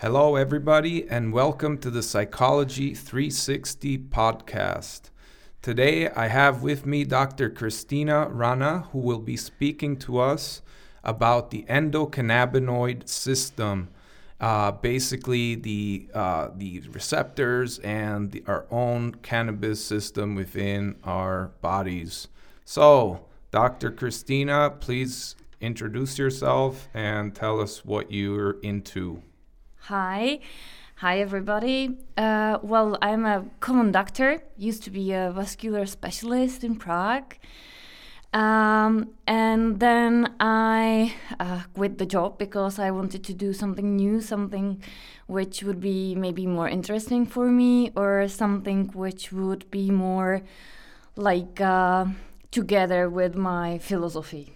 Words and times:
Hello, 0.00 0.36
everybody, 0.36 1.08
and 1.08 1.32
welcome 1.32 1.76
to 1.78 1.90
the 1.90 2.04
Psychology 2.04 2.94
360 2.94 3.98
podcast. 3.98 5.10
Today, 5.60 6.08
I 6.08 6.28
have 6.28 6.62
with 6.62 6.86
me 6.86 7.02
Dr. 7.02 7.50
Christina 7.50 8.28
Rana, 8.28 8.86
who 8.92 9.00
will 9.00 9.18
be 9.18 9.36
speaking 9.36 9.96
to 9.96 10.20
us 10.20 10.62
about 11.02 11.50
the 11.50 11.64
endocannabinoid 11.68 13.08
system. 13.08 13.88
Uh, 14.40 14.70
basically, 14.70 15.56
the 15.56 16.08
uh, 16.14 16.50
the 16.54 16.78
receptors 16.92 17.80
and 17.80 18.30
the, 18.30 18.44
our 18.46 18.66
own 18.70 19.16
cannabis 19.16 19.84
system 19.84 20.36
within 20.36 20.94
our 21.02 21.50
bodies. 21.60 22.28
So, 22.64 23.26
Dr. 23.50 23.90
Christina, 23.90 24.70
please 24.78 25.34
introduce 25.60 26.20
yourself 26.20 26.88
and 26.94 27.34
tell 27.34 27.60
us 27.60 27.84
what 27.84 28.12
you're 28.12 28.60
into. 28.60 29.24
Hi. 29.88 30.40
Hi, 30.96 31.18
everybody. 31.20 31.96
Uh, 32.14 32.58
well, 32.60 32.98
I'm 33.00 33.24
a 33.24 33.46
common 33.60 33.90
doctor, 33.90 34.42
used 34.58 34.82
to 34.82 34.90
be 34.90 35.12
a 35.12 35.32
vascular 35.34 35.86
specialist 35.86 36.62
in 36.62 36.76
Prague. 36.76 37.36
Um, 38.34 39.08
and 39.26 39.80
then 39.80 40.34
I 40.40 41.14
uh, 41.40 41.62
quit 41.72 41.96
the 41.96 42.04
job 42.04 42.36
because 42.36 42.78
I 42.78 42.90
wanted 42.90 43.24
to 43.24 43.32
do 43.32 43.54
something 43.54 43.96
new, 43.96 44.20
something 44.20 44.82
which 45.26 45.62
would 45.62 45.80
be 45.80 46.14
maybe 46.14 46.46
more 46.46 46.68
interesting 46.68 47.24
for 47.24 47.46
me, 47.46 47.90
or 47.96 48.28
something 48.28 48.88
which 48.88 49.32
would 49.32 49.70
be 49.70 49.90
more 49.90 50.42
like 51.16 51.62
uh, 51.62 52.04
together 52.50 53.08
with 53.08 53.36
my 53.36 53.78
philosophy. 53.78 54.52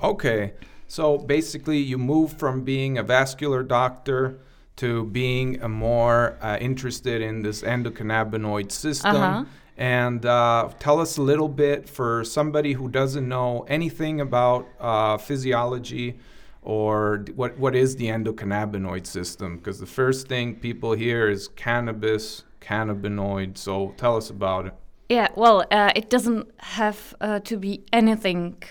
Okay, 0.00 0.52
so 0.86 1.18
basically, 1.18 1.78
you 1.78 1.98
move 1.98 2.38
from 2.38 2.62
being 2.62 2.96
a 2.96 3.02
vascular 3.02 3.64
doctor 3.64 4.38
to 4.76 5.04
being 5.06 5.60
a 5.62 5.68
more 5.68 6.36
uh, 6.42 6.58
interested 6.60 7.22
in 7.22 7.42
this 7.42 7.62
endocannabinoid 7.62 8.70
system. 8.70 9.16
Uh-huh. 9.16 9.44
And 9.78 10.24
uh, 10.24 10.70
tell 10.78 11.00
us 11.00 11.16
a 11.18 11.22
little 11.22 11.48
bit 11.48 11.88
for 11.88 12.24
somebody 12.24 12.72
who 12.72 12.88
doesn't 12.88 13.28
know 13.28 13.66
anything 13.68 14.20
about 14.20 14.66
uh, 14.80 15.18
physiology 15.18 16.18
or 16.62 17.24
what, 17.34 17.58
what 17.58 17.74
is 17.74 17.96
the 17.96 18.06
endocannabinoid 18.06 19.06
system? 19.06 19.58
Because 19.58 19.78
the 19.78 19.86
first 19.86 20.28
thing 20.28 20.56
people 20.56 20.92
hear 20.92 21.28
is 21.28 21.48
cannabis, 21.48 22.44
cannabinoid. 22.60 23.58
So 23.58 23.94
tell 23.96 24.16
us 24.16 24.30
about 24.30 24.66
it. 24.66 24.74
Yeah, 25.08 25.28
well, 25.36 25.64
uh, 25.70 25.92
it 25.94 26.10
doesn't 26.10 26.50
have 26.58 27.14
uh, 27.20 27.40
to 27.40 27.56
be 27.56 27.84
anything 27.92 28.62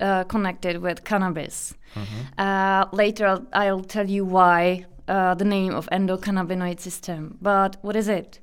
uh, 0.00 0.24
connected 0.24 0.78
with 0.78 1.04
cannabis. 1.04 1.74
Uh, 2.38 2.86
later, 2.92 3.26
I'll, 3.26 3.46
I'll 3.52 3.84
tell 3.84 4.08
you 4.08 4.24
why 4.24 4.86
uh, 5.08 5.34
the 5.34 5.44
name 5.44 5.74
of 5.74 5.88
endocannabinoid 5.90 6.80
system. 6.80 7.38
But 7.40 7.76
what 7.82 7.96
is 7.96 8.08
it? 8.08 8.40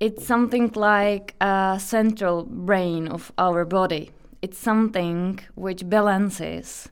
It's 0.00 0.26
something 0.26 0.72
like 0.74 1.34
a 1.40 1.78
central 1.80 2.44
brain 2.44 3.08
of 3.08 3.32
our 3.38 3.64
body. 3.64 4.10
It's 4.42 4.58
something 4.58 5.38
which 5.54 5.88
balances 5.88 6.88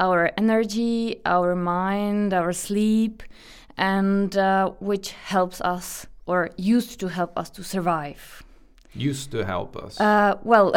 our 0.00 0.32
energy, 0.36 1.20
our 1.24 1.54
mind, 1.54 2.34
our 2.34 2.52
sleep, 2.52 3.22
and 3.76 4.36
uh, 4.36 4.70
which 4.80 5.12
helps 5.12 5.60
us 5.60 6.06
or 6.26 6.50
used 6.56 6.98
to 7.00 7.08
help 7.08 7.38
us 7.38 7.50
to 7.50 7.62
survive. 7.62 8.41
Used 8.94 9.30
to 9.30 9.44
help 9.44 9.76
us. 9.76 9.98
Uh, 9.98 10.36
well, 10.44 10.72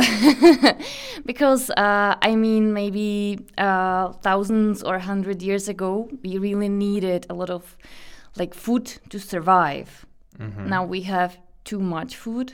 because 1.25 1.69
uh, 1.71 2.15
I 2.21 2.35
mean, 2.35 2.71
maybe 2.73 3.39
uh, 3.57 4.13
thousands 4.21 4.83
or 4.83 4.99
hundred 4.99 5.41
years 5.41 5.67
ago, 5.67 6.09
we 6.23 6.37
really 6.37 6.69
needed 6.69 7.25
a 7.29 7.33
lot 7.33 7.49
of 7.49 7.77
like 8.37 8.53
food 8.53 8.85
to 9.09 9.19
survive. 9.19 10.05
Now 10.39 10.83
we 10.85 11.01
have 11.01 11.37
too 11.63 11.79
much 11.79 12.15
food. 12.17 12.53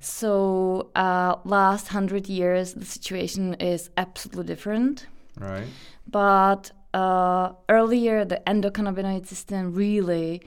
So 0.00 0.90
uh, 0.94 1.36
last 1.44 1.88
hundred 1.88 2.28
years, 2.28 2.74
the 2.74 2.84
situation 2.84 3.54
is 3.54 3.90
absolutely 3.96 4.44
different. 4.44 5.06
right. 5.38 5.66
But 6.08 6.70
uh, 6.94 7.52
earlier, 7.68 8.24
the 8.24 8.40
endocannabinoid 8.46 9.26
system 9.26 9.74
really 9.74 10.42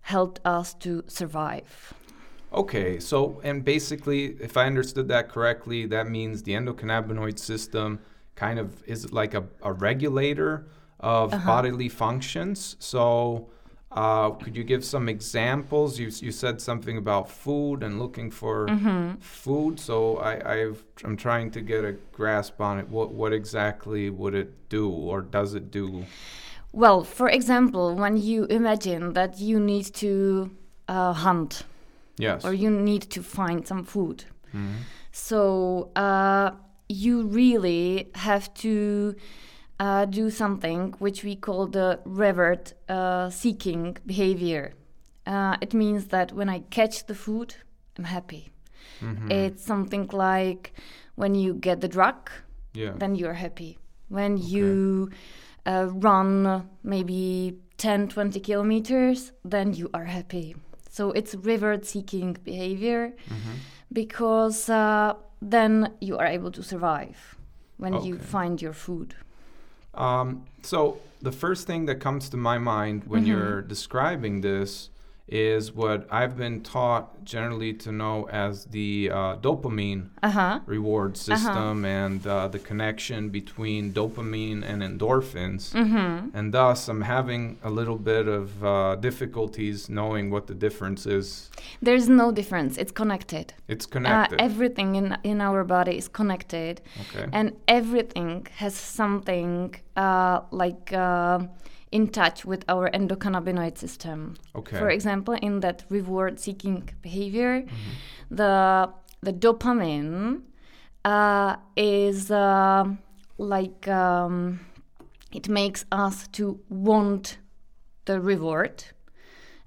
helped 0.00 0.40
us 0.44 0.74
to 0.74 1.04
survive. 1.06 1.94
Okay, 2.54 3.00
so 3.00 3.40
and 3.42 3.64
basically, 3.64 4.36
if 4.40 4.56
I 4.56 4.66
understood 4.66 5.08
that 5.08 5.30
correctly, 5.30 5.86
that 5.86 6.08
means 6.08 6.42
the 6.42 6.52
endocannabinoid 6.52 7.38
system 7.38 8.00
kind 8.34 8.58
of 8.58 8.82
is 8.86 9.12
like 9.12 9.34
a, 9.34 9.44
a 9.62 9.72
regulator 9.72 10.66
of 11.00 11.30
bodily 11.46 11.88
functions. 11.88 12.76
So, 12.78 13.48
uh, 13.90 14.30
could 14.30 14.54
you 14.56 14.64
give 14.64 14.84
some 14.84 15.08
examples? 15.08 15.98
You, 15.98 16.10
you 16.20 16.30
said 16.30 16.60
something 16.60 16.96
about 16.98 17.30
food 17.30 17.82
and 17.82 17.98
looking 17.98 18.30
for 18.30 18.68
food. 19.20 19.80
So, 19.80 20.18
I, 20.18 20.60
I've, 20.60 20.84
I'm 21.04 21.16
trying 21.16 21.50
to 21.52 21.60
get 21.60 21.84
a 21.84 21.92
grasp 22.12 22.60
on 22.60 22.78
it. 22.78 22.88
What, 22.88 23.12
what 23.12 23.32
exactly 23.32 24.10
would 24.10 24.34
it 24.34 24.68
do, 24.68 24.90
or 24.90 25.22
does 25.22 25.54
it 25.54 25.70
do? 25.70 26.04
Well, 26.72 27.02
for 27.04 27.28
example, 27.28 27.94
when 27.94 28.16
you 28.16 28.44
imagine 28.44 29.12
that 29.14 29.38
you 29.40 29.58
need 29.58 29.86
to 29.94 30.50
uh, 30.88 31.12
hunt 31.12 31.64
Yes. 32.18 32.44
or 32.44 32.52
you 32.52 32.70
need 32.70 33.02
to 33.10 33.22
find 33.22 33.66
some 33.66 33.84
food, 33.84 34.24
so 35.12 35.90
uh, 35.96 36.50
you 36.88 37.22
really 37.26 38.10
have 38.14 38.52
to 38.54 39.14
uh, 39.80 40.04
do 40.04 40.30
something 40.30 40.94
which 40.98 41.24
we 41.24 41.34
call 41.36 41.66
the 41.66 42.00
reward 42.04 42.72
uh, 42.88 43.30
seeking 43.30 43.96
behavior. 44.06 44.72
Uh, 45.26 45.56
it 45.60 45.72
means 45.74 46.06
that 46.08 46.32
when 46.32 46.48
I 46.48 46.60
catch 46.70 47.06
the 47.06 47.14
food, 47.14 47.54
I'm 47.98 48.04
happy. 48.04 48.48
It's 49.30 49.64
something 49.64 50.08
like 50.12 50.72
when 51.16 51.34
you 51.34 51.54
get 51.54 51.80
the 51.80 51.88
drug, 51.88 52.30
Yeah. 52.72 52.92
then 52.96 53.16
you're 53.16 53.34
happy. 53.34 53.78
When 54.08 54.36
you 54.36 55.10
uh, 55.66 55.88
run 55.90 56.68
maybe 56.84 57.58
10, 57.78 58.08
20 58.08 58.38
kilometers, 58.40 59.32
then 59.44 59.74
you 59.74 59.90
are 59.92 60.04
happy. 60.04 60.54
So 60.92 61.10
it's 61.12 61.34
reward 61.34 61.86
seeking 61.86 62.36
behavior 62.44 63.14
because 63.90 64.68
uh, 64.68 65.14
then 65.40 65.94
you 66.02 66.18
are 66.18 66.26
able 66.26 66.50
to 66.50 66.62
survive 66.62 67.36
when 67.78 68.04
you 68.04 68.18
find 68.18 68.60
your 68.60 68.74
food. 68.74 69.14
Um, 69.94 70.44
so 70.60 70.98
the 71.22 71.32
first 71.32 71.66
thing 71.66 71.86
that 71.86 71.98
comes 72.00 72.28
to 72.28 72.36
my 72.36 72.58
mind 72.58 73.04
when 73.04 73.24
you're 73.24 73.62
describing 73.62 74.42
this 74.42 74.90
is 75.28 75.72
what 75.72 76.06
I've 76.10 76.36
been 76.36 76.62
taught 76.62 77.24
generally 77.24 77.72
to 77.74 77.92
know 77.92 78.28
as 78.30 78.64
the 78.66 79.08
uh, 79.10 79.36
dopamine 79.36 80.08
Uh 80.22 80.30
huh. 80.30 80.60
reward 80.66 81.16
system 81.16 81.84
and 81.84 82.26
uh, 82.26 82.48
the 82.48 82.58
connection 82.58 83.28
between 83.30 83.92
dopamine 83.92 84.62
and 84.64 84.82
endorphins. 84.82 85.72
And 86.34 86.52
thus, 86.52 86.88
I'm 86.88 87.02
having 87.02 87.58
a 87.62 87.70
little 87.70 87.98
bit 87.98 88.26
of 88.28 88.64
uh, 88.64 88.96
difficulties 88.96 89.88
knowing 89.88 90.30
what 90.30 90.46
the 90.48 90.54
difference 90.54 91.06
is. 91.06 91.50
There's 91.80 92.08
no 92.08 92.32
difference. 92.32 92.76
It's 92.76 92.92
connected. 92.92 93.54
It's 93.68 93.86
Uh, 93.86 93.90
connected. 93.94 94.40
everything 94.40 94.96
in 94.96 95.16
in 95.22 95.40
our 95.40 95.64
body 95.64 95.96
is 95.96 96.08
connected, 96.08 96.80
okay. 97.02 97.26
and 97.32 97.46
everything 97.68 98.46
has 98.62 98.74
something 98.74 99.74
uh, 99.96 100.40
like 100.50 100.92
uh, 100.92 101.38
in 101.92 102.08
touch 102.08 102.44
with 102.44 102.64
our 102.68 102.90
endocannabinoid 102.90 103.76
system. 103.78 104.34
Okay. 104.56 104.78
For 104.78 104.88
example, 104.90 105.34
in 105.34 105.60
that 105.60 105.84
reward-seeking 105.90 106.90
behavior, 107.02 107.64
the 108.30 108.88
the 109.20 109.32
dopamine 109.32 110.42
uh, 111.04 111.56
is 111.76 112.30
uh, 112.30 112.84
like 113.38 113.86
um, 113.88 114.60
it 115.32 115.48
makes 115.48 115.84
us 115.92 116.26
to 116.28 116.58
want 116.68 117.38
the 118.06 118.20
reward, 118.20 118.84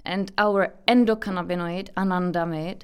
and 0.03 0.31
our 0.37 0.73
endocannabinoid 0.87 1.89
anandamide 1.95 2.81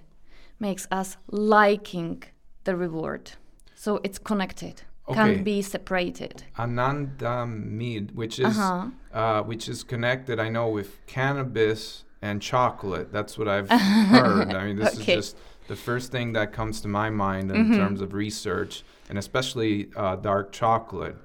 makes 0.60 0.88
us 0.92 1.18
liking 1.32 2.24
the 2.64 2.76
reward. 2.76 3.32
So 3.76 4.00
it's 4.04 4.20
connected, 4.20 4.84
Okay. 5.10 5.16
can't 5.16 5.44
be 5.44 5.62
separated. 5.62 6.44
Anandamide, 6.58 8.14
which 8.16 8.40
is 8.40 8.46
Uh-huh. 8.58 8.92
Uh, 9.14 9.42
which 9.44 9.68
is 9.70 9.84
connected, 9.84 10.40
I 10.40 10.50
know, 10.50 10.68
with 10.70 11.06
cannabis 11.06 12.04
and 12.22 12.42
chocolate. 12.42 13.12
That's 13.12 13.38
what 13.38 13.48
I've 13.48 13.70
heard. 14.16 14.54
I 14.54 14.66
mean, 14.66 14.76
this 14.78 14.94
Okay. 15.00 15.14
is 15.18 15.26
just 15.26 15.38
the 15.68 15.76
first 15.76 16.12
thing 16.12 16.34
that 16.34 16.52
comes 16.54 16.82
to 16.82 16.88
my 16.88 17.10
mind 17.10 17.52
in 17.52 17.72
terms 17.76 18.02
of 18.02 18.14
research, 18.14 18.84
and 19.10 19.18
especially 19.18 19.90
uh, 19.96 20.16
dark 20.18 20.52
chocolate 20.52 21.16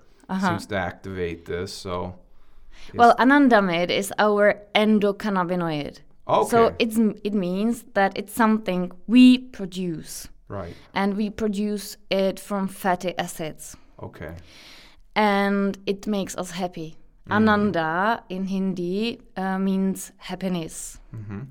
seems 0.40 0.66
to 0.66 0.76
activate 0.76 1.44
this. 1.46 1.72
So, 1.72 2.14
Well, 2.94 3.14
anandamide 3.18 3.90
is 3.90 4.12
our 4.18 4.54
endocannabinoid. 4.74 6.00
okay, 6.28 6.48
So 6.50 6.74
it's 6.78 6.98
it 7.24 7.34
means 7.34 7.84
that 7.94 8.12
it's 8.16 8.32
something 8.32 8.92
we 9.06 9.38
produce, 9.38 10.28
right, 10.48 10.74
and 10.94 11.16
we 11.16 11.30
produce 11.30 11.96
it 12.10 12.40
from 12.40 12.68
fatty 12.68 13.12
acids, 13.18 13.76
okay, 14.02 14.34
and 15.14 15.78
it 15.86 16.06
makes 16.06 16.36
us 16.36 16.50
happy. 16.52 16.96
Ananda 17.31 18.23
in 18.28 18.44
Hindi 18.44 19.20
uh, 19.37 19.58
means 19.58 20.12
happiness. 20.19 21.00
hmm 21.11 21.43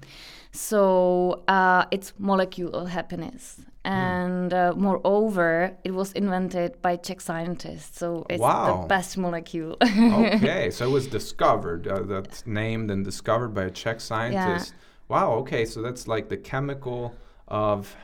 So 0.51 1.44
uh, 1.48 1.86
it's 1.92 2.13
molecule 2.18 2.74
of 2.74 2.88
happiness. 2.89 3.60
And 3.83 4.51
uh, 4.51 4.74
moreover, 4.75 5.77
it 5.83 5.92
was 5.92 6.12
invented 6.13 6.81
by 6.81 6.95
Czech 6.95 7.22
scientists. 7.22 8.00
So 8.00 8.25
it's 8.30 8.42
Wow. 8.42 8.81
the 8.81 8.88
best 8.88 9.16
molecule. 9.18 9.77
okay, 9.81 10.72
so 10.75 10.86
it 10.88 10.92
was 10.92 11.07
discovered. 11.07 11.88
Uh, 11.88 12.00
that's 12.01 12.48
named 12.48 12.89
and 12.89 13.06
discovered 13.06 13.54
by 13.54 13.66
a 13.66 13.69
Czech 13.69 14.00
scientist. 14.01 14.74
Wow. 15.07 15.33
Okay, 15.42 15.66
so 15.66 15.81
that's 15.83 16.07
like 16.07 16.30
the 16.30 16.38
chemical 16.38 17.13
of 17.48 17.95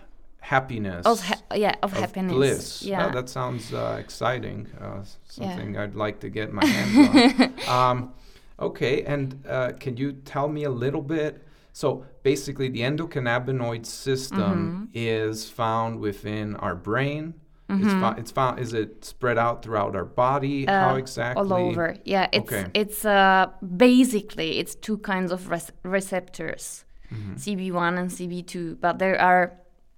happiness. 0.42 1.06
of 1.06 1.22
ha- 1.22 1.42
yeah, 1.56 1.76
of, 1.84 1.94
of 1.94 2.00
happiness. 2.00 2.34
bliss. 2.34 2.84
Yeah. 2.84 3.08
Oh, 3.08 3.12
that 3.14 3.30
sounds 3.30 3.74
uh, 3.74 3.98
exciting. 4.00 4.68
Uh, 4.80 5.04
something 5.28 5.78
I'd 5.78 5.96
like 5.96 6.20
to 6.22 6.30
get 6.30 6.52
my 6.52 6.66
hands 6.66 7.40
on. 7.40 7.54
Um, 7.78 8.14
okay, 8.60 9.04
and 9.04 9.44
uh, 9.48 9.72
can 9.80 9.96
you 9.98 10.12
tell 10.14 10.48
me 10.50 10.64
a 10.66 10.70
little 10.72 11.02
bit? 11.02 11.34
So 11.74 12.04
basically, 12.24 12.68
the 12.70 12.82
endocannabinoid 12.82 13.86
system 13.86 14.40
Mm-hmm. 14.42 14.86
is 14.94 15.50
found 15.50 16.00
within 16.00 16.56
our 16.58 16.76
brain. 16.76 17.36
It's, 17.74 17.94
fo- 17.94 18.16
it's 18.20 18.32
found. 18.32 18.60
Is 18.60 18.74
it 18.74 19.06
spread 19.06 19.38
out 19.38 19.64
throughout 19.64 19.96
our 19.96 20.04
body? 20.04 20.66
How 20.66 20.96
Uh, 20.96 20.98
exactly? 20.98 21.40
all 21.42 21.54
over. 21.54 21.96
Yeah, 22.04 22.28
it's 22.34 22.52
Okay. 22.52 22.66
it's 22.74 23.06
uh, 23.06 23.46
basically 23.78 24.60
it's 24.60 24.76
two 24.76 24.98
kinds 24.98 25.32
of 25.32 25.50
res- 25.50 25.72
receptors, 25.84 26.84
Mm-hmm. 27.14 27.36
CB1 27.36 27.94
and 28.00 28.10
CB2. 28.12 28.82
But 28.82 29.00
there 29.00 29.18
are 29.22 29.54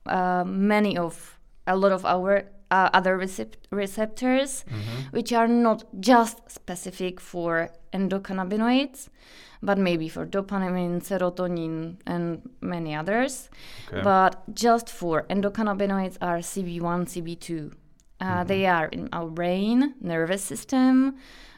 uh, 0.06 0.44
many 0.46 0.98
of 0.98 1.40
a 1.68 1.76
lot 1.76 1.92
of 1.92 2.06
our 2.06 2.44
uh, 2.72 2.90
other 2.94 3.18
recep- 3.18 3.56
receptors, 3.72 4.66
Mm-hmm. 4.68 5.16
which 5.16 5.32
are 5.34 5.48
not 5.48 5.84
just 6.00 6.38
specific 6.50 7.20
for 7.22 7.70
endocannabinoids, 7.94 9.10
but 9.62 9.78
maybe 9.78 10.10
for 10.10 10.26
dopamine, 10.26 11.02
serotonin, 11.02 11.98
and 12.06 12.42
many 12.62 12.96
others. 12.96 13.50
Okay. 13.88 14.02
But 14.04 14.44
just 14.54 14.90
for 14.90 15.24
endocannabinoids 15.30 16.18
are 16.22 16.40
CB1, 16.40 17.06
CB2. 17.14 17.72
Uh, 18.20 18.44
They 18.44 18.66
are 18.66 18.88
in 18.92 19.10
our 19.14 19.30
brain, 19.30 19.94
nervous 20.02 20.42
system, 20.44 21.16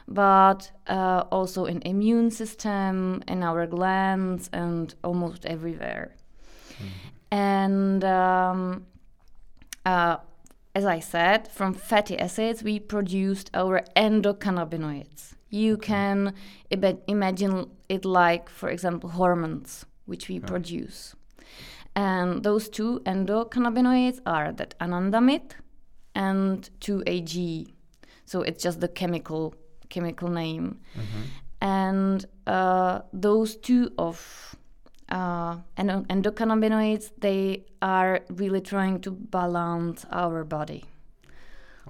but 0.08 0.70
uh, 0.88 1.24
also 1.30 1.64
in 1.64 1.80
immune 1.82 2.30
system, 2.30 3.22
in 3.26 3.42
our 3.42 3.66
glands, 3.66 4.50
and 4.52 4.94
almost 5.02 5.46
everywhere. 5.46 6.14
And 7.30 8.04
um, 8.04 8.86
uh, 9.84 10.18
as 10.74 10.84
I 10.84 11.00
said, 11.00 11.48
from 11.48 11.74
fatty 11.74 12.18
acids 12.18 12.62
we 12.62 12.78
produced 12.78 13.50
our 13.54 13.82
endocannabinoids. 13.96 15.34
You 15.48 15.76
can 15.76 16.34
imagine 16.70 17.70
it 17.88 18.04
like, 18.04 18.48
for 18.48 18.68
example, 18.68 19.10
hormones 19.10 19.86
which 20.04 20.28
we 20.28 20.38
produce. 20.40 21.14
And 21.94 22.42
those 22.42 22.68
two 22.68 23.00
endocannabinoids 23.06 24.20
are 24.26 24.52
that 24.52 24.78
anandamide 24.80 25.52
and 26.14 26.68
2AG. 26.80 27.72
So 28.26 28.42
it's 28.42 28.62
just 28.62 28.80
the 28.80 28.88
chemical 28.88 29.54
chemical 29.88 30.28
name. 30.28 30.80
And 31.60 32.24
uh, 32.46 33.00
those 33.12 33.56
two 33.56 33.92
of 33.98 34.55
uh, 35.08 35.56
endo- 35.76 36.04
endocannabinoids, 36.08 37.10
they 37.20 37.64
are 37.80 38.20
really 38.30 38.60
trying 38.60 39.00
to 39.02 39.10
balance 39.10 40.04
our 40.10 40.44
body. 40.44 40.84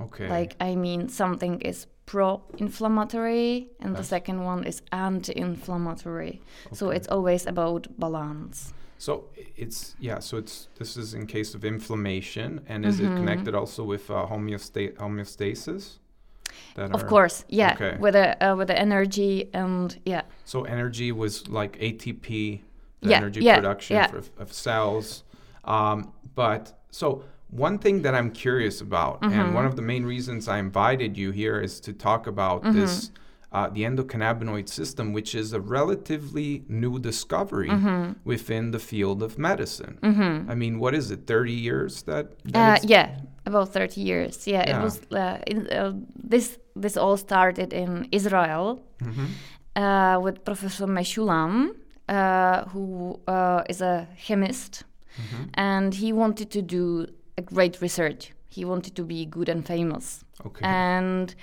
okay. 0.01 0.29
Like, 0.29 0.57
I 0.61 0.75
mean, 0.77 1.09
something 1.09 1.61
is 1.61 1.87
pro 2.07 2.41
inflammatory 2.59 3.69
and 3.81 3.97
the 3.97 4.05
second 4.05 4.45
one 4.45 4.65
is 4.65 4.83
anti 4.93 5.33
inflammatory. 5.37 6.41
So 6.73 6.91
it's 6.91 7.09
always 7.09 7.47
about 7.47 7.87
balance. 7.99 8.73
So 8.99 9.25
it's 9.57 9.95
yeah. 10.01 10.21
So 10.21 10.37
it's 10.39 10.69
this 10.79 10.97
is 10.97 11.15
in 11.15 11.27
case 11.27 11.55
of 11.55 11.65
inflammation, 11.65 12.61
and 12.69 12.85
is 12.87 12.99
Mm-hmm. 13.01 13.13
it 13.13 13.17
connected 13.17 13.55
also 13.55 13.83
with 13.85 14.11
uh, 14.11 14.27
homeosta- 14.31 14.95
homeostasis? 14.97 15.99
Of 16.77 17.03
are- 17.03 17.07
course, 17.09 17.45
yeah, 17.49 17.73
Okay. 17.75 17.97
with 17.99 18.15
the 18.15 18.27
uh, 18.43 18.57
with 18.57 18.69
the 18.69 18.79
energy 18.79 19.51
and 19.53 19.99
yeah, 20.07 20.23
So 20.45 20.65
energy 20.65 21.13
was 21.13 21.47
like 21.49 21.79
ATP, 21.79 22.61
the 23.07 23.13
Yeah, 23.13 23.23
energy 23.23 23.41
yeah, 23.49 23.57
production 23.59 23.95
yeah. 23.97 24.07
for, 24.13 24.21
of 24.45 24.49
cells. 24.67 25.07
Um, 25.77 25.99
but 26.43 26.63
so 27.01 27.07
one 27.67 27.77
thing 27.85 27.97
that 28.05 28.15
I'm 28.19 28.31
curious 28.47 28.77
about, 28.89 29.15
and 29.23 29.33
Mm-hmm. 29.33 29.55
one 29.59 29.67
of 29.71 29.75
the 29.79 29.87
main 29.93 30.05
reasons 30.15 30.43
I 30.55 30.59
invited 30.69 31.11
you 31.23 31.29
here 31.43 31.59
is 31.69 31.75
to 31.87 31.91
talk 32.09 32.23
about 32.35 32.59
Mm-hmm. 32.63 32.79
this, 32.81 32.93
uh, 33.57 33.69
the 33.77 33.83
endocannabinoid 33.89 34.69
system, 34.81 35.07
which 35.19 35.31
is 35.43 35.49
a 35.53 35.61
relatively 35.79 36.49
new 36.83 36.95
discovery 37.11 37.71
Mm-hmm. 37.71 38.05
within 38.33 38.65
the 38.77 38.83
field 38.91 39.19
of 39.27 39.31
medicine. 39.51 39.95
I 40.53 40.55
mean, 40.63 40.75
what 40.83 40.93
is 41.01 41.07
it? 41.15 41.21
Thirty 41.35 41.57
years 41.69 41.93
that? 42.09 42.25
that 42.55 42.79
uh, 42.83 42.95
yeah, 42.95 43.07
about 43.51 43.67
thirty 43.79 44.01
years. 44.11 44.35
Yeah, 44.47 44.65
Yeah. 44.67 44.73
it 44.73 44.79
was. 44.87 44.95
Uh, 45.11 45.39
in, 45.53 45.59
uh, 45.81 45.93
this 46.33 46.47
this 46.85 46.95
all 47.03 47.17
started 47.29 47.71
in 47.83 47.91
Israel 48.19 48.65
Mhm. 49.09 49.27
uh, 49.83 50.17
with 50.25 50.37
Professor 50.49 50.87
Mechoulam, 50.99 51.55
uh, 52.09 52.65
who 52.69 53.19
uh, 53.27 53.63
is 53.69 53.81
a 53.81 54.07
chemist, 54.27 54.85
Mm-hmm. 55.17 55.45
and 55.55 55.95
he 55.95 56.13
wanted 56.13 56.51
to 56.51 56.61
do 56.61 57.07
a 57.39 57.43
great 57.43 57.81
research. 57.81 58.33
He 58.51 58.65
wanted 58.67 58.95
to 58.97 59.03
be 59.03 59.25
good 59.25 59.49
and 59.49 59.65
famous, 59.67 60.25
Okay. 60.45 60.61
and 60.63 61.35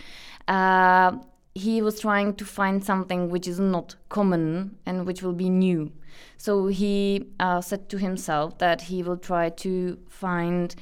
uh, 0.48 1.14
he 1.56 1.82
was 1.82 2.00
trying 2.00 2.36
to 2.36 2.46
find 2.46 2.84
something 2.84 3.30
which 3.32 3.48
is 3.48 3.60
not 3.60 3.96
common 4.10 4.78
and 4.86 5.06
which 5.08 5.24
will 5.24 5.34
be 5.34 5.50
new. 5.50 5.92
So 6.38 6.68
he 6.68 7.26
uh, 7.40 7.62
said 7.62 7.90
to 7.90 7.98
himself 7.98 8.58
that 8.60 8.82
he 8.82 9.02
will 9.02 9.18
try 9.18 9.50
to 9.50 9.98
find 10.08 10.76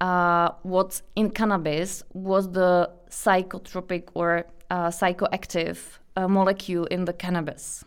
uh, 0.00 0.50
what's 0.62 1.02
in 1.14 1.30
cannabis 1.30 2.02
was 2.12 2.50
the 2.52 2.90
psychotropic 3.08 4.08
or 4.14 4.44
uh, 4.70 4.88
psychoactive 4.88 5.78
uh, 6.16 6.26
molecule 6.28 6.86
in 6.86 7.04
the 7.04 7.12
cannabis. 7.12 7.84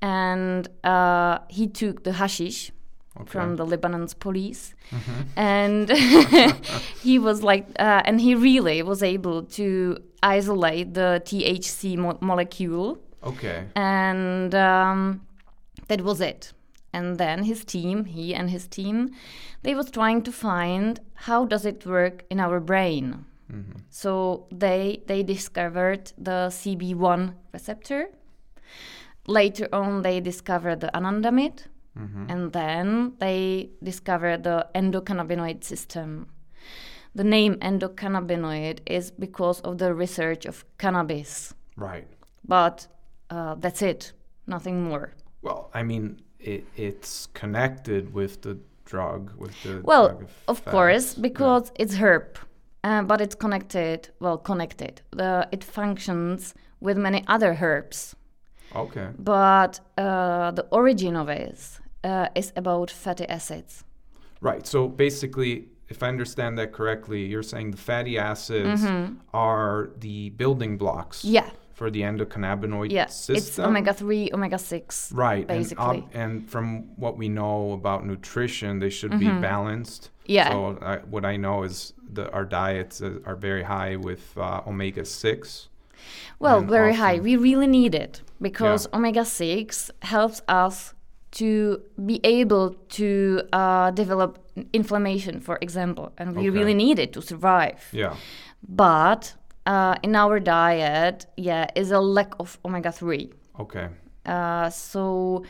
And 0.00 0.68
uh, 0.84 1.38
he 1.48 1.66
took 1.68 2.02
the 2.04 2.12
hashish 2.12 2.72
okay. 3.20 3.30
from 3.30 3.56
the 3.56 3.64
Lebanon's 3.64 4.14
police, 4.14 4.74
Mhm. 4.90 5.26
and 5.36 5.88
he 7.02 7.18
was 7.18 7.42
like, 7.42 7.66
uh, 7.78 8.02
and 8.04 8.20
he 8.20 8.34
really 8.34 8.82
was 8.82 9.02
able 9.02 9.42
to 9.58 9.96
isolate 10.22 10.94
the 10.94 11.20
THC 11.24 11.96
mo- 11.96 12.18
molecule, 12.20 12.98
Okay. 13.22 13.64
and 13.76 14.54
um, 14.54 15.20
that 15.88 16.00
was 16.02 16.20
it. 16.20 16.52
And 16.92 17.16
then 17.18 17.44
his 17.44 17.64
team, 17.64 18.04
he 18.04 18.34
and 18.34 18.50
his 18.50 18.66
team, 18.68 19.12
they 19.62 19.74
was 19.74 19.90
trying 19.90 20.22
to 20.22 20.32
find 20.32 21.00
how 21.14 21.46
does 21.46 21.64
it 21.64 21.86
work 21.86 22.24
in 22.28 22.38
our 22.40 22.60
brain. 22.60 23.24
Mm-hmm. 23.50 23.78
So 23.90 24.46
they 24.50 25.02
they 25.06 25.22
discovered 25.22 26.12
the 26.18 26.50
CB1 26.50 27.34
receptor. 27.52 28.08
Later 29.26 29.68
on, 29.72 30.02
they 30.02 30.20
discovered 30.20 30.80
the 30.80 30.90
anandamide, 30.94 31.66
Mm-hmm. 31.98 32.30
and 32.30 32.52
then 32.54 33.12
they 33.18 33.68
discovered 33.82 34.44
the 34.44 34.66
endocannabinoid 34.74 35.62
system. 35.62 36.26
The 37.14 37.22
name 37.22 37.56
endocannabinoid 37.56 38.78
is 38.86 39.10
because 39.10 39.60
of 39.60 39.76
the 39.76 39.92
research 39.92 40.46
of 40.46 40.64
cannabis, 40.78 41.52
Right. 41.76 42.06
but 42.48 42.86
uh, 43.28 43.56
that's 43.56 43.82
it, 43.82 44.12
nothing 44.46 44.82
more. 44.84 45.12
Well, 45.42 45.70
I 45.74 45.82
mean, 45.82 46.22
it, 46.40 46.64
it's 46.76 47.26
connected 47.34 48.14
with 48.14 48.40
the 48.40 48.56
drug, 48.86 49.32
with 49.36 49.62
the 49.62 49.82
Well, 49.84 50.08
drug 50.08 50.28
of 50.48 50.64
course, 50.64 51.04
effects. 51.12 51.20
because 51.20 51.72
it's 51.78 51.96
herb, 51.96 52.38
uh, 52.84 53.02
but 53.02 53.20
it's 53.20 53.34
connected. 53.34 54.08
Well, 54.18 54.38
connected. 54.38 55.02
The, 55.10 55.46
it 55.52 55.62
functions 55.62 56.54
with 56.80 56.96
many 56.96 57.22
other 57.28 57.58
herbs. 57.60 58.16
Okay. 58.74 59.08
but 59.18 59.80
uh, 59.98 60.50
the 60.52 60.66
origin 60.70 61.16
of 61.16 61.28
it 61.28 61.52
is, 61.52 61.80
uh, 62.04 62.28
is 62.34 62.52
about 62.56 62.90
fatty 62.90 63.26
acids. 63.28 63.84
Right. 64.40 64.66
So 64.66 64.88
basically, 64.88 65.68
if 65.88 66.02
I 66.02 66.08
understand 66.08 66.58
that 66.58 66.72
correctly, 66.72 67.24
you're 67.26 67.42
saying 67.42 67.70
the 67.72 67.76
fatty 67.76 68.18
acids 68.18 68.82
are 69.32 69.90
the 70.00 70.30
building 70.30 70.76
blocks 70.78 71.22
Mm-hmm. 71.22 71.34
Yeah, 71.34 71.50
for 71.74 71.90
the 71.90 72.02
endocannabinoid 72.02 72.90
yeah. 72.90 73.06
system. 73.06 73.36
It's 73.36 73.58
omega 73.58 73.92
three, 73.94 74.30
omega 74.32 74.58
six. 74.58 75.12
Right. 75.12 75.46
basically. 75.46 75.84
And, 75.84 76.04
ob- 76.04 76.10
and 76.14 76.50
from 76.50 76.96
what 76.96 77.16
we 77.16 77.28
know 77.28 77.72
about 77.72 78.06
nutrition, 78.06 78.78
they 78.78 78.90
should 78.90 79.18
be 79.18 79.28
balanced. 79.28 80.02
Mm-hmm. 80.04 80.32
Yeah. 80.32 80.50
So 80.50 80.78
I, 80.82 80.96
what 80.98 81.24
I 81.24 81.36
know 81.36 81.62
is 81.62 81.92
that 82.12 82.32
our 82.32 82.44
diets 82.44 83.00
uh, 83.02 83.18
are 83.24 83.36
very 83.36 83.62
high 83.62 83.96
with 83.96 84.36
uh, 84.36 84.62
omega 84.66 85.04
six. 85.04 85.68
Well, 86.38 86.58
and 86.58 86.68
very 86.68 86.94
high. 86.94 87.20
We 87.20 87.36
really 87.36 87.66
need 87.68 87.94
it 87.94 88.22
because 88.42 88.82
Yeah. 88.86 88.98
omega 88.98 89.24
six 89.24 89.90
helps 90.02 90.42
us 90.48 90.94
to 91.40 91.80
be 92.06 92.16
able 92.24 92.66
to 92.98 93.08
uh, 93.52 93.90
develop 94.02 94.30
inflammation, 94.72 95.40
for 95.40 95.56
example, 95.60 96.06
and 96.18 96.36
we 96.36 96.42
Okay. 96.48 96.58
really 96.58 96.74
need 96.74 96.98
it 96.98 97.12
to 97.12 97.20
survive. 97.22 97.80
Yeah. 97.92 98.14
But 98.68 99.34
uh, 99.64 99.94
in 100.02 100.14
our 100.16 100.40
diet, 100.40 101.26
yeah, 101.36 101.66
is 101.76 101.90
a 101.92 102.00
lack 102.00 102.34
of 102.40 102.58
omega 102.64 102.90
three. 102.92 103.32
Okay. 103.58 103.88
Uh, 104.26 104.68
so 104.70 105.44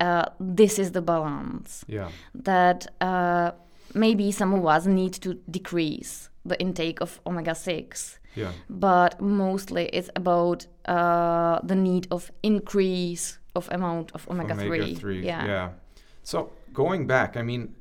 uh, 0.00 0.24
this 0.40 0.78
is 0.78 0.92
the 0.92 1.02
balance 1.02 1.84
Yeah. 1.88 2.08
that 2.34 2.86
uh, 3.00 3.50
maybe 3.94 4.32
some 4.32 4.54
of 4.54 4.64
us 4.66 4.86
need 4.86 5.12
to 5.24 5.34
decrease 5.50 6.30
the 6.44 6.56
intake 6.60 7.00
of 7.00 7.20
omega 7.26 7.54
six, 7.54 8.18
Yeah. 8.42 8.52
but 8.68 9.12
mostly 9.20 9.84
it's 9.98 10.10
about 10.22 10.66
uh, 10.94 11.56
the 11.70 11.74
need 11.88 12.04
of 12.10 12.30
increase 12.42 13.24
of 13.58 13.68
amount 13.78 14.12
of 14.16 14.28
omega 14.30 14.54
three. 14.54 14.94
three. 14.94 15.22
Yeah. 15.26 15.46
Yeah. 15.46 15.68
So 16.22 16.38
going 16.72 17.06
back, 17.14 17.36
I 17.36 17.42
mean, 17.50 17.74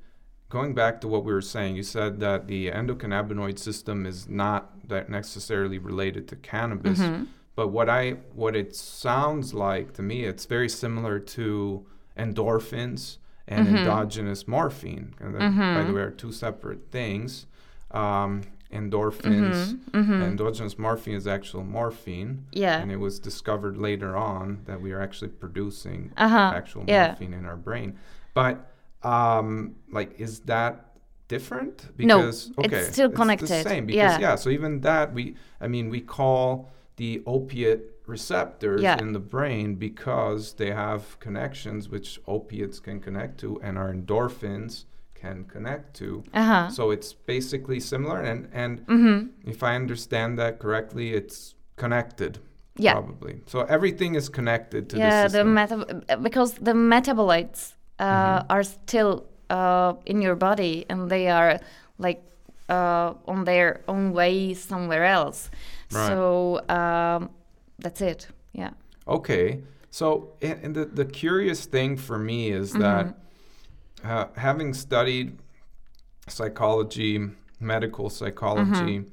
going 0.49 0.73
back 0.73 1.01
to 1.01 1.07
what 1.07 1.21
we 1.25 1.31
were 1.37 1.47
saying, 1.55 1.75
you 1.79 1.83
said 1.83 2.19
that 2.25 2.47
the 2.47 2.61
endocannabinoid 2.79 3.57
system 3.59 4.05
is 4.05 4.27
not 4.27 4.61
that 4.89 5.09
necessarily 5.09 5.77
related 5.91 6.23
to 6.29 6.35
cannabis. 6.51 6.99
Mm-hmm. 6.99 7.23
But 7.57 7.67
what 7.77 7.89
I 7.89 8.03
what 8.41 8.55
it 8.55 8.75
sounds 8.75 9.53
like 9.53 9.87
to 9.97 10.01
me, 10.01 10.17
it's 10.31 10.45
very 10.45 10.69
similar 10.69 11.19
to 11.37 11.85
endorphins 12.17 13.17
and 13.47 13.65
Mm-hmm. 13.67 13.77
endogenous 13.77 14.47
morphine. 14.47 15.13
And 15.21 15.33
that, 15.35 15.39
By 15.75 15.83
the 15.87 15.93
way, 15.93 16.01
are 16.01 16.11
two 16.11 16.31
separate 16.33 16.91
things. 16.91 17.45
Um, 17.91 18.43
endorphins, 18.71 19.77
endogenous 19.93 20.77
morphine 20.77 21.15
is 21.15 21.27
actual 21.27 21.63
morphine, 21.63 22.45
Mm-hmm. 22.51 22.59
Yeah. 22.63 22.79
and 22.81 22.91
it 22.91 22.97
was 22.97 23.19
discovered 23.19 23.77
later 23.77 24.15
on 24.15 24.62
that 24.65 24.81
we 24.81 24.91
are 24.91 25.01
actually 25.01 25.29
producing 25.29 26.12
Uh-huh. 26.17 26.51
actual 26.55 26.83
Yeah. 26.88 27.07
morphine 27.07 27.33
in 27.33 27.45
our 27.45 27.57
brain. 27.57 27.97
But 28.33 28.71
um, 29.03 29.75
like, 29.91 30.19
is 30.19 30.39
that 30.41 30.86
different? 31.27 31.86
No, 31.97 32.27
it's 32.27 32.41
still 32.93 33.09
the 33.09 33.15
connected. 33.15 33.47
same 33.47 33.86
because 33.86 34.13
Yeah. 34.13 34.19
yeah. 34.19 34.36
So 34.36 34.50
even 34.50 34.81
that 34.81 35.13
we, 35.13 35.36
I 35.62 35.67
mean, 35.67 35.89
we 35.89 36.01
call 36.01 36.71
the 36.97 37.21
opiate 37.25 37.81
receptors 38.07 38.81
Yeah. 38.81 38.97
in 39.00 39.13
the 39.13 39.19
brain 39.19 39.75
because 39.75 40.53
they 40.53 40.71
have 40.71 41.19
connections 41.19 41.89
which 41.89 42.19
opiates 42.27 42.79
can 42.79 43.00
connect 43.00 43.39
to, 43.41 43.59
and 43.62 43.77
our 43.77 43.93
endorphins 43.93 44.86
can 45.21 45.45
connect 45.45 45.95
to. 46.00 46.24
Uh-huh. 46.33 46.69
So 46.69 46.91
it's 46.91 47.13
basically 47.13 47.79
similar, 47.79 48.19
and 48.21 48.47
and 48.53 48.79
Mm-hmm. 48.88 49.50
if 49.50 49.59
I 49.63 49.75
understand 49.75 50.38
that 50.39 50.59
correctly, 50.59 51.07
it's 51.19 51.55
connected. 51.75 52.39
Yeah. 52.79 52.93
Probably. 52.93 53.36
So 53.47 53.62
everything 53.62 54.15
is 54.15 54.29
connected 54.29 54.89
to 54.89 54.97
yeah, 54.97 55.27
the 55.27 55.38
the 55.39 55.43
meta- 55.45 56.17
because 56.21 56.53
the 56.62 56.74
metabolites 56.74 57.74
uh, 58.00 58.03
Mm-hmm. 58.05 58.51
are 58.53 58.63
still 58.63 59.13
uh, 59.50 59.93
in 60.05 60.21
your 60.21 60.36
body 60.36 60.86
and 60.89 61.09
they 61.09 61.27
are 61.29 61.59
like 61.97 62.21
uh, 62.69 63.13
on 63.27 63.45
their 63.45 63.81
own 63.88 64.12
way 64.13 64.53
somewhere 64.53 65.05
else. 65.05 65.50
Right. 65.91 66.07
So 66.07 66.62
um, 66.69 67.29
that's 67.83 68.01
it. 68.01 68.27
Yeah. 68.53 68.71
Okay. 69.07 69.62
So, 69.89 70.33
and, 70.41 70.63
and 70.63 70.75
the, 70.75 70.86
the 70.86 71.05
curious 71.05 71.65
thing 71.65 71.97
for 71.97 72.17
me 72.19 72.51
is 72.51 72.74
that 72.74 73.05
uh, 74.04 74.25
having 74.36 74.74
studied 74.74 75.38
psychology, 76.27 77.20
medical 77.60 78.10
psychology, 78.10 79.04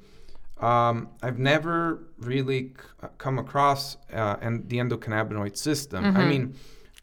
um, 0.61 1.09
I've 1.21 1.39
never 1.39 2.03
really 2.19 2.69
c- 3.01 3.07
come 3.17 3.39
across 3.39 3.97
uh, 4.13 4.37
and 4.41 4.67
the 4.69 4.77
endocannabinoid 4.77 5.57
system. 5.57 6.05
I 6.17 6.25
mean, 6.25 6.55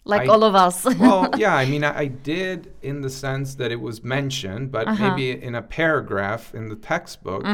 Like 0.04 0.22
I- 0.22 0.26
all 0.32 0.42
of 0.44 0.54
us. 0.54 0.84
well, 0.98 1.28
yeah, 1.36 1.54
I 1.54 1.64
mean, 1.66 1.84
I, 1.84 1.98
I 1.98 2.06
did 2.06 2.72
in 2.82 3.02
the 3.02 3.10
sense 3.10 3.54
that 3.56 3.70
it 3.70 3.80
was 3.80 4.02
mentioned, 4.02 4.72
but 4.72 4.86
maybe 4.98 5.30
in 5.42 5.54
a 5.54 5.62
paragraph 5.62 6.54
in 6.54 6.68
the 6.68 6.76
textbook, 6.76 7.44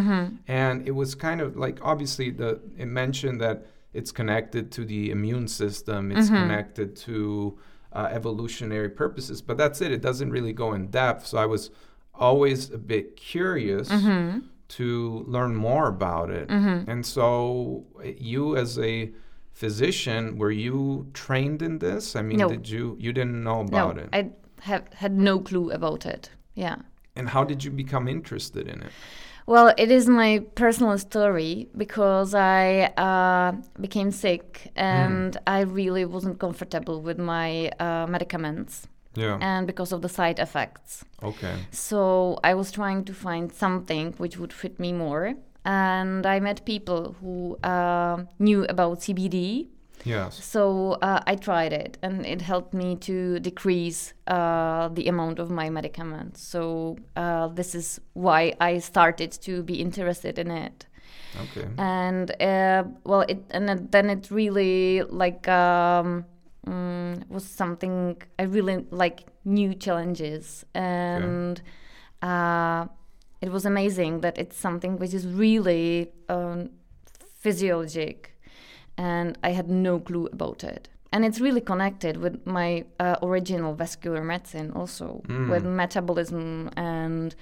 and 0.47 0.87
it 0.87 0.93
was 0.93 1.15
kind 1.15 1.41
of 1.41 1.57
like 1.57 1.79
obviously 1.83 2.31
the 2.31 2.61
it 2.77 2.87
mentioned 2.87 3.41
that 3.41 3.67
it's 3.93 4.13
connected 4.13 4.71
to 4.73 4.85
the 4.85 5.11
immune 5.11 5.49
system, 5.49 6.13
it's 6.13 6.29
connected 6.43 6.95
to 6.97 7.59
uh, 7.92 8.09
evolutionary 8.11 8.88
purposes, 8.90 9.40
but 9.42 9.57
that's 9.57 9.80
it. 9.80 9.90
It 9.92 10.02
doesn't 10.02 10.30
really 10.30 10.52
go 10.52 10.73
in 10.75 10.88
depth. 10.88 11.26
So 11.26 11.38
I 11.38 11.47
was 11.47 11.71
always 12.14 12.71
a 12.71 12.78
bit 12.78 13.16
curious 13.16 13.88
to 14.68 15.25
learn 15.26 15.54
more 15.54 15.88
about 15.88 16.30
it, 16.30 16.50
and 16.50 17.04
so 17.07 17.87
you 18.18 18.57
as 18.57 18.78
a 18.78 19.11
physician 19.52 20.37
were 20.38 20.52
you 20.52 21.09
trained 21.14 21.62
in 21.62 21.80
this 21.80 22.14
i 22.14 22.23
mean 22.23 22.38
No. 22.38 22.49
did 22.49 22.68
you 22.68 22.97
you 23.00 23.12
didn't 23.12 23.42
know 23.42 23.62
no, 23.64 23.66
about 23.68 23.99
it 23.99 24.09
I 24.12 24.30
have 24.61 24.85
had 24.92 25.12
no 25.18 25.40
clue 25.40 25.73
about 25.73 26.07
it. 26.07 26.30
Yeah. 26.54 26.76
and 27.16 27.28
how 27.28 27.42
did 27.42 27.64
you 27.64 27.73
become 27.73 28.07
interested 28.07 28.68
in 28.68 28.83
it 28.83 28.92
Well, 29.49 29.73
it 29.78 29.90
is 29.90 30.07
my 30.07 30.45
personal 30.57 30.99
story 30.99 31.71
because 31.75 32.35
I 32.35 32.93
uh, 32.99 33.52
became 33.81 34.11
sick 34.11 34.71
and 34.76 35.35
I 35.47 35.61
really 35.61 36.05
wasn't 36.05 36.38
comfortable 36.38 37.00
with 37.00 37.19
my 37.19 37.71
uh, 37.81 38.07
medicaments 38.07 38.87
yeah 39.14 39.38
and 39.40 39.67
because 39.67 39.90
of 39.90 40.02
the 40.02 40.09
side 40.09 40.38
effects. 40.38 41.02
okay 41.23 41.55
So 41.71 42.38
I 42.45 42.52
was 42.52 42.71
trying 42.71 43.05
to 43.07 43.14
find 43.14 43.50
something 43.50 44.12
which 44.19 44.37
would 44.38 44.52
fit 44.52 44.78
me 44.78 44.93
more. 44.93 45.35
And 45.64 46.26
I 46.26 46.40
met 46.40 46.67
people 46.67 47.17
who 47.21 47.57
uh, 47.64 48.25
knew 48.38 48.67
about 48.69 49.00
CBD. 49.00 49.69
Yes. 50.05 50.45
So 50.45 50.93
uh, 51.02 51.21
I 51.26 51.37
tried 51.37 51.73
it 51.73 51.99
and 52.02 52.25
it 52.26 52.43
helped 52.43 52.75
me 52.75 52.97
to 52.97 53.40
decrease 53.40 54.14
uh, 54.26 54.88
the 54.88 55.09
amount 55.09 55.38
of 55.38 55.50
my 55.50 55.71
medicaments. 55.71 56.43
So 56.43 56.97
uh, 57.17 57.49
this 57.49 57.75
is 57.75 58.00
why 58.14 58.55
I 58.61 58.78
started 58.78 59.33
to 59.43 59.62
be 59.62 59.81
interested 59.81 60.38
in 60.38 60.50
it. 60.50 60.87
okay. 61.37 61.69
And 61.76 62.31
uh, 62.43 62.85
well, 63.05 63.23
it 63.23 63.43
and 63.50 63.90
then 63.90 64.11
it 64.11 64.31
really 64.31 65.02
like 65.02 65.47
um, 65.49 66.25
mm, 66.67 67.28
was 67.28 67.45
something 67.45 68.21
I 68.38 68.45
really 68.45 68.87
like 68.90 69.26
new 69.45 69.75
challenges. 69.75 70.64
And 70.75 71.61
uh, 72.23 72.87
it 73.40 73.50
was 73.50 73.64
amazing 73.64 74.21
that 74.21 74.38
it's 74.38 74.57
something 74.57 74.99
which 74.99 75.14
is 75.14 75.26
really 75.26 76.12
um, 76.28 76.71
physiologic 77.38 78.38
and 78.99 79.38
I 79.43 79.50
had 79.52 79.69
no 79.71 79.99
clue 80.00 80.26
about 80.33 80.62
it. 80.64 80.88
And 81.11 81.25
it's 81.25 81.40
really 81.40 81.62
connected 81.62 82.14
with 82.19 82.47
my 82.47 82.85
uh, 83.00 83.17
original 83.23 83.73
vascular 83.75 84.23
medicine, 84.23 84.73
also 84.73 85.23
with 85.52 85.64
metabolism 85.64 86.69
and 86.76 87.35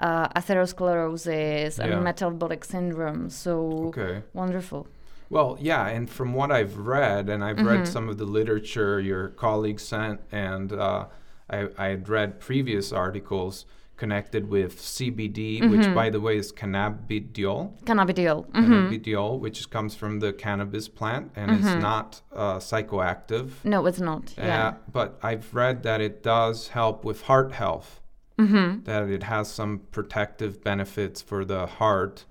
uh, 0.00 0.28
atherosclerosis 0.38 1.78
and 1.78 1.90
Yeah. 1.92 2.00
metabolic 2.00 2.64
syndrome. 2.64 3.30
So 3.30 3.52
okay 3.88 4.22
wonderful. 4.34 4.86
well 5.30 5.56
yeah 5.70 5.86
and 5.96 6.10
from 6.10 6.34
what 6.38 6.50
i've 6.52 6.76
read 6.76 7.24
and 7.32 7.42
i've 7.42 7.62
read 7.70 7.88
some 7.88 8.06
of 8.10 8.16
the 8.18 8.26
literature 8.38 9.00
your 9.00 9.28
colleagues 9.44 9.82
sent 9.82 10.20
and 10.30 10.72
uh, 10.72 11.06
I, 11.48 11.58
I 11.84 11.86
had 11.94 12.08
read 12.08 12.40
previous 12.40 12.92
articles 12.92 13.64
connected 13.96 14.48
with 14.48 14.80
cbd 14.80 15.70
which 15.70 15.86
by 15.94 16.10
the 16.10 16.20
way 16.20 16.36
is 16.36 16.52
cannabidiol 16.52 17.70
Cannabidiol. 17.84 18.46
Mhm. 18.50 18.64
cannabidiol 18.66 19.38
which 19.38 19.70
comes 19.70 19.94
from 19.94 20.20
the 20.20 20.32
cannabis 20.32 20.88
plant 20.88 21.30
and 21.36 21.50
it's 21.52 21.74
not 21.90 22.20
uh, 22.34 22.58
psychoactive 22.58 23.48
No, 23.64 23.86
it's 23.86 24.00
not. 24.00 24.24
Uh, 24.38 24.42
Yeah. 24.42 24.74
but 24.92 25.18
I've 25.22 25.54
read 25.54 25.82
that 25.84 26.00
it 26.00 26.22
does 26.22 26.68
help 26.68 27.04
with 27.04 27.22
heart 27.22 27.52
health. 27.52 28.00
Mm-hmm. 28.38 28.82
That 28.84 29.08
it 29.08 29.22
has 29.22 29.46
some 29.48 29.72
protective 29.92 30.52
benefits 30.64 31.22
for 31.22 31.44
the 31.44 31.66
heart 31.66 32.24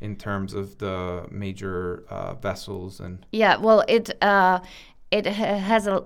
in 0.00 0.14
terms 0.16 0.54
of 0.54 0.78
the 0.78 1.26
major 1.30 2.04
uh, 2.08 2.34
vessels 2.34 3.00
and 3.00 3.26
Yeah. 3.32 3.56
Well, 3.66 3.82
it 3.88 4.06
uh, 4.22 4.60
it 5.10 5.26
ha- 5.26 5.58
has 5.72 5.86
a 5.88 5.96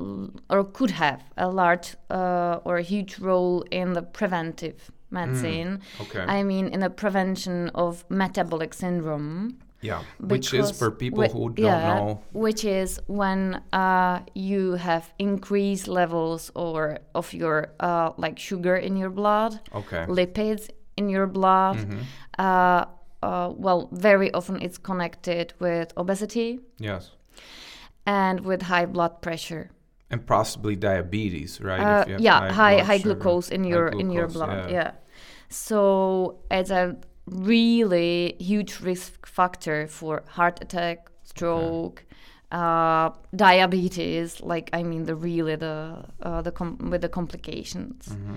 or 0.48 0.64
could 0.78 0.92
have 0.92 1.20
a 1.36 1.48
large 1.50 1.88
uh, 2.10 2.60
or 2.66 2.74
a 2.78 2.82
huge 2.82 3.18
role 3.18 3.62
in 3.70 3.92
the 3.92 4.02
preventive 4.18 4.90
medicine. 5.12 5.80
okay 6.00 6.24
I 6.26 6.42
mean, 6.42 6.68
in 6.74 6.80
the 6.80 6.90
prevention 6.90 7.70
of 7.74 8.04
metabolic 8.08 8.72
syndrome. 8.74 9.58
yeah, 9.84 10.02
which 10.20 10.54
is 10.54 10.70
for 10.78 10.90
people 10.90 11.26
who 11.34 11.50
don't 11.50 11.58
yeah, 11.66 11.94
know. 11.94 12.22
Which 12.32 12.62
is 12.64 13.00
when 13.08 13.60
uh, 13.72 14.20
you 14.34 14.74
have 14.78 15.04
increased 15.18 15.88
levels 15.88 16.50
or 16.54 16.98
of 17.14 17.32
your 17.34 17.56
uh, 17.80 18.10
like 18.16 18.38
sugar 18.38 18.76
in 18.76 18.96
your 18.96 19.10
blood, 19.10 19.52
Okay, 19.74 20.04
lipids 20.08 20.70
in 20.96 21.08
your 21.08 21.26
blood. 21.26 21.76
Mm-hmm. 21.78 22.00
Uh, 22.38 22.84
uh, 23.26 23.48
well, 23.64 23.88
very 23.92 24.30
often 24.34 24.56
it's 24.62 24.78
connected 24.78 25.52
with 25.58 25.92
obesity 25.96 26.60
yes, 26.78 27.10
and 28.06 28.40
with 28.40 28.62
high 28.62 28.86
blood 28.86 29.20
pressure. 29.22 29.70
and 30.12 30.26
possibly 30.26 30.76
diabetes, 30.76 31.60
right? 31.60 31.80
If 31.80 31.86
Uh, 31.86 32.04
you 32.06 32.12
have 32.14 32.20
yeah, 32.20 32.52
high 32.52 32.74
blood 32.76 32.86
high 32.86 32.98
glucose 32.98 33.48
in 33.50 33.62
High 33.64 33.70
your 33.72 33.86
in 34.00 34.10
your 34.10 34.28
blood. 34.28 34.70
yeah. 34.70 34.76
Yeah. 34.78 34.90
So 35.52 36.38
it's 36.50 36.70
a 36.70 36.96
really 37.26 38.36
huge 38.38 38.80
risk 38.80 39.26
factor 39.26 39.86
for 39.86 40.24
heart 40.28 40.60
attack, 40.62 41.10
stroke, 41.24 42.04
uh, 42.50 43.10
diabetes. 43.36 44.40
Like 44.40 44.70
I 44.72 44.82
mean, 44.82 45.04
the 45.04 45.14
really 45.14 45.56
the 45.56 46.04
uh, 46.22 46.42
the 46.42 46.52
com- 46.52 46.90
with 46.90 47.02
the 47.02 47.08
complications. 47.08 48.08
Mm-hmm. 48.08 48.36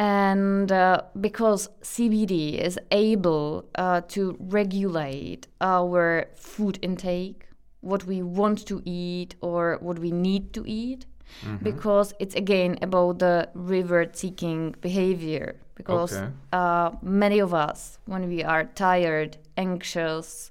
And 0.00 0.70
uh, 0.70 1.02
because 1.20 1.70
CBD 1.82 2.60
is 2.60 2.78
able 2.92 3.68
uh, 3.74 4.02
to 4.08 4.36
regulate 4.38 5.48
our 5.60 6.26
food 6.36 6.78
intake, 6.82 7.48
what 7.80 8.04
we 8.04 8.22
want 8.22 8.64
to 8.66 8.80
eat 8.84 9.34
or 9.40 9.78
what 9.80 9.98
we 9.98 10.12
need 10.12 10.52
to 10.52 10.62
eat, 10.66 11.06
Mm-hmm. 11.44 11.64
because 11.64 12.14
it's 12.18 12.34
again 12.34 12.78
about 12.82 13.18
the 13.18 13.48
reward 13.54 14.16
seeking 14.16 14.74
behavior. 14.80 15.56
Because 15.74 16.12
Okay. 16.16 16.30
uh, 16.52 16.90
many 17.02 17.38
of 17.40 17.52
us, 17.54 17.98
when 18.06 18.28
we 18.28 18.42
are 18.42 18.64
tired, 18.64 19.36
anxious, 19.56 20.50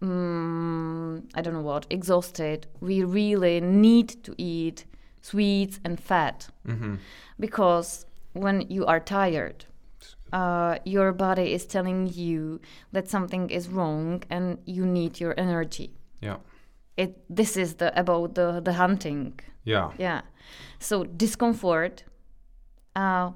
mm, 0.00 1.22
I 1.34 1.40
don't 1.42 1.54
know 1.54 1.60
what, 1.62 1.86
exhausted, 1.90 2.66
we 2.80 3.04
really 3.04 3.60
need 3.60 4.08
to 4.24 4.34
eat 4.38 4.84
sweets 5.20 5.78
and 5.84 5.98
fat 6.00 6.48
Mm-hmm. 6.66 6.94
because 7.38 8.06
when 8.32 8.62
you 8.68 8.86
are 8.86 9.00
tired, 9.00 9.66
uh, 10.32 10.78
your 10.84 11.12
body 11.12 11.52
is 11.52 11.66
telling 11.66 12.08
you 12.12 12.60
that 12.92 13.08
something 13.08 13.50
is 13.50 13.68
wrong 13.68 14.22
and 14.30 14.58
you 14.64 14.86
need 14.86 15.20
your 15.20 15.34
energy. 15.36 15.90
Yeah. 16.20 16.38
It 16.96 17.10
this 17.28 17.56
is 17.56 17.74
the 17.74 17.88
about 17.98 18.34
the 18.34 18.60
the 18.64 18.72
hunting. 18.74 19.40
Yeah. 19.64 19.90
Yeah. 19.98 20.22
So 20.78 21.04
discomfort 21.04 22.04
uh, 22.96 23.30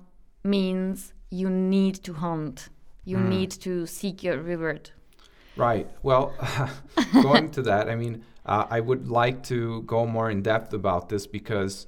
means 0.45 1.13
you 1.31 1.49
need 1.51 1.95
to 2.05 2.13
hunt. 2.15 2.69
You 3.05 3.17
Mm. 3.19 3.29
need 3.29 3.51
to 3.63 3.87
seek 3.87 4.23
your 4.25 4.43
reward. 4.43 4.91
Right. 5.57 5.89
Well, 6.03 6.35
going 7.23 7.51
to 7.53 7.63
that, 7.63 7.89
I 7.89 7.95
mean, 7.95 8.25
uh, 8.45 8.67
I 8.69 8.81
would 8.81 9.09
like 9.09 9.43
to 9.45 9.83
go 9.83 10.07
more 10.07 10.31
in 10.31 10.43
depth 10.43 10.73
about 10.75 11.09
this 11.09 11.27
because 11.27 11.87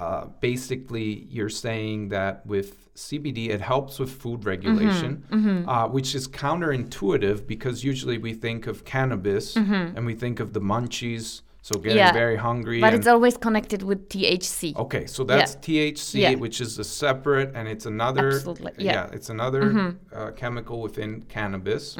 uh, 0.00 0.26
basically 0.40 1.26
you're 1.28 1.48
saying 1.48 2.08
that 2.10 2.46
with 2.46 2.94
CBD, 2.94 3.48
it 3.50 3.60
helps 3.60 3.98
with 3.98 4.10
food 4.10 4.44
regulation, 4.44 5.24
Uh, 5.66 5.88
which 5.88 6.14
is 6.14 6.28
counterintuitive 6.28 7.46
because 7.46 7.82
usually 7.84 8.18
we 8.18 8.32
think 8.34 8.66
of 8.66 8.84
cannabis 8.84 9.56
and 9.56 10.06
we 10.06 10.14
think 10.14 10.38
of 10.40 10.52
the 10.52 10.60
munchies, 10.60 11.42
so 11.62 11.78
getting 11.78 11.98
Yeah. 11.98 12.12
very 12.12 12.36
hungry. 12.36 12.80
But 12.80 12.94
it's 12.94 13.06
always 13.06 13.36
connected 13.36 13.82
with 13.82 14.08
THC. 14.08 14.74
Okay, 14.76 15.06
so 15.06 15.24
that's 15.24 15.56
THC, 15.56 16.20
Yeah. 16.20 16.34
which 16.36 16.60
is 16.60 16.78
a 16.78 16.84
separate, 16.84 17.52
and 17.54 17.68
it's 17.68 17.86
another. 17.86 18.28
Absolutely, 18.28 18.84
yeah. 18.84 19.08
It's 19.12 19.30
another 19.30 19.96
uh, 20.14 20.30
chemical 20.32 20.80
within 20.80 21.22
cannabis. 21.22 21.96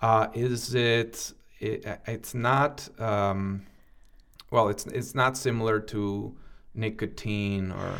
Uh, 0.00 0.28
is 0.34 0.74
it, 0.74 1.32
it? 1.60 1.84
It's 2.06 2.34
not. 2.34 2.88
Um, 3.00 3.62
well, 4.50 4.68
it's 4.68 4.86
it's 4.86 5.14
not 5.14 5.36
similar 5.36 5.80
to 5.92 6.34
nicotine 6.74 7.72
or 7.72 7.94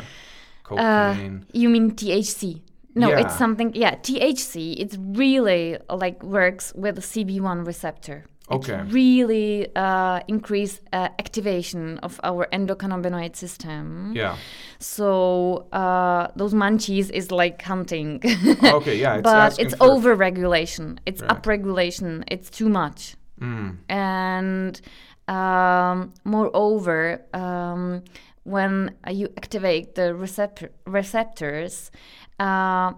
cocaine. 0.63 1.45
You 1.53 1.69
mean 1.69 1.91
THC? 1.91 2.61
No, 2.95 3.09
Yeah. 3.09 3.19
it's 3.19 3.37
something. 3.37 3.73
Yeah, 3.75 3.95
THC. 3.95 4.75
It's 4.79 4.97
really 4.97 5.77
uh, 5.77 5.95
like 5.97 6.23
works 6.23 6.73
with 6.75 6.95
the 6.95 7.01
CB1 7.01 7.65
receptor. 7.67 8.25
Okay. 8.51 8.79
It 8.79 8.91
really 8.93 9.67
uh, 9.75 10.19
increase 10.27 10.81
uh, 10.93 11.09
activation 11.19 11.99
of 11.99 12.19
our 12.23 12.47
endocannabinoid 12.51 13.35
system. 13.35 14.13
yeah. 14.15 14.35
So 14.79 15.67
uh, 15.73 16.27
those 16.35 16.53
munchies 16.53 17.09
is 17.11 17.31
like 17.31 17.61
hunting. 17.61 18.21
Okay. 18.63 18.95
Yeah. 18.97 19.15
It's 19.19 19.23
but 19.23 19.59
it's 19.59 19.75
for- 19.75 19.91
over 19.91 20.15
regulation. 20.15 20.99
It's 21.05 21.21
Right. 21.21 21.31
up 21.31 21.45
regulation. 21.45 22.23
It's 22.27 22.49
too 22.49 22.69
much. 22.69 23.15
Mm, 23.41 23.77
And 23.89 24.81
um, 25.27 26.13
moreover, 26.23 27.21
um, 27.33 28.03
when 28.43 28.95
you 29.11 29.27
activate 29.37 29.95
the 29.95 30.15
receptor- 30.15 30.71
receptors, 30.87 31.91
uh, 32.39 32.93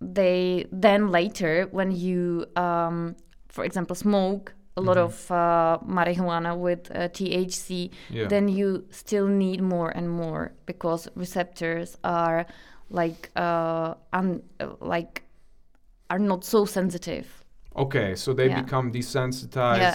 they 0.00 0.66
then 0.72 1.08
later, 1.10 1.68
when 1.70 1.90
you, 1.92 2.46
um, 2.56 3.16
for 3.48 3.64
example, 3.64 3.94
smoke 3.96 4.54
a 4.76 4.80
lot 4.80 4.96
of 4.96 5.30
uh, 5.30 5.78
marijuana 5.86 6.56
with 6.56 6.90
uh, 6.90 7.08
THC, 7.08 7.90
Yeah. 8.10 8.26
then 8.28 8.48
you 8.48 8.84
still 8.90 9.28
need 9.28 9.60
more 9.60 9.90
and 9.90 10.08
more 10.10 10.52
because 10.66 11.08
receptors 11.14 11.96
are 12.02 12.46
like 12.90 13.30
uh, 13.36 13.94
un- 14.12 14.42
uh, 14.60 14.68
like 14.80 15.22
are 16.10 16.18
not 16.18 16.44
so 16.44 16.64
sensitive. 16.64 17.26
Okay, 17.76 18.14
so 18.16 18.32
they 18.32 18.48
Yeah. 18.48 18.62
become 18.62 18.92
desensitized. 18.92 19.78
Yeah. 19.80 19.94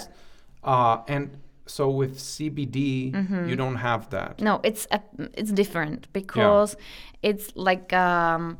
Uh, 0.64 1.02
and 1.08 1.30
so 1.66 1.88
with 1.90 2.18
CBD, 2.18 3.12
Mm-hmm. 3.12 3.48
you 3.48 3.56
don't 3.56 3.76
have 3.76 4.08
that. 4.10 4.40
No, 4.40 4.60
it's 4.64 4.86
a, 4.90 5.00
it's 5.34 5.52
different 5.52 6.08
because 6.12 6.76
it's 7.22 7.52
like 7.54 7.92
um, 7.92 8.58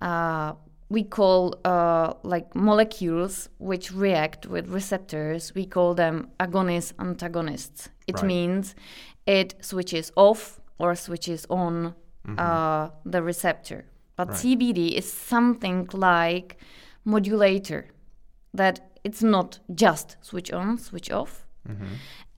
uh, 0.00 0.52
we 0.88 1.02
call 1.02 1.54
uh, 1.64 2.12
like 2.22 2.54
molecules 2.54 3.48
which 3.58 3.90
react 3.92 4.46
with 4.46 4.68
receptors. 4.68 5.54
We 5.54 5.66
call 5.66 5.94
them 5.94 6.28
agonist 6.38 6.92
antagonists. 6.98 7.88
It 8.06 8.16
Right. 8.16 8.26
means 8.26 8.74
it 9.26 9.54
switches 9.60 10.12
off 10.16 10.60
or 10.78 10.94
switches 10.94 11.46
on 11.50 11.94
uh, 12.38 12.90
the 13.04 13.22
receptor. 13.22 13.84
But 14.16 14.28
Right. 14.28 14.36
CBD 14.38 14.92
is 14.96 15.12
something 15.12 15.88
like 15.92 16.56
modulator 17.04 17.86
that 18.54 18.80
it's 19.04 19.22
not 19.22 19.60
just 19.74 20.16
switch 20.20 20.50
on, 20.52 20.78
switch 20.78 21.10
off 21.10 21.46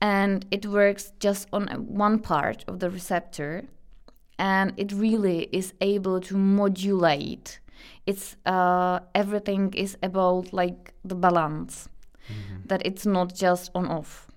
and 0.01 0.45
it 0.51 0.65
works 0.65 1.11
just 1.19 1.47
on 1.53 1.67
one 1.87 2.17
part 2.19 2.65
of 2.67 2.79
the 2.79 2.89
receptor 2.89 3.65
and 4.39 4.73
it 4.77 4.91
really 4.91 5.47
is 5.51 5.73
able 5.81 6.19
to 6.19 6.35
modulate 6.37 7.59
it's 8.05 8.35
uh, 8.45 8.99
everything 9.15 9.73
is 9.73 9.97
about 10.01 10.53
like 10.53 10.93
the 11.03 11.15
balance 11.15 11.89
that 12.65 12.81
it's 12.85 13.05
not 13.05 13.33
just 13.33 13.71
on 13.75 13.85
off 13.87 14.27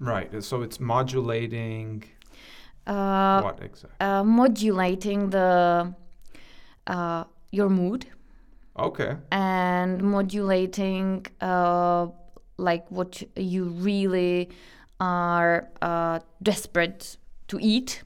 Right. 0.00 0.30
So 0.44 0.62
it's 0.62 0.78
modulating 0.78 2.04
uh, 2.86 3.42
what 3.42 3.58
exactly? 3.62 3.96
uh, 4.00 4.22
modulating 4.24 5.30
the 5.30 5.92
uh, 6.86 7.24
your 7.50 7.68
mood 7.68 8.06
Okay. 8.78 9.16
and 9.32 10.02
modulating 10.02 11.26
uh, 11.40 12.06
like 12.58 12.88
what 12.90 13.22
you 13.36 13.64
really 13.64 14.48
are 15.00 15.68
uh, 15.82 16.20
desperate 16.42 17.16
to 17.48 17.58
eat 17.60 18.02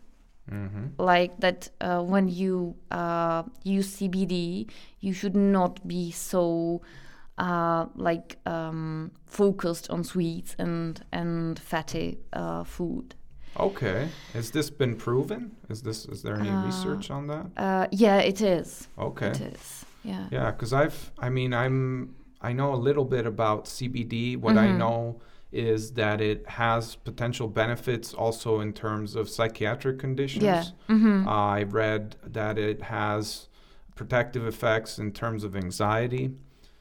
Mm-hmm. 0.52 0.84
like 0.98 1.32
that 1.40 1.70
uh, 1.80 2.02
when 2.02 2.28
you 2.28 2.74
uh, 2.90 3.42
use 3.64 3.96
CBD, 3.96 4.68
you 5.00 5.12
should 5.14 5.34
not 5.34 5.86
be 5.88 6.10
so 6.10 6.82
uh, 7.38 7.86
like 7.96 8.36
um, 8.46 9.10
focused 9.26 9.90
on 9.90 10.04
sweets 10.04 10.54
and 10.58 11.00
and 11.12 11.58
fatty 11.58 12.18
uh, 12.32 12.64
food. 12.64 13.14
Okay. 13.58 14.08
Has 14.34 14.50
this 14.50 14.70
been 14.70 14.96
proven? 14.96 15.56
Is 15.68 15.82
this 15.82 16.06
is 16.06 16.22
there 16.22 16.36
any 16.36 16.54
research 16.66 17.10
on 17.10 17.26
that? 17.28 17.46
Uh, 17.56 17.86
yeah, 17.90 18.18
it 18.18 18.40
is. 18.40 18.88
Okay. 18.98 19.28
It 19.28 19.40
is. 19.40 19.84
Yeah. 20.04 20.26
Yeah, 20.30 20.50
because 20.50 20.72
I've, 20.72 21.12
I 21.18 21.28
mean, 21.30 21.52
I'm, 21.54 22.14
I 22.40 22.52
know 22.52 22.74
a 22.74 22.80
little 22.88 23.04
bit 23.04 23.24
about 23.26 23.66
CBD. 23.66 24.36
What 24.36 24.56
I 24.56 24.68
Mhm. 24.68 24.76
know 24.78 25.20
is 25.52 25.92
that 25.92 26.20
it 26.20 26.48
has 26.48 26.96
potential 26.96 27.46
benefits 27.46 28.14
also 28.14 28.60
in 28.60 28.72
terms 28.72 29.14
of 29.14 29.28
psychiatric 29.28 29.98
conditions. 29.98 30.44
Yeah. 30.44 30.64
hmm 30.88 31.28
I 31.28 31.64
read 31.64 32.16
that 32.24 32.58
it 32.58 32.82
has 32.82 33.48
protective 33.94 34.46
effects 34.46 34.98
in 34.98 35.12
terms 35.12 35.44
of 35.44 35.54
anxiety, 35.54 36.32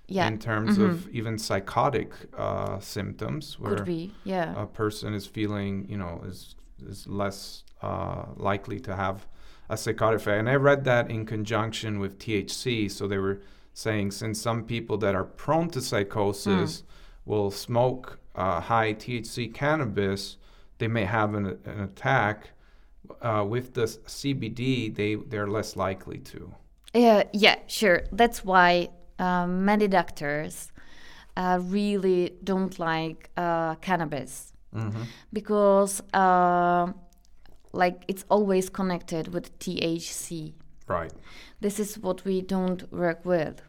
yeah. 0.08 0.28
in 0.28 0.40
terms 0.40 0.78
of 0.78 1.10
even 1.10 1.38
psychotic 1.38 2.14
uh, 2.38 2.80
symptoms, 2.80 3.60
where 3.60 3.76
Could 3.76 3.86
be. 3.86 4.14
Yeah. 4.24 4.62
a 4.62 4.66
person 4.66 5.14
is 5.14 5.28
feeling, 5.28 5.86
you 5.90 5.98
know, 5.98 6.22
is 6.26 6.56
is 6.88 7.08
less 7.08 7.64
uh, 7.82 8.26
likely 8.38 8.80
to 8.80 8.96
have 8.96 9.28
a 9.70 9.78
psychotic 9.78 10.22
effect. 10.22 10.40
And 10.40 10.50
I 10.50 10.56
read 10.56 10.84
that 10.86 11.12
in 11.12 11.26
conjunction 11.26 12.00
with 12.00 12.18
THC. 12.20 12.90
So 12.90 13.08
they 13.08 13.18
were 13.18 13.42
saying 13.74 14.12
since 14.12 14.42
some 14.42 14.64
people 14.64 14.98
that 14.98 15.14
are 15.16 15.24
prone 15.24 15.70
to 15.72 15.82
psychosis 15.82 16.84
will 17.26 17.52
smoke 17.52 18.20
uh, 18.36 18.60
high 18.62 18.94
THC 18.94 19.54
cannabis, 19.54 20.38
they 20.78 20.88
may 20.88 21.06
have 21.06 21.34
an, 21.36 21.58
an 21.66 21.82
attack. 21.82 22.52
Uh, 23.22 23.46
with 23.48 23.74
the 23.74 23.84
CBD, 23.84 24.94
they 24.96 25.16
they're 25.16 25.48
less 25.48 25.76
likely 25.76 26.18
to. 26.20 26.54
Yeah, 26.94 27.24
yeah, 27.34 27.58
sure. 27.68 28.04
That's 28.12 28.44
why 28.46 28.90
uh, 29.20 29.48
many 29.48 29.88
doctors 29.88 30.72
uh, 31.36 31.60
really 31.62 32.34
don't 32.44 32.78
like 32.80 33.30
uh, 33.38 33.76
cannabis 33.76 34.48
Mm-hmm. 34.74 35.04
because, 35.34 36.02
uh, 36.14 36.94
like, 37.74 38.06
it's 38.08 38.24
always 38.30 38.70
connected 38.70 39.34
with 39.34 39.60
THC. 39.60 40.54
Right. 40.88 41.12
This 41.60 41.78
is 41.78 42.00
what 42.00 42.24
we 42.24 42.42
don't 42.42 42.90
work 42.92 43.26
with. 43.26 43.62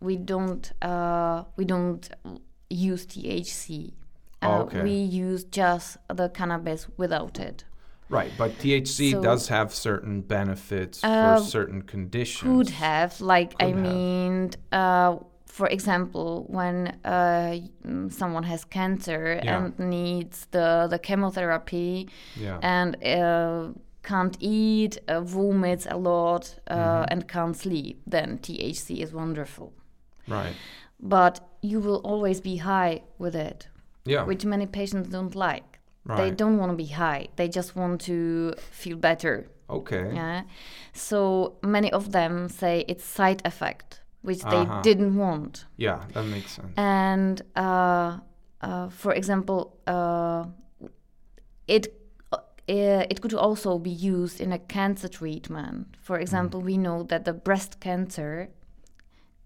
We 0.00 0.16
don't. 0.16 0.72
Uh, 0.80 1.44
we 1.56 1.64
don't 1.64 2.08
use 2.70 3.04
THC. 3.06 3.94
Oh, 4.44 4.50
Uh, 4.50 4.62
okay. 4.64 4.82
We 4.82 4.96
use 5.26 5.44
just 5.44 5.96
the 6.08 6.28
cannabis 6.28 6.88
without 6.96 7.38
it. 7.40 7.64
Right, 8.10 8.30
but 8.38 8.50
THC 8.58 9.12
So- 9.12 9.22
does 9.22 9.48
have 9.48 9.72
certain 9.72 10.20
benefits 10.20 11.02
Uh, 11.02 11.38
for 11.38 11.44
certain 11.44 11.82
conditions. 11.82 12.48
Could 12.56 12.70
have, 12.74 13.20
like, 13.20 13.54
I 13.60 13.68
have. 13.68 13.76
mean, 13.76 14.50
uh, 14.72 15.16
for 15.46 15.66
example, 15.68 16.44
when 16.48 16.76
uh, 17.04 17.58
mm, 17.86 18.12
someone 18.12 18.42
has 18.44 18.64
cancer 18.64 19.40
Yeah. 19.42 19.56
and 19.64 19.78
needs 19.78 20.46
the, 20.50 20.86
the 20.90 20.98
chemotherapy 20.98 22.08
Yeah. 22.36 22.58
and 22.62 22.96
uh, 23.04 23.68
can't 24.02 24.36
eat, 24.40 24.98
uh, 25.08 25.20
vomits 25.22 25.86
a 25.90 25.96
lot, 25.96 26.44
uh, 26.68 26.74
Mm-hmm. 26.76 27.04
and 27.12 27.28
can't 27.28 27.56
sleep, 27.56 28.02
then 28.06 28.38
THC 28.38 29.00
is 29.02 29.12
wonderful. 29.12 29.72
right. 30.28 30.54
But 31.00 31.40
you 31.62 31.80
will 31.80 32.00
always 32.04 32.40
be 32.40 32.56
high 32.56 33.02
with 33.18 33.34
it, 33.34 33.68
Yeah. 34.06 34.24
which 34.24 34.44
many 34.44 34.66
patients 34.66 35.08
don't 35.08 35.34
like. 35.34 35.78
Right. 36.06 36.18
They 36.18 36.30
don't 36.30 36.58
want 36.58 36.70
to 36.72 36.76
be 36.76 36.86
high, 36.92 37.28
they 37.36 37.48
just 37.48 37.74
want 37.76 38.00
to 38.02 38.54
feel 38.70 38.96
better. 38.98 39.46
okay. 39.70 40.12
Yeah. 40.14 40.42
So 40.92 41.56
many 41.62 41.90
of 41.92 42.12
them 42.12 42.48
say 42.48 42.84
it's 42.88 43.04
side 43.04 43.40
effect, 43.44 44.02
which 44.22 44.42
they 44.42 44.62
Uh-huh. 44.64 44.82
didn't 44.82 45.16
want. 45.16 45.64
Yeah, 45.78 46.00
that 46.12 46.24
makes 46.26 46.50
sense. 46.56 46.72
And 46.76 47.40
uh, 47.56 48.18
uh, 48.60 48.88
for 48.90 49.12
example, 49.14 49.60
uh, 49.86 50.44
it 51.66 51.86
uh, 52.32 53.04
it 53.10 53.20
could 53.20 53.34
also 53.34 53.78
be 53.78 53.90
used 53.90 54.40
in 54.40 54.52
a 54.52 54.58
cancer 54.58 55.08
treatment. 55.08 55.86
For 56.00 56.18
example, 56.18 56.60
we 56.60 56.76
know 56.76 57.02
that 57.04 57.24
the 57.24 57.32
breast 57.32 57.80
cancer 57.80 58.48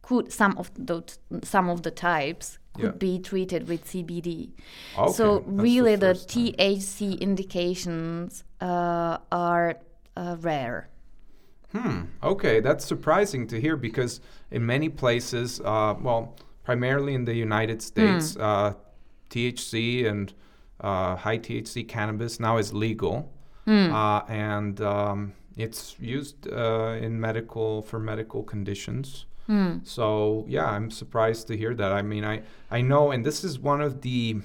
could 0.02 0.32
some 0.32 0.54
of 0.58 0.70
those 0.76 1.18
some 1.42 1.68
of 1.72 1.82
the 1.82 1.90
types 1.90 2.58
could 2.78 2.94
Yeah. 2.94 3.08
be 3.08 3.18
treated 3.18 3.68
with 3.68 3.84
CBD. 3.84 4.50
Okay, 4.98 5.12
so 5.12 5.24
that's 5.36 5.46
the 5.46 5.52
really, 5.52 5.96
the, 5.96 6.14
first 6.14 6.28
time. 6.28 6.46
THC 6.46 7.20
indications 7.20 8.44
uh, 8.60 9.18
are 9.30 9.68
uh, 10.16 10.36
rare. 10.40 10.88
Hmm. 11.72 12.02
Okay, 12.22 12.60
that's 12.60 12.84
surprising 12.84 13.46
to 13.48 13.60
hear 13.60 13.76
because 13.76 14.20
in 14.50 14.64
many 14.64 14.88
places, 14.88 15.60
uh, 15.60 15.94
well, 16.00 16.34
primarily 16.64 17.14
in 17.14 17.24
the 17.24 17.34
United 17.34 17.82
States, 17.82 18.36
uh, 18.38 18.72
THC 19.30 20.06
and 20.06 20.32
uh, 20.80 21.16
high 21.16 21.38
THC 21.38 21.86
cannabis 21.86 22.40
now 22.40 22.56
is 22.56 22.72
legal, 22.72 23.30
uh, 23.66 24.22
and 24.28 24.80
um, 24.80 25.32
it's 25.58 25.94
used 26.00 26.48
uh, 26.50 26.96
in 27.00 27.20
medical 27.20 27.82
for 27.82 27.98
medical 27.98 28.42
conditions. 28.42 29.26
So 29.84 30.44
yeah, 30.48 30.66
I'm 30.66 30.90
surprised 30.90 31.46
to 31.48 31.56
hear 31.56 31.74
that. 31.74 31.92
I 31.92 32.02
mean, 32.02 32.24
I 32.24 32.42
I 32.70 32.80
know, 32.82 33.10
and 33.12 33.24
this 33.24 33.44
is 33.44 33.58
one 33.58 33.80
of 33.80 34.02
the 34.02 34.36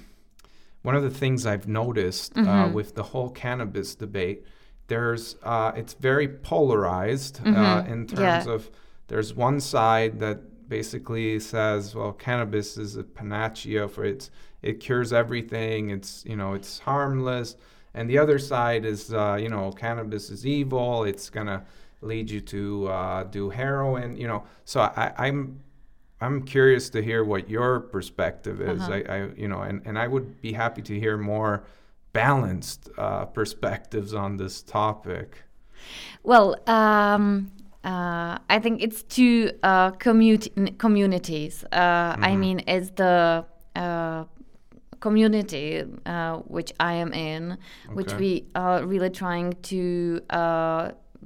one 0.81 0.95
of 0.95 1.03
the 1.03 1.09
things 1.09 1.45
I've 1.45 1.67
noticed 1.67 2.37
uh, 2.37 2.69
with 2.73 2.95
the 2.95 3.03
whole 3.03 3.29
cannabis 3.29 3.95
debate. 3.95 4.45
There's 4.87 5.35
uh, 5.43 5.71
it's 5.75 5.93
very 5.93 6.27
polarized 6.27 7.39
uh, 7.45 7.83
in 7.87 8.07
terms 8.07 8.45
Yeah. 8.45 8.53
of 8.53 8.69
there's 9.07 9.33
one 9.33 9.59
side 9.59 10.19
that 10.19 10.69
basically 10.69 11.39
says, 11.39 11.93
well, 11.95 12.11
cannabis 12.13 12.77
is 12.77 12.95
a 12.95 13.03
panacea 13.03 13.87
for 13.87 14.03
it's 14.05 14.29
it 14.61 14.79
cures 14.79 15.11
everything. 15.13 15.89
It's 15.89 16.23
you 16.25 16.35
know 16.35 16.53
it's 16.53 16.79
harmless, 16.79 17.55
and 17.93 18.09
the 18.09 18.17
other 18.17 18.39
side 18.39 18.85
is 18.85 19.13
uh, 19.13 19.37
you 19.39 19.49
know 19.49 19.71
cannabis 19.71 20.29
is 20.29 20.45
evil. 20.45 21.03
It's 21.03 21.29
gonna 21.29 21.63
lead 22.03 22.29
you 22.29 22.41
to 22.41 22.87
uh, 22.87 23.23
do 23.23 23.49
heroin. 23.49 24.15
You 24.15 24.27
know, 24.27 24.43
so 24.65 24.81
I, 24.81 25.13
I'm 25.17 25.59
I'm 26.23 26.43
curious 26.43 26.89
to 26.91 27.01
hear 27.01 27.23
what 27.23 27.49
your 27.49 27.81
perspective 27.81 28.61
is. 28.61 28.81
Uh-huh. 28.81 28.93
I, 28.93 29.15
I, 29.15 29.29
you 29.35 29.47
know, 29.47 29.61
and, 29.61 29.81
and 29.85 29.99
I 29.99 30.07
would 30.07 30.41
be 30.41 30.53
happy 30.53 30.81
to 30.83 30.97
hear 30.97 31.17
more 31.17 31.65
balanced 32.13 32.89
uh, 32.97 33.25
perspectives 33.25 34.13
on 34.13 34.37
this 34.37 34.61
topic. 34.61 35.43
Well, 36.23 36.55
um, 36.67 37.51
uh, 37.83 38.37
I 38.49 38.59
think 38.59 38.81
it's 38.81 39.03
two 39.03 39.51
uh, 39.63 39.91
commu- 39.91 40.77
communities. 40.77 41.65
Uh, 41.65 42.15
I 42.17 42.37
mean, 42.37 42.61
it's 42.67 42.91
the 42.91 43.45
uh, 43.75 44.23
community 45.01 45.83
uh, 46.05 46.37
which 46.37 46.71
I 46.79 46.93
am 46.93 47.11
in, 47.11 47.57
which 47.91 48.13
we 48.13 48.45
are 48.55 48.85
really 48.85 49.09
trying 49.09 49.53
to 49.63 50.21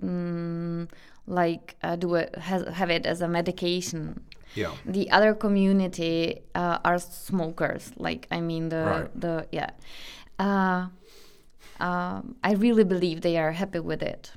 uh, 0.01 0.05
mm, 0.05 0.89
like 1.25 1.75
uh, 1.83 1.95
do 1.95 2.15
it, 2.15 2.35
has, 2.37 2.67
have 2.73 2.89
it 2.89 3.05
as 3.05 3.21
a 3.21 3.27
medication. 3.27 4.21
Yeah. 4.55 4.71
The 4.85 5.11
other 5.11 5.33
community 5.35 6.41
uh, 6.55 6.79
are 6.83 6.97
smokers. 6.99 7.91
Like 7.97 8.27
I 8.31 8.39
mean 8.41 8.69
the 8.69 8.83
Right. 8.85 9.21
the 9.21 9.47
yeah. 9.51 9.69
Uh, 10.39 10.87
um, 11.79 12.35
I 12.43 12.53
really 12.53 12.83
believe 12.83 13.21
they 13.21 13.37
are 13.37 13.51
happy 13.51 13.79
with 13.79 14.01
it. 14.01 14.31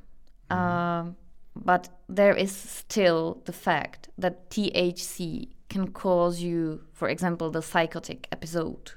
Um, 0.51 1.17
but 1.55 1.89
there 2.09 2.35
is 2.35 2.51
still 2.53 3.41
the 3.45 3.53
fact 3.53 4.09
that 4.19 4.51
THC 4.51 5.49
can 5.69 5.89
cause 5.93 6.41
you, 6.41 6.83
for 6.93 7.09
example, 7.09 7.51
the 7.51 7.63
psychotic 7.63 8.27
episode. 8.33 8.93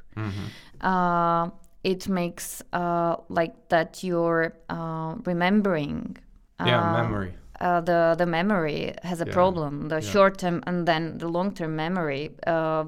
Uh, 0.81 1.49
it 1.83 2.07
makes 2.09 2.61
uh, 2.73 3.17
like 3.29 3.69
that 3.69 4.03
you're 4.03 4.53
uh, 4.69 5.15
remembering. 5.25 6.17
Yeah, 6.59 6.81
uh, 6.81 7.03
memory. 7.03 7.33
uh, 7.61 7.81
the 7.81 8.15
the 8.17 8.25
memory 8.25 8.93
has 9.03 9.21
a 9.21 9.25
Yeah, 9.25 9.33
problem. 9.33 9.89
The 9.89 9.95
yeah. 10.01 10.11
short 10.11 10.37
term 10.37 10.61
and 10.67 10.85
then 10.87 11.17
the 11.17 11.27
long 11.27 11.53
term 11.53 11.75
memory, 11.75 12.29
uh, 12.47 12.85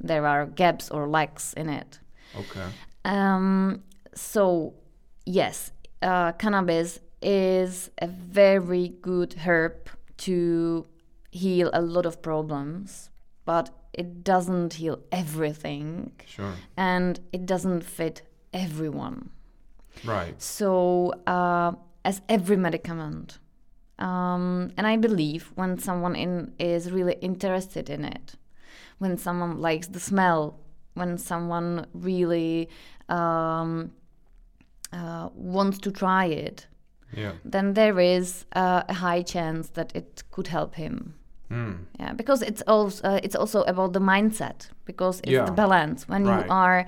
there 0.00 0.26
are 0.26 0.46
gaps 0.46 0.90
or 0.90 1.08
lacks 1.08 1.52
in 1.54 1.68
it. 1.68 2.00
Okay. 2.34 2.66
Um, 3.04 3.82
so 4.14 4.74
yes, 5.24 5.72
uh, 6.02 6.32
cannabis 6.32 7.00
is 7.22 7.90
a 8.02 8.06
very 8.06 8.88
good 9.02 9.34
herb 9.46 9.88
to 10.18 10.86
heal 11.30 11.70
a 11.72 11.80
lot 11.80 12.06
of 12.06 12.20
problems, 12.22 13.10
but 13.44 13.70
it 13.92 14.22
doesn't 14.24 14.74
heal 14.74 14.98
everything, 15.10 16.12
Sure. 16.26 16.52
and 16.76 17.20
it 17.32 17.46
doesn't 17.46 17.82
fit 17.84 18.22
everyone. 18.52 19.30
Right. 20.04 20.40
So, 20.42 21.12
uh, 21.26 21.72
as 22.06 22.20
every 22.28 22.56
medicament, 22.56 23.38
um, 23.98 24.70
and 24.76 24.86
I 24.86 24.96
believe 24.96 25.42
when 25.56 25.78
someone 25.78 26.14
in 26.24 26.52
is 26.58 26.90
really 26.92 27.16
interested 27.20 27.90
in 27.90 28.04
it, 28.04 28.36
when 28.98 29.16
someone 29.18 29.60
likes 29.60 29.88
the 29.88 30.00
smell, 30.00 30.58
when 30.94 31.18
someone 31.18 31.86
really 31.94 32.68
um, 33.08 33.90
uh, 34.92 35.28
wants 35.34 35.78
to 35.78 35.90
try 35.90 36.26
it, 36.46 36.66
Yeah. 37.16 37.32
then 37.52 37.74
there 37.74 38.00
is 38.16 38.44
uh, 38.56 38.82
a 38.88 38.94
high 38.94 39.22
chance 39.22 39.70
that 39.72 39.92
it 39.94 40.22
could 40.30 40.48
help 40.48 40.74
him. 40.74 41.14
Mm. 41.50 41.76
Yeah, 42.00 42.12
because 42.16 42.42
it's 42.42 42.62
also 42.66 43.00
uh, 43.08 43.20
it's 43.22 43.36
also 43.36 43.62
about 43.62 43.92
the 43.92 44.00
mindset 44.00 44.68
because 44.84 45.20
it's 45.20 45.30
Yeah. 45.32 45.46
the 45.46 45.52
balance. 45.52 46.08
When 46.08 46.24
Right. 46.24 46.44
you 46.44 46.52
are 46.52 46.84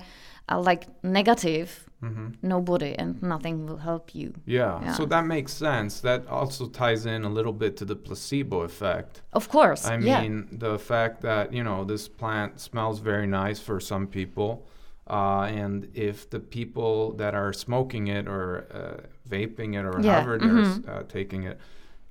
uh, 0.51 0.59
like 0.69 0.87
negative, 1.03 1.88
hmm 2.01 2.27
nobody 2.41 2.95
and 2.97 3.21
nothing 3.21 3.65
will 3.65 3.77
help 3.77 4.15
you. 4.15 4.33
Yeah. 4.45 4.81
Yeah. 4.81 4.93
So 4.93 5.05
that 5.05 5.25
makes 5.25 5.51
sense. 5.53 5.99
That 6.01 6.27
also 6.27 6.67
ties 6.67 7.05
in 7.05 7.23
a 7.25 7.29
little 7.29 7.53
bit 7.53 7.75
to 7.77 7.85
the 7.85 7.95
placebo 7.95 8.61
effect. 8.61 9.21
Of 9.33 9.49
course. 9.49 9.85
I 9.85 9.97
yeah. 9.97 10.21
mean, 10.21 10.47
the 10.51 10.79
fact 10.79 11.21
that, 11.21 11.51
you 11.53 11.63
know, 11.63 11.83
this 11.83 12.07
plant 12.07 12.59
smells 12.59 12.99
very 12.99 13.27
nice 13.27 13.59
for 13.59 13.79
some 13.79 14.07
people. 14.07 14.65
Uh, 15.07 15.49
and 15.61 15.87
if 15.93 16.29
the 16.29 16.39
people 16.39 17.13
that 17.13 17.33
are 17.33 17.51
smoking 17.51 18.07
it 18.07 18.27
or 18.27 18.67
uh, 18.71 19.29
vaping 19.29 19.75
it 19.75 19.83
or 19.83 19.99
Yeah, 19.99 20.13
however 20.13 20.37
they're 20.37 20.49
mhm. 20.49 20.87
uh, 20.87 21.03
taking 21.03 21.43
it 21.43 21.59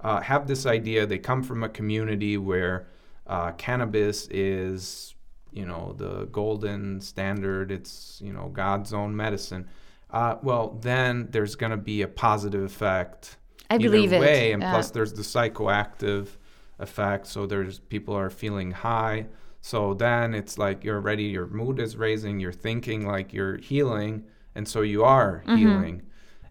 uh, 0.00 0.20
have 0.20 0.46
this 0.46 0.66
idea, 0.66 1.06
they 1.06 1.18
come 1.18 1.42
from 1.42 1.62
a 1.62 1.68
community 1.68 2.36
where 2.36 2.86
uh, 3.26 3.52
cannabis 3.52 4.28
is, 4.28 5.14
you 5.52 5.64
know, 5.66 5.94
the 5.96 6.26
golden 6.26 7.00
standard, 7.00 7.70
it's, 7.70 8.20
you 8.24 8.32
know, 8.32 8.48
God's 8.52 8.92
own 8.92 9.14
medicine. 9.16 9.66
Uh, 10.10 10.36
well, 10.42 10.78
then 10.80 11.28
there's 11.30 11.54
going 11.56 11.70
to 11.70 11.76
be 11.76 12.02
a 12.02 12.08
positive 12.08 12.62
effect 12.62 13.36
I 13.70 13.78
believe 13.78 14.12
it. 14.12 14.20
way, 14.20 14.52
and 14.52 14.62
yeah. 14.62 14.72
plus 14.72 14.90
there's 14.90 15.12
the 15.12 15.22
psychoactive 15.22 16.28
effect. 16.78 17.26
So 17.26 17.46
there's 17.46 17.78
people 17.80 18.14
are 18.14 18.30
feeling 18.30 18.70
high. 18.70 19.26
So 19.60 19.92
then 19.94 20.34
it's 20.34 20.56
like 20.56 20.84
you're 20.84 21.00
ready. 21.00 21.24
Your 21.24 21.46
mood 21.46 21.78
is 21.80 21.96
raising. 21.96 22.40
You're 22.40 22.52
thinking 22.52 23.06
like 23.06 23.32
you're 23.34 23.58
healing, 23.58 24.24
and 24.54 24.66
so 24.66 24.80
you 24.82 25.04
are 25.04 25.42
Mm-hmm. 25.46 25.56
healing, 25.56 26.02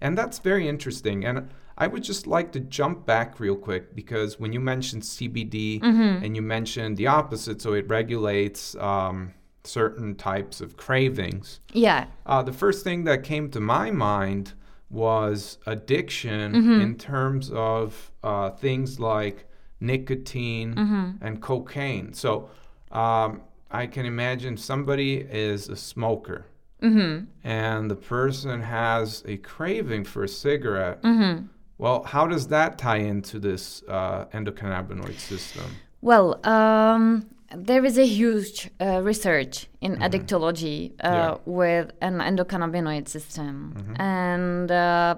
and 0.01 0.17
that's 0.17 0.39
very 0.39 0.67
interesting. 0.67 1.25
And 1.25 1.49
I 1.77 1.87
would 1.87 2.03
just 2.03 2.25
like 2.27 2.51
to 2.53 2.59
jump 2.59 3.05
back 3.05 3.39
real 3.39 3.55
quick 3.55 3.95
because 3.95 4.39
when 4.39 4.51
you 4.53 4.59
mentioned 4.59 5.03
CBD 5.03 5.79
Mm-hmm. 5.81 6.23
and 6.25 6.35
you 6.35 6.41
mentioned 6.41 6.97
the 6.97 7.07
opposite, 7.07 7.61
so 7.61 7.73
it 7.73 7.87
regulates 7.87 8.75
um, 8.75 9.33
certain 9.63 10.15
types 10.15 10.61
of 10.61 10.75
cravings. 10.77 11.59
yeah. 11.73 12.05
Uh, 12.25 12.41
the 12.41 12.53
first 12.53 12.83
thing 12.83 13.03
that 13.03 13.23
came 13.23 13.49
to 13.51 13.59
my 13.59 13.91
mind 13.91 14.53
was 14.89 15.57
addiction 15.65 16.53
Mm-hmm. 16.53 16.81
in 16.81 16.95
terms 16.95 17.51
of 17.51 18.11
uh, 18.23 18.49
things 18.51 18.99
like 18.99 19.45
nicotine 19.79 20.73
Mm-hmm. 20.75 21.25
and 21.25 21.41
cocaine. 21.41 22.13
So 22.13 22.49
um, 22.91 23.41
I 23.69 23.85
can 23.87 24.05
imagine 24.05 24.57
somebody 24.57 25.17
is 25.17 25.69
a 25.69 25.75
smoker 25.75 26.45
Mm-hmm. 26.81 27.25
and 27.43 27.89
the 27.89 27.95
person 27.95 28.61
has 28.61 29.23
a 29.27 29.37
craving 29.37 30.03
for 30.05 30.23
a 30.23 30.27
cigarette, 30.27 31.01
Mm-hmm. 31.03 31.47
Well, 31.77 32.03
how 32.03 32.27
does 32.27 32.47
that 32.47 32.77
tie 32.77 32.97
into 32.97 33.39
this 33.39 33.83
uh, 33.87 34.25
endocannabinoid 34.33 35.19
system? 35.19 35.65
Well, 36.01 36.39
um, 36.45 37.27
there 37.55 37.83
is 37.85 37.97
a 37.97 38.05
huge 38.05 38.69
uh, 38.79 39.01
research 39.01 39.67
in 39.81 39.95
addictology 39.97 40.93
uh, 40.99 41.09
Mm-hmm. 41.09 41.15
Yeah. 41.15 41.37
with 41.45 41.91
an 42.01 42.15
endocannabinoid 42.19 43.07
system, 43.07 43.73
Mhm. 43.77 43.95
and 43.99 44.71
uh, 44.71 45.15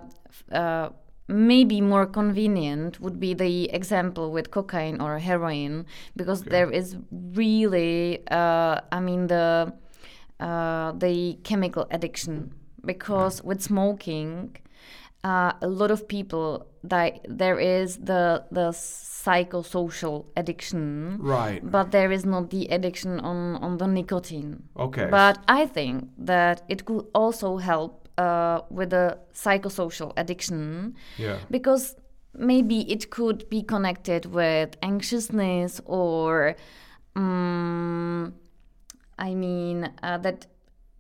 uh, 0.52 0.90
maybe 1.28 1.82
more 1.82 2.06
convenient 2.06 3.00
would 3.00 3.20
be 3.20 3.34
the 3.34 3.70
example 3.80 4.32
with 4.32 4.52
cocaine 4.52 5.00
or 5.02 5.20
heroin, 5.20 5.86
because 6.16 6.42
Okay. 6.42 6.50
there 6.56 6.72
is 6.72 6.98
really, 7.36 8.20
uh, 8.32 8.76
I 8.92 9.00
mean, 9.00 9.28
the 9.28 9.74
uh, 10.40 10.92
the 10.94 11.38
chemical 11.44 11.86
addiction. 11.92 12.52
Because 12.86 13.44
with 13.44 13.62
smoking, 13.62 14.56
uh, 15.24 15.52
a 15.62 15.68
lot 15.68 15.92
of 15.92 16.08
people 16.08 16.66
that 16.84 17.20
there 17.28 17.60
is 17.60 17.98
the 17.98 18.44
the 18.52 18.72
psychosocial 18.72 20.26
addiction 20.38 21.18
Right. 21.20 21.60
but 21.64 21.92
there 21.92 22.12
is 22.12 22.26
not 22.26 22.50
the 22.50 22.68
addiction 22.72 23.20
on 23.20 23.56
on 23.58 23.78
the 23.78 23.88
nicotine 23.88 24.64
Okay. 24.78 25.08
but 25.12 25.38
i 25.48 25.66
think 25.66 26.10
that 26.18 26.62
it 26.70 26.86
could 26.86 27.06
also 27.14 27.58
help 27.58 28.08
uh, 28.18 28.62
with 28.70 28.90
the 28.92 29.18
psychosocial 29.34 30.14
addiction 30.18 30.96
yeah. 31.18 31.38
because 31.52 31.96
maybe 32.34 32.82
it 32.92 33.10
could 33.10 33.50
be 33.50 33.62
connected 33.62 34.26
with 34.28 34.78
anxiousness 34.82 35.82
or 35.86 36.56
um, 37.16 38.34
i 39.18 39.34
mean 39.34 39.90
uh, 40.04 40.18
that 40.18 40.46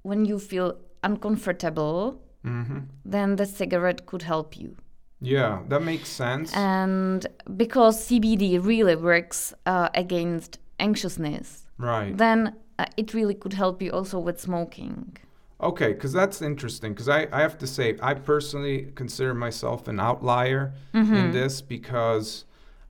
when 0.03 0.25
you 0.25 0.39
feel 0.39 0.77
uncomfortable 1.03 2.21
Mm-hmm. 2.45 2.80
then 3.06 3.36
the 3.36 3.45
cigarette 3.45 4.06
could 4.06 4.21
help 4.23 4.56
you 4.58 4.75
Yeah, 5.21 5.60
that 5.67 5.82
makes 5.84 6.08
sense. 6.10 6.54
and 6.56 7.25
because 7.58 7.95
CBD 8.08 8.63
really 8.63 8.95
works 8.95 9.54
uh, 9.65 9.89
against 9.93 10.60
anxiousness, 10.80 11.65
right. 11.78 12.15
then 12.17 12.56
uh, 12.80 12.86
it 12.95 13.13
really 13.13 13.34
could 13.36 13.54
help 13.54 13.82
you 13.82 13.91
also 13.91 14.17
with 14.19 14.39
smoking. 14.39 15.17
Okay, 15.62 15.91
because 15.93 16.13
that's 16.13 16.41
interesting. 16.41 16.93
Because 16.93 17.10
I, 17.10 17.28
I 17.34 17.41
have 17.41 17.58
to 17.58 17.67
say, 17.67 17.97
I 18.02 18.13
personally 18.13 18.93
consider 18.95 19.34
myself 19.34 19.88
an 19.89 19.99
outlier 19.99 20.73
Mm-hmm. 20.93 21.15
in 21.15 21.32
this 21.32 21.62
because 21.62 22.45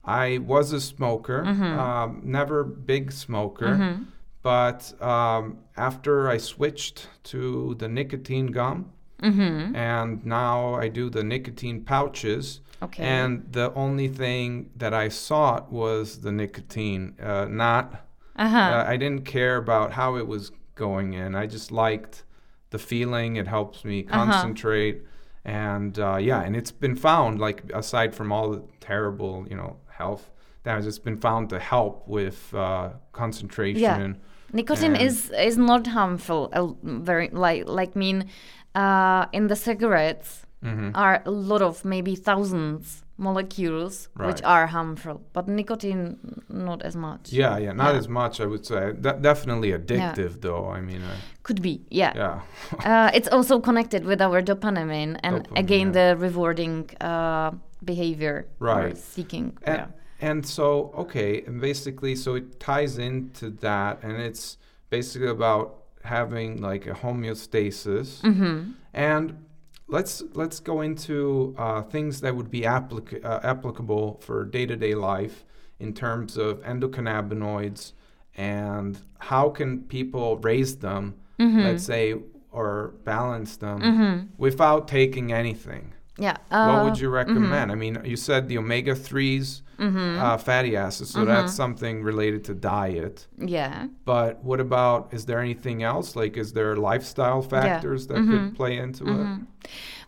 I 0.05 0.37
was 0.37 0.71
a 0.71 0.79
smoker, 0.79 1.43
Mm-hmm. 1.43 1.79
um, 1.79 2.21
never 2.23 2.63
big 2.63 3.11
smoker, 3.11 3.97
but 4.43 4.93
um, 5.01 5.57
after 5.75 6.29
I 6.29 6.37
switched 6.37 7.07
to 7.31 7.75
the 7.79 7.87
nicotine 7.87 8.47
gum, 8.47 8.91
Mm-hmm. 9.21 9.75
and 9.75 10.25
now 10.25 10.75
I 10.75 10.87
do 10.87 11.09
the 11.09 11.23
nicotine 11.23 11.83
pouches. 11.83 12.61
Okay. 12.81 13.03
And 13.03 13.45
the 13.51 13.73
only 13.73 14.07
thing 14.07 14.69
that 14.77 14.93
I 14.93 15.09
sought 15.09 15.69
was 15.71 16.21
the 16.21 16.31
nicotine, 16.31 17.15
uh, 17.21 17.45
not 17.49 18.05
uh-huh. 18.37 18.57
uh, 18.57 18.83
I 18.87 18.95
didn't 18.97 19.25
care 19.25 19.57
about 19.57 19.91
how 19.91 20.15
it 20.15 20.25
was 20.27 20.51
going 20.75 21.13
in. 21.13 21.35
I 21.35 21.45
just 21.45 21.71
liked 21.71 22.23
the 22.69 22.79
feeling. 22.79 23.35
It 23.35 23.47
helps 23.47 23.83
me 23.83 24.05
Uh-huh. 24.05 24.31
concentrate, 24.31 25.01
and 25.43 25.99
uh, 25.99 26.17
yeah, 26.29 26.41
and 26.45 26.55
it's 26.55 26.71
been 26.71 26.95
found 26.95 27.39
like 27.39 27.63
aside 27.73 28.15
from 28.15 28.31
all 28.31 28.51
the 28.51 28.61
terrible, 28.79 29.45
you 29.49 29.57
know, 29.57 29.75
health 29.89 30.29
damage, 30.63 30.85
it's 30.85 30.99
been 30.99 31.17
found 31.19 31.49
to 31.49 31.59
help 31.59 32.07
with 32.07 32.53
uh, 32.53 32.89
concentration. 33.11 34.17
Nicotine 34.53 34.95
and- 34.95 35.01
is 35.07 35.29
is 35.31 35.57
not 35.57 35.87
harmful. 35.87 36.49
Uh, 36.53 36.67
very 37.05 37.29
like 37.31 37.67
like 37.67 37.95
mean, 37.95 38.29
uh, 38.75 39.25
in 39.33 39.47
the 39.47 39.55
cigarettes 39.55 40.45
hmm 40.61 40.89
are 40.93 41.21
a 41.25 41.31
lot 41.31 41.61
of 41.61 41.85
maybe 41.85 42.15
thousands 42.15 43.03
molecules 43.17 44.09
which 44.15 44.41
are 44.43 44.67
harmful, 44.67 45.21
but 45.33 45.47
nicotine 45.47 46.17
not 46.49 46.81
as 46.81 46.95
much. 46.95 47.31
Yeah, 47.33 47.57
yeah, 47.57 47.73
not 47.73 47.93
Yeah. 47.93 47.99
as 47.99 48.07
much, 48.07 48.39
I 48.41 48.45
would 48.45 48.65
say. 48.65 48.93
De- 48.93 49.19
definitely 49.19 49.71
addictive, 49.71 50.39
though. 50.41 50.67
I 50.69 50.79
mean, 50.81 51.01
uh, 51.01 51.15
Could 51.43 51.61
be, 51.61 51.81
yeah. 51.89 52.13
yeah, 52.15 52.41
uh, 52.91 53.09
it's 53.13 53.27
also 53.27 53.59
connected 53.59 54.03
with 54.05 54.21
our 54.21 54.41
dopamine 54.41 55.17
and 55.23 55.35
Dopamine, 55.47 55.59
again 55.59 55.87
yeah. 55.87 56.13
the 56.13 56.17
rewarding 56.17 56.89
uh, 57.01 57.51
behavior 57.83 58.47
Right. 58.59 58.97
seeking 58.97 59.57
and, 59.63 59.77
yeah. 59.77 59.87
and 60.29 60.45
so 60.45 60.91
okay, 61.03 61.41
and 61.47 61.59
basically, 61.61 62.15
so 62.15 62.35
it 62.35 62.59
ties 62.59 62.97
into 62.97 63.49
that, 63.61 64.03
and 64.03 64.13
it's 64.17 64.57
basically 64.89 65.29
about 65.29 65.78
having 66.03 66.61
like 66.61 66.87
a 66.87 66.93
homeostasis. 66.93 68.21
Mhm. 68.21 68.73
And 68.93 69.45
let's 69.87 70.23
let's 70.33 70.59
go 70.59 70.81
into 70.81 71.55
uh, 71.57 71.81
things 71.83 72.21
that 72.21 72.35
would 72.35 72.49
be 72.51 72.61
applic- 72.61 73.23
uh, 73.23 73.39
applicable 73.43 74.19
for 74.21 74.45
day-to-day 74.45 74.95
life 74.95 75.45
in 75.79 75.93
terms 75.93 76.37
of 76.37 76.61
endocannabinoids 76.63 77.93
and 78.37 78.97
how 79.19 79.49
can 79.49 79.81
people 79.83 80.37
raise 80.37 80.77
them, 80.77 81.15
Mm-hmm. 81.39 81.59
let's 81.61 81.83
say, 81.83 82.15
or 82.51 82.93
balance 83.05 83.55
them 83.57 83.79
Mhm. 83.81 84.27
without 84.37 84.87
taking 84.87 85.31
anything. 85.31 85.93
Yeah 86.19 86.37
what 86.49 86.57
uh, 86.57 86.83
would 86.83 86.99
you 86.99 87.09
recommend? 87.09 87.71
I 87.71 87.75
mean, 87.75 88.01
you 88.03 88.15
said 88.15 88.47
the 88.47 88.57
omega 88.57 88.93
3s, 88.93 89.61
mhm. 89.77 90.19
uh, 90.19 90.37
fatty 90.37 90.75
acids, 90.75 91.11
so 91.11 91.25
that's 91.25 91.53
something 91.53 92.03
related 92.03 92.43
to 92.45 92.53
diet. 92.53 93.27
yeah 93.37 93.87
But 94.05 94.43
what 94.43 94.59
about, 94.59 95.13
is 95.13 95.25
there 95.25 95.39
anything 95.39 95.83
else? 95.83 96.15
Like, 96.15 96.37
is 96.37 96.53
there 96.53 96.75
lifestyle 96.75 97.41
factors 97.41 98.07
that 98.07 98.17
could 98.29 98.55
play 98.55 98.77
into 98.77 99.05
it? 99.07 99.27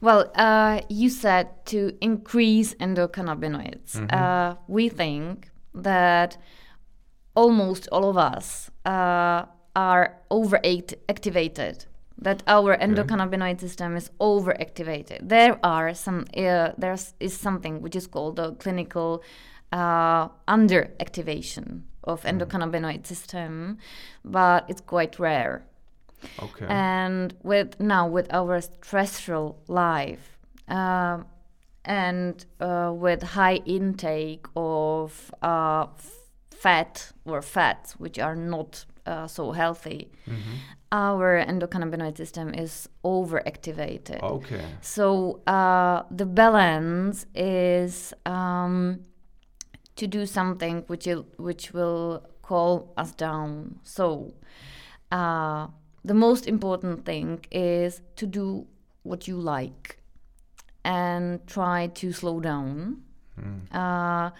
well 0.02 0.32
uh, 0.36 0.82
you 0.90 1.10
said 1.10 1.48
to 1.66 1.96
increase 2.02 2.74
endocannabinoids 2.76 3.92
uh, 4.12 4.56
we 4.68 4.90
think 4.90 5.52
that 5.74 6.38
almost 7.36 7.88
all 7.92 8.10
of 8.10 8.18
us 8.18 8.72
uh, 8.86 9.46
are 9.76 10.18
overactivated 10.32 11.86
that 12.22 12.44
our 12.48 12.78
endocannabinoid 12.78 13.60
system 13.60 13.96
is 13.96 14.12
overactivated. 14.20 15.28
There 15.28 15.60
are 15.64 15.94
some 15.94 16.26
uh, 16.38 16.72
there's 16.78 17.14
something 17.28 17.82
which 17.82 17.96
is 17.96 18.08
called 18.08 18.36
the 18.36 18.54
clinical 18.54 19.24
uh, 19.72 20.28
underactivation 20.48 21.82
of 22.04 22.24
endocannabinoid 22.24 23.06
system 23.06 23.78
but 24.24 24.66
it's 24.70 24.82
quite 24.82 25.20
rare. 25.20 25.66
Okay. 26.40 26.68
and 26.70 27.34
with 27.42 27.80
now 27.80 28.08
with 28.08 28.32
our 28.32 28.62
stressful 28.62 29.58
life 29.68 30.38
um, 30.68 31.26
and 31.84 32.46
uh, 32.60 32.92
with 32.94 33.24
high 33.24 33.56
intake 33.66 34.46
of 34.56 35.34
uh, 35.42 35.88
fat 36.52 37.12
or 37.26 37.42
fats 37.42 37.94
which 37.94 38.20
are 38.20 38.36
not 38.36 38.86
uh, 39.06 39.28
so 39.28 39.52
healthy 39.52 40.10
our 40.92 41.44
endocannabinoid 41.46 42.18
system 42.18 42.54
is 42.54 42.90
overactivated 43.04 44.22
okay. 44.22 44.66
so 44.82 45.40
uh, 45.48 46.04
the 46.12 46.26
balance 46.26 47.26
is 47.34 48.14
um, 48.26 49.00
to 49.96 50.08
do 50.08 50.26
something 50.26 50.84
which 50.88 51.06
will, 51.06 51.26
which 51.38 51.74
will 51.74 52.24
calm 52.42 52.90
us 52.98 53.12
down. 53.12 53.80
So 53.84 54.34
uh, 55.12 55.68
the 56.04 56.14
most 56.14 56.48
important 56.48 57.06
thing 57.06 57.46
is 57.52 58.02
to 58.16 58.26
do 58.26 58.68
what 59.04 59.28
you 59.28 59.38
like 59.38 60.00
and 60.84 61.46
try 61.46 61.88
to 62.02 62.12
slow 62.12 62.40
down. 62.40 63.04
Uh, 63.72 64.32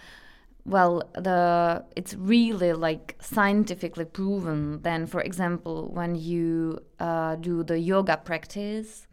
well, 0.64 1.02
the 1.14 1.84
it's 1.96 2.14
really 2.14 2.72
like 2.72 3.16
scientifically 3.20 4.04
proven. 4.04 4.80
Then, 4.82 5.06
for 5.06 5.20
example, 5.20 5.88
when 5.92 6.14
you 6.14 6.78
uh, 7.00 7.34
do 7.36 7.64
the 7.64 7.78
yoga 7.78 8.16
practice, 8.16 9.06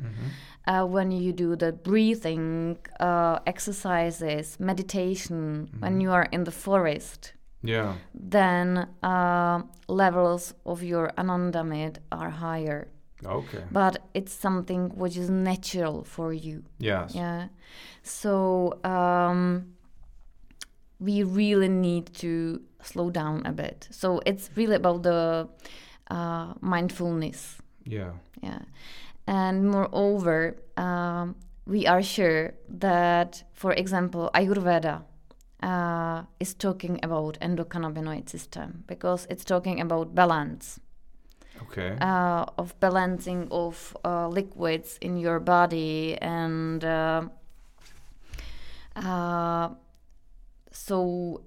uh, 0.68 0.86
when 0.86 1.12
you 1.12 1.34
do 1.34 1.56
the 1.56 1.72
breathing 1.74 2.78
uh, 3.00 3.40
exercises, 3.48 4.58
meditation, 4.60 5.70
when 5.80 6.02
you 6.02 6.12
are 6.12 6.28
in 6.32 6.44
the 6.44 6.52
forest, 6.52 7.34
Yeah. 7.64 7.96
then 8.14 8.88
uh, 9.04 9.62
levels 9.88 10.54
of 10.66 10.84
your 10.84 11.12
anandamide 11.18 11.98
are 12.12 12.30
higher. 12.30 12.88
Okay. 13.26 13.64
But 13.72 13.98
it's 14.14 14.32
something 14.34 14.92
which 14.96 15.18
is 15.18 15.30
natural 15.30 16.04
for 16.04 16.32
you. 16.32 16.64
Yes. 16.78 17.14
Yeah. 17.16 17.48
So 18.04 18.80
um, 18.84 19.74
we 21.00 21.24
really 21.24 21.70
need 21.70 22.14
to 22.16 22.62
slow 22.82 23.10
down 23.10 23.46
a 23.46 23.52
bit. 23.52 23.88
So 23.92 24.22
it's 24.26 24.50
really 24.56 24.76
about 24.76 25.04
the 25.04 25.48
uh, 26.10 26.54
mindfulness. 26.60 27.58
Yeah. 27.86 28.12
Yeah. 28.42 28.60
And 29.28 29.70
moreover, 29.70 30.58
um, 30.78 31.36
we 31.66 31.86
are 31.86 32.02
sure 32.02 32.54
that, 32.68 33.44
for 33.54 33.74
example, 33.74 34.30
Ayurveda 34.34 35.04
uh, 35.62 36.24
is 36.40 36.54
talking 36.54 37.00
about 37.04 37.38
endocannabinoid 37.42 38.30
system 38.30 38.84
because 38.88 39.28
it's 39.30 39.46
talking 39.46 39.80
about 39.80 40.16
balance. 40.16 40.80
Okay. 41.64 41.98
uh, 42.00 42.46
of 42.58 42.80
balancing 42.80 43.48
of 43.52 43.96
uh, 44.06 44.28
liquids 44.28 44.98
in 45.02 45.18
your 45.18 45.40
body 45.40 46.18
and 46.22 46.84
uh, 46.86 47.24
uh, 48.96 49.70
so 50.72 51.42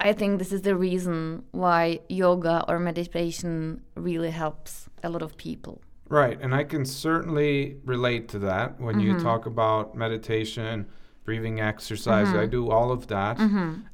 i 0.00 0.12
think 0.12 0.38
this 0.38 0.52
is 0.52 0.62
the 0.62 0.76
reason 0.76 1.42
why 1.52 1.98
yoga 2.08 2.64
or 2.68 2.78
meditation 2.78 3.80
really 3.94 4.30
helps 4.30 4.88
a 5.02 5.08
lot 5.08 5.22
of 5.22 5.36
people 5.36 5.80
Right, 6.08 6.38
and 6.42 6.54
I 6.54 6.64
can 6.64 6.84
certainly 6.84 7.78
relate 7.86 8.28
to 8.34 8.38
that 8.40 8.78
when 8.78 9.00
you 9.00 9.12
Mm-hmm. 9.14 9.22
talk 9.24 9.46
about 9.46 9.94
meditation, 9.94 10.84
breathing 11.24 11.58
exercise. 11.58 12.28
Mm-hmm. 12.28 12.38
I 12.40 12.46
do 12.46 12.70
all 12.70 12.92
of 12.92 13.06
that, 13.06 13.38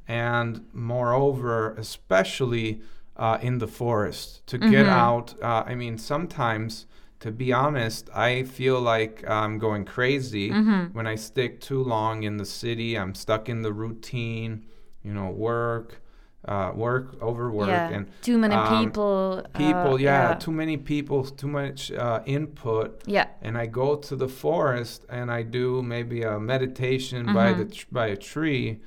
and 0.05 0.65
moreover, 0.73 1.75
especially 1.77 2.81
uh, 3.15 3.37
in 3.41 3.59
the 3.59 3.67
forest, 3.67 4.45
to 4.47 4.57
get 4.57 4.85
Mm-hmm. 4.85 4.89
out. 5.05 5.27
Uh, 5.41 5.63
I 5.65 5.75
mean, 5.75 5.97
sometimes, 5.97 6.85
to 7.19 7.31
be 7.31 7.51
honest, 7.53 8.09
I 8.15 8.43
feel 8.43 8.79
like 8.79 9.23
I'm 9.29 9.59
going 9.59 9.85
crazy 9.85 10.49
Mm-hmm. 10.51 10.95
when 10.97 11.05
I 11.07 11.15
stick 11.15 11.59
too 11.59 11.83
long 11.83 12.23
in 12.23 12.37
the 12.37 12.45
city. 12.45 12.95
I'm 12.97 13.13
stuck 13.13 13.49
in 13.49 13.61
the 13.61 13.73
routine, 13.73 14.65
you 15.03 15.13
know, 15.13 15.29
work. 15.29 16.01
Uh, 16.47 16.71
work 16.73 17.21
overwork 17.21 17.67
yeah 17.67 17.89
and 17.89 18.07
too 18.21 18.37
many 18.37 18.55
um, 18.55 18.79
people 18.85 19.43
people 19.57 19.95
uh, 19.95 19.97
yeah, 19.97 20.33
too 20.35 20.53
many 20.53 20.77
people 20.77 21.25
too 21.25 21.49
much 21.49 21.91
uh, 21.91 22.21
input 22.25 23.03
yeah 23.05 23.27
and 23.41 23.57
i 23.57 23.65
go 23.65 23.97
to 23.97 24.15
the 24.15 24.27
forest 24.29 25.05
and 25.09 25.29
i 25.29 25.41
do 25.43 25.83
maybe 25.83 26.23
a 26.23 26.39
meditation 26.39 27.25
by 27.25 27.49
Mm-hmm. 27.51 27.59
the 27.59 27.65
tr- 27.75 27.85
by 27.91 28.07
a 28.07 28.15
tree 28.15 28.79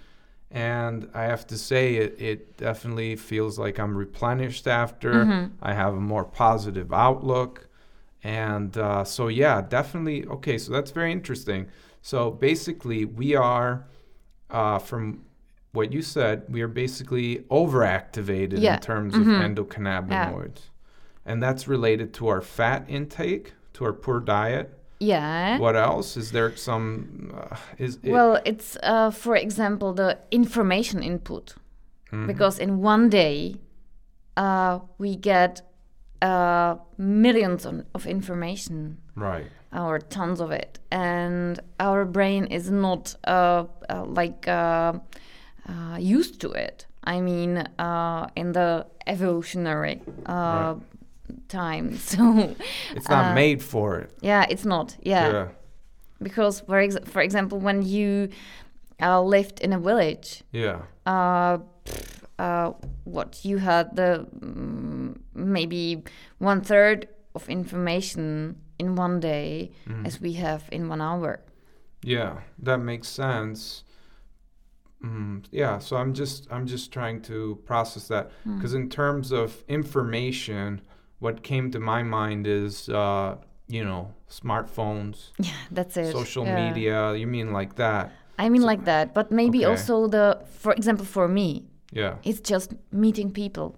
and 0.51 1.09
i 1.13 1.25
have 1.25 1.47
to 1.49 1.59
say 1.59 1.97
it, 1.97 2.17
it 2.19 2.57
definitely 2.57 3.17
feels 3.17 3.59
like 3.59 3.79
i'm 3.79 3.95
replenished 3.97 4.67
after 4.67 5.13
Mm-hmm. 5.13 5.53
i 5.63 5.75
have 5.75 5.93
a 5.93 6.01
more 6.01 6.25
positive 6.25 6.91
outlook 6.91 7.69
and 8.25 8.77
uh, 8.79 9.05
so 9.05 9.29
yeah 9.29 9.61
definitely 9.61 10.25
okay 10.27 10.59
so 10.59 10.73
that's 10.73 10.91
very 10.93 11.13
interesting. 11.13 11.67
So 12.03 12.31
basically 12.31 13.05
we 13.05 13.35
are 13.37 13.87
uh, 14.51 14.79
from 14.79 15.23
what 15.73 15.93
you 15.93 16.03
said 16.03 16.43
we 16.49 16.61
are 16.63 16.69
basically 16.69 17.39
overactivated 17.51 18.61
Yeah. 18.61 18.75
in 18.75 18.81
terms 18.81 19.15
Mhm. 19.15 19.21
of 19.21 19.27
endocannabinoids. 19.47 20.69
And 21.25 21.43
that's 21.43 21.69
related 21.69 22.13
to 22.15 22.29
our 22.29 22.41
fat 22.41 22.85
intake 22.89 23.55
to 23.75 23.85
our 23.85 23.93
poor 23.93 24.19
diet. 24.21 24.67
Yeah. 24.99 25.59
What 25.59 25.77
else? 25.77 26.17
Is 26.17 26.31
there 26.33 26.55
some 26.57 27.33
uh, 27.35 27.57
is 27.79 27.99
it, 28.03 28.11
Well, 28.13 28.41
it's 28.45 28.77
uh, 28.83 29.11
for 29.11 29.37
example 29.37 29.93
the 29.95 30.19
information 30.31 31.03
input, 31.03 31.55
Mhm. 32.13 32.27
because 32.27 32.59
in 32.59 32.81
one 32.83 33.09
day 33.09 33.57
uh, 34.37 34.81
we 34.99 35.15
get 35.17 35.63
uh, 36.23 36.77
millions 36.97 37.67
on, 37.67 37.85
of 37.95 38.07
information. 38.07 38.99
Right. 39.15 39.47
Or 39.73 39.99
tons 39.99 40.41
of 40.41 40.51
it, 40.51 40.79
and 40.91 41.59
our 41.81 42.05
brain 42.05 42.45
is 42.45 42.71
not 42.71 43.17
uh, 43.25 43.65
uh, 43.89 44.05
like 44.05 44.47
uh, 44.47 44.93
uh, 45.67 45.97
used 45.99 46.43
to 46.43 46.51
it. 46.51 46.87
I 47.05 47.21
mean, 47.23 47.57
uh, 47.79 48.29
in 48.37 48.53
the 48.53 48.87
evolutionary 49.07 50.03
uh, 50.27 50.75
time, 51.49 51.97
so 52.11 52.55
it's 52.95 53.09
not 53.09 53.35
made 53.35 53.63
for 53.63 53.99
it. 53.99 54.11
Yeah, 54.21 54.45
it's 54.51 54.67
not. 54.67 54.95
yeah. 55.03 55.49
Because 56.23 56.61
for 56.61 56.79
ex- 56.79 56.99
for 57.07 57.23
example 57.23 57.59
when 57.59 57.83
you 57.83 58.29
uh, 59.01 59.21
lived 59.21 59.61
in 59.61 59.73
a 59.73 59.79
village 59.79 60.43
yeah. 60.53 60.83
uh, 61.07 61.59
pff, 61.85 62.12
uh, 62.39 62.73
what 63.05 63.45
you 63.45 63.59
had 63.59 63.95
the 63.97 64.27
mm, 64.41 65.17
maybe 65.35 66.03
one 66.39 66.61
third 66.61 67.07
of 67.35 67.49
information 67.49 68.57
in 68.79 68.97
one 68.97 69.21
day 69.21 69.71
Mm-hmm. 69.89 70.07
as 70.07 70.21
we 70.21 70.33
have 70.35 70.63
in 70.73 70.89
one 70.89 71.01
hour 71.01 71.41
Yeah, 72.05 72.41
that 72.59 72.79
makes 72.79 73.09
sense. 73.09 73.85
Mm, 75.05 75.45
yeah, 75.51 75.79
so 75.81 75.97
I'm 75.97 76.15
just 76.15 76.47
I'm 76.51 76.67
just 76.67 76.93
trying 76.93 77.23
to 77.23 77.59
process 77.65 78.07
that 78.09 78.31
because 78.57 78.73
in 78.75 78.89
terms 78.89 79.33
of 79.33 79.65
information, 79.69 80.81
what 81.19 81.43
came 81.43 81.71
to 81.73 81.81
my 81.81 82.03
mind 82.05 82.47
is 82.47 82.89
uh, 82.89 83.37
you 83.67 83.85
know 83.85 84.15
smartphones, 84.31 85.31
yeah 85.39 85.51
that's 85.73 85.97
it 85.97 86.13
social 86.13 86.47
Yeah. 86.47 86.55
media. 86.55 87.15
You 87.15 87.27
mean 87.27 87.53
like 87.53 87.75
that? 87.77 88.11
i 88.39 88.49
mean 88.49 88.63
So- 88.63 88.67
like 88.73 88.85
that 88.87 89.13
but 89.15 89.31
maybe 89.31 89.59
Okay. 89.59 89.71
also 89.71 90.07
the 90.09 90.39
for 90.63 90.73
example 90.73 91.05
for 91.05 91.29
me 91.29 91.69
Yeah. 91.93 92.15
it's 92.25 92.41
just 92.41 92.73
meeting 92.91 93.31
people 93.33 93.77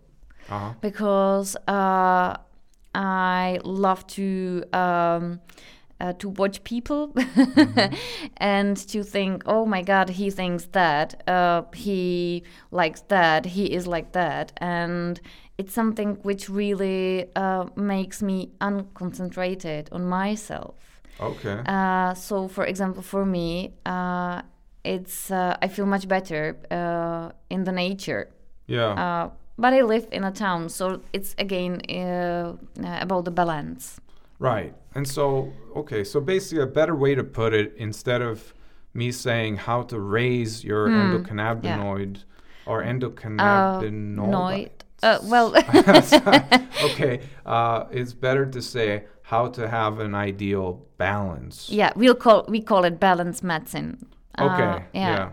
Uh 0.49 0.59
huh. 0.59 0.73
because 0.81 1.57
uh, 1.69 2.37
I 2.95 3.59
love 3.65 4.07
to 4.17 4.63
um, 4.73 5.41
uh, 6.01 6.13
to 6.15 6.29
watch 6.29 6.63
people 6.65 7.13
and 8.37 8.77
to 8.77 9.03
think, 9.03 9.43
oh 9.47 9.65
my 9.67 9.83
God, 9.83 10.09
he 10.11 10.31
thinks 10.31 10.67
that, 10.73 11.23
uh, 11.29 11.63
he 11.75 12.43
likes 12.71 13.03
that, 13.09 13.47
he 13.47 13.67
is 13.73 13.87
like 13.87 14.13
that, 14.13 14.53
and 14.59 15.21
it's 15.57 15.73
something 15.73 16.17
which 16.23 16.49
really 16.49 17.27
uh, 17.37 17.67
makes 17.77 18.23
me 18.23 18.51
unconcentrated 18.61 19.89
on 19.93 20.05
myself. 20.05 20.75
Okay. 21.21 21.61
Uh, 21.67 22.13
so, 22.15 22.49
for 22.49 22.65
example, 22.65 23.03
for 23.03 23.25
me, 23.25 23.73
uh, 23.87 24.43
it's 24.85 25.31
uh, 25.31 25.57
I 25.63 25.69
feel 25.69 25.87
much 25.87 26.07
better 26.09 26.57
uh, 26.71 27.31
in 27.51 27.65
the 27.65 27.73
nature. 27.73 28.29
yeah. 28.67 28.93
Uh, 29.05 29.31
but 29.57 29.73
I 29.73 29.83
live 29.83 30.09
in 30.11 30.25
a 30.25 30.33
town, 30.33 30.69
so 30.69 31.01
it's 31.13 31.35
again 31.39 31.81
uh, 31.89 32.57
uh, 32.83 32.99
about 33.01 33.25
the 33.25 33.31
balance. 33.31 34.01
Right. 34.41 34.75
And 34.97 35.07
so, 35.07 35.53
okay, 35.77 36.03
so 36.05 36.21
basically, 36.21 36.63
a 36.63 36.67
better 36.67 36.95
way 36.97 37.15
to 37.15 37.23
put 37.25 37.55
it, 37.55 37.73
instead 37.77 38.21
of 38.23 38.53
me 38.93 39.13
saying 39.13 39.57
how 39.59 39.83
to 39.83 40.01
raise 40.01 40.65
your 40.65 40.89
Hmm, 40.89 40.99
endocannabinoid 41.01 42.25
or 42.67 42.83
endocannabinoid. 42.83 44.17
Noid. 44.17 44.71
Uh, 45.03 45.19
well, 45.25 45.55
okay, 46.83 47.21
uh, 47.47 47.85
it's 47.91 48.13
better 48.13 48.47
to 48.47 48.61
say 48.63 49.05
how 49.23 49.49
to 49.49 49.69
have 49.69 50.01
an 50.01 50.15
ideal 50.15 50.85
balance. 50.99 51.69
yeah, 51.71 51.93
we'll 51.97 52.15
call 52.15 52.45
we 52.49 52.61
call 52.61 52.85
it 52.85 52.99
balance 53.01 53.43
medicine. 53.43 54.07
Uh, 54.39 54.45
Okay. 54.45 54.85
yeah. 54.95 55.31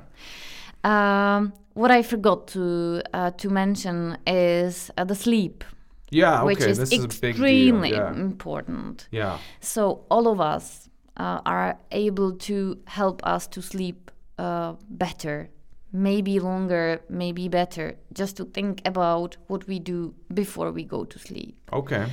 Um, 0.83 1.53
what 1.73 1.91
I 1.91 2.01
forgot 2.03 2.47
to 2.47 3.01
uh, 3.13 3.31
to 3.37 3.49
mention 3.49 4.17
is 4.27 4.91
uh, 4.97 5.03
the 5.05 5.15
sleep, 5.15 5.63
Yeah. 6.11 6.43
which 6.43 6.61
is 6.61 6.77
this 6.77 6.91
is 6.91 7.03
a 7.05 7.07
big 7.07 7.19
deal. 7.21 7.29
extremely 7.29 7.91
Yeah. 7.91 8.13
important. 8.15 9.07
Yeah. 9.11 9.37
So 9.59 10.05
all 10.09 10.27
of 10.27 10.39
us 10.39 10.89
uh, 11.17 11.39
are 11.45 11.77
able 11.91 12.31
to 12.47 12.77
help 12.85 13.21
us 13.23 13.47
to 13.47 13.61
sleep 13.61 14.11
uh, 14.39 14.73
better, 14.89 15.49
maybe 15.91 16.39
longer, 16.39 16.99
maybe 17.09 17.47
better. 17.49 17.95
Just 18.13 18.35
to 18.37 18.45
think 18.45 18.81
about 18.85 19.37
what 19.47 19.67
we 19.67 19.79
do 19.79 20.13
before 20.33 20.71
we 20.71 20.83
go 20.83 21.05
to 21.05 21.19
sleep, 21.19 21.55
Okay. 21.71 22.05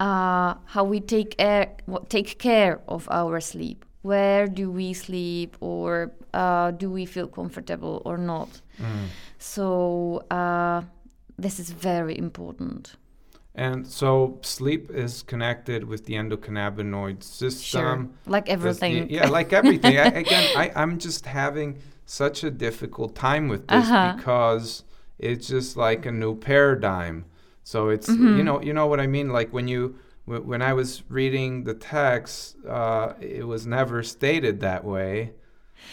uh, 0.00 0.54
how 0.66 0.84
we 0.84 1.00
take 1.00 1.36
care, 1.38 1.66
take 2.08 2.38
care 2.38 2.80
of 2.86 3.08
our 3.10 3.40
sleep. 3.40 3.84
Where 4.02 4.46
do 4.48 4.70
we 4.70 4.94
sleep, 4.94 5.56
or 5.60 6.12
uh, 6.32 6.70
do 6.70 6.90
we 6.90 7.04
feel 7.06 7.28
comfortable 7.28 8.00
or 8.04 8.16
not? 8.16 8.48
Mm. 8.80 9.06
So 9.38 10.24
uh, 10.30 10.82
this 11.38 11.58
is 11.60 11.70
very 11.70 12.16
important. 12.16 12.96
And 13.54 13.86
so 13.86 14.38
sleep 14.42 14.90
is 14.90 15.22
connected 15.22 15.84
with 15.84 16.06
the 16.06 16.14
endocannabinoid 16.14 17.22
system. 17.22 17.80
Sure, 18.24 18.32
like 18.32 18.46
Does 18.46 18.78
the- 18.78 18.86
everything. 18.86 19.10
yeah, 19.10 19.28
like 19.28 19.52
everything. 19.52 19.98
I, 19.98 20.04
again, 20.24 20.44
I, 20.56 20.70
I'm 20.74 20.98
just 20.98 21.26
having 21.26 21.78
such 22.06 22.42
a 22.44 22.50
difficult 22.50 23.14
time 23.14 23.48
with 23.48 23.66
this 23.68 23.86
Uh-huh. 23.88 24.14
because 24.16 24.84
it's 25.18 25.48
just 25.48 25.76
like 25.76 26.06
a 26.06 26.12
new 26.12 26.36
paradigm. 26.36 27.24
So 27.64 27.88
it's 27.90 28.08
Mm-hmm. 28.08 28.36
you 28.38 28.44
know 28.44 28.62
you 28.62 28.72
know 28.72 28.86
what 28.86 29.00
I 29.00 29.06
mean. 29.06 29.28
Like 29.30 29.52
when 29.52 29.68
you 29.68 29.96
when 30.38 30.62
I 30.62 30.72
was 30.74 31.02
reading 31.08 31.64
the 31.64 31.74
text, 31.74 32.56
uh, 32.66 33.14
it 33.20 33.46
was 33.46 33.66
never 33.66 34.02
stated 34.02 34.60
that 34.60 34.84
way. 34.84 35.32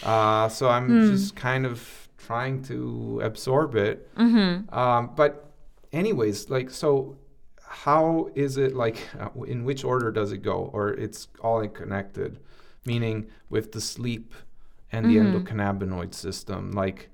Uh, 0.02 0.48
so 0.48 0.68
I'm 0.68 1.00
Hmm. 1.00 1.08
just 1.10 1.34
kind 1.36 1.66
of 1.66 2.08
trying 2.18 2.62
to 2.64 3.20
absorb 3.22 3.74
it. 3.74 4.08
Mm-hmm. 4.16 4.72
Um, 4.74 5.10
but 5.16 5.50
anyways, 5.92 6.50
like 6.50 6.70
so, 6.70 7.16
how 7.62 8.30
is 8.34 8.56
it 8.56 8.74
like? 8.74 8.98
Uh, 9.18 9.28
in 9.46 9.64
which 9.64 9.84
order 9.84 10.10
does 10.10 10.32
it 10.32 10.38
go, 10.38 10.70
or 10.72 10.90
it's 10.90 11.28
all 11.40 11.66
connected? 11.68 12.38
Meaning 12.84 13.26
with 13.50 13.72
the 13.72 13.80
sleep 13.80 14.34
and 14.92 15.08
the 15.08 15.16
Mhm. 15.16 15.32
endocannabinoid 15.32 16.14
system. 16.14 16.72
Like 16.72 17.10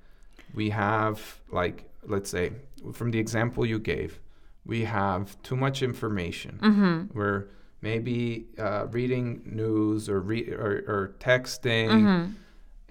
we 0.55 0.71
have, 0.71 1.41
like 1.51 1.85
let's 2.07 2.31
say, 2.31 2.53
from 2.93 3.11
the 3.11 3.19
example 3.19 3.65
you 3.67 3.79
gave, 3.79 4.21
we 4.67 4.85
have 4.85 5.41
too 5.43 5.57
much 5.57 5.83
information. 5.83 6.59
Mm-hmm. 6.63 7.19
We're 7.19 7.47
maybe 7.83 8.47
uh, 8.59 8.87
reading 8.91 9.43
news 9.45 10.09
or, 10.09 10.21
re- 10.21 10.51
or 10.53 10.73
or 10.93 11.15
texting, 11.21 11.89
Mm-hmm. 11.91 12.33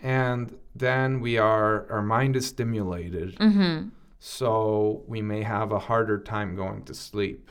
and 0.05 0.55
then 0.76 1.19
we 1.21 1.38
are 1.38 1.86
our 1.91 2.01
mind 2.01 2.36
is 2.36 2.45
stimulated 2.47 3.36
Mm-hmm. 3.38 3.89
so 4.19 5.03
we 5.07 5.21
may 5.21 5.41
have 5.43 5.71
a 5.71 5.80
harder 5.80 6.19
time 6.19 6.55
going 6.55 6.84
to 6.86 6.93
sleep 6.93 7.49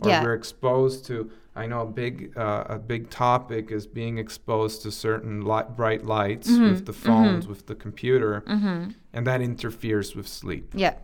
or 0.00 0.10
Yeah. 0.10 0.22
we're 0.22 0.34
exposed 0.34 1.04
to. 1.06 1.30
I 1.62 1.66
know 1.66 1.80
a 1.82 1.86
big 1.86 2.36
uh, 2.36 2.64
a 2.68 2.78
big 2.78 3.08
topic 3.08 3.70
is 3.70 3.86
being 3.86 4.18
exposed 4.18 4.82
to 4.82 4.90
certain 4.92 5.40
light, 5.40 5.74
bright 5.76 6.04
lights 6.04 6.50
Mhm, 6.50 6.70
with 6.70 6.84
the 6.86 6.92
phones, 6.92 7.44
mhm. 7.46 7.48
with 7.48 7.66
the 7.66 7.74
computer, 7.74 8.42
hmm 8.46 8.90
and 9.14 9.26
that 9.26 9.40
interferes 9.40 10.14
with 10.14 10.28
sleep. 10.28 10.66
Yeah. 10.74 10.94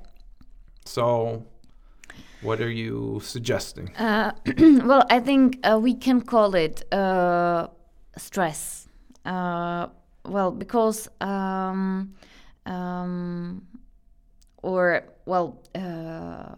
So, 0.85 1.47
what 2.43 2.61
are 2.61 2.71
you 2.71 3.21
suggesting? 3.23 3.95
Uh, 3.97 4.33
well, 4.85 5.05
I 5.11 5.21
think 5.21 5.59
uh, 5.65 5.79
we 5.81 5.95
can 5.95 6.21
call 6.21 6.55
it 6.55 6.83
uh, 6.93 7.69
stress. 8.17 8.89
Uh, 9.25 9.87
well, 10.27 10.51
because 10.51 11.09
um, 11.21 12.15
um, 12.67 13.63
or 14.63 15.03
well, 15.27 15.63
uh, 15.75 16.55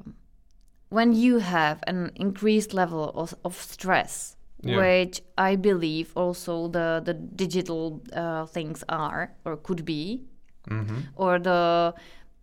when 0.91 1.13
you 1.13 1.39
have 1.39 1.83
an 1.87 2.13
increased 2.17 2.75
level 2.75 3.11
of, 3.15 3.35
of 3.45 3.55
stress, 3.61 4.37
Yeah. 4.63 4.79
which 4.79 5.21
I 5.37 5.57
believe 5.57 6.13
also 6.17 6.69
the 6.69 7.03
the 7.05 7.13
digital 7.15 8.01
uh, 8.17 8.47
things 8.47 8.85
are 8.89 9.29
or 9.45 9.57
could 9.57 9.85
be, 9.85 10.25
hmm 10.69 11.01
or 11.17 11.39
the 11.39 11.93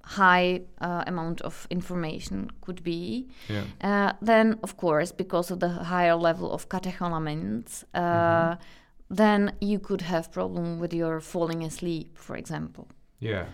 high 0.04 0.62
uh, 0.82 1.04
amount 1.08 1.42
of 1.42 1.68
information 1.70 2.50
could 2.62 2.84
be. 2.84 3.28
Yeah. 3.50 3.64
Uh, 3.82 4.14
then, 4.22 4.60
of 4.64 4.76
course, 4.78 5.12
because 5.12 5.52
of 5.52 5.60
the 5.60 5.70
higher 5.70 6.16
level 6.16 6.52
of 6.52 6.68
catecholamines, 6.70 7.84
uh, 7.94 8.00
Mm-hmm. 8.02 8.62
then 9.16 9.54
you 9.62 9.80
could 9.80 10.02
have 10.02 10.32
problem 10.32 10.80
with 10.80 10.94
your 10.94 11.20
falling 11.20 11.64
asleep, 11.64 12.18
for 12.18 12.36
example. 12.38 12.88
Yeah. 13.20 13.46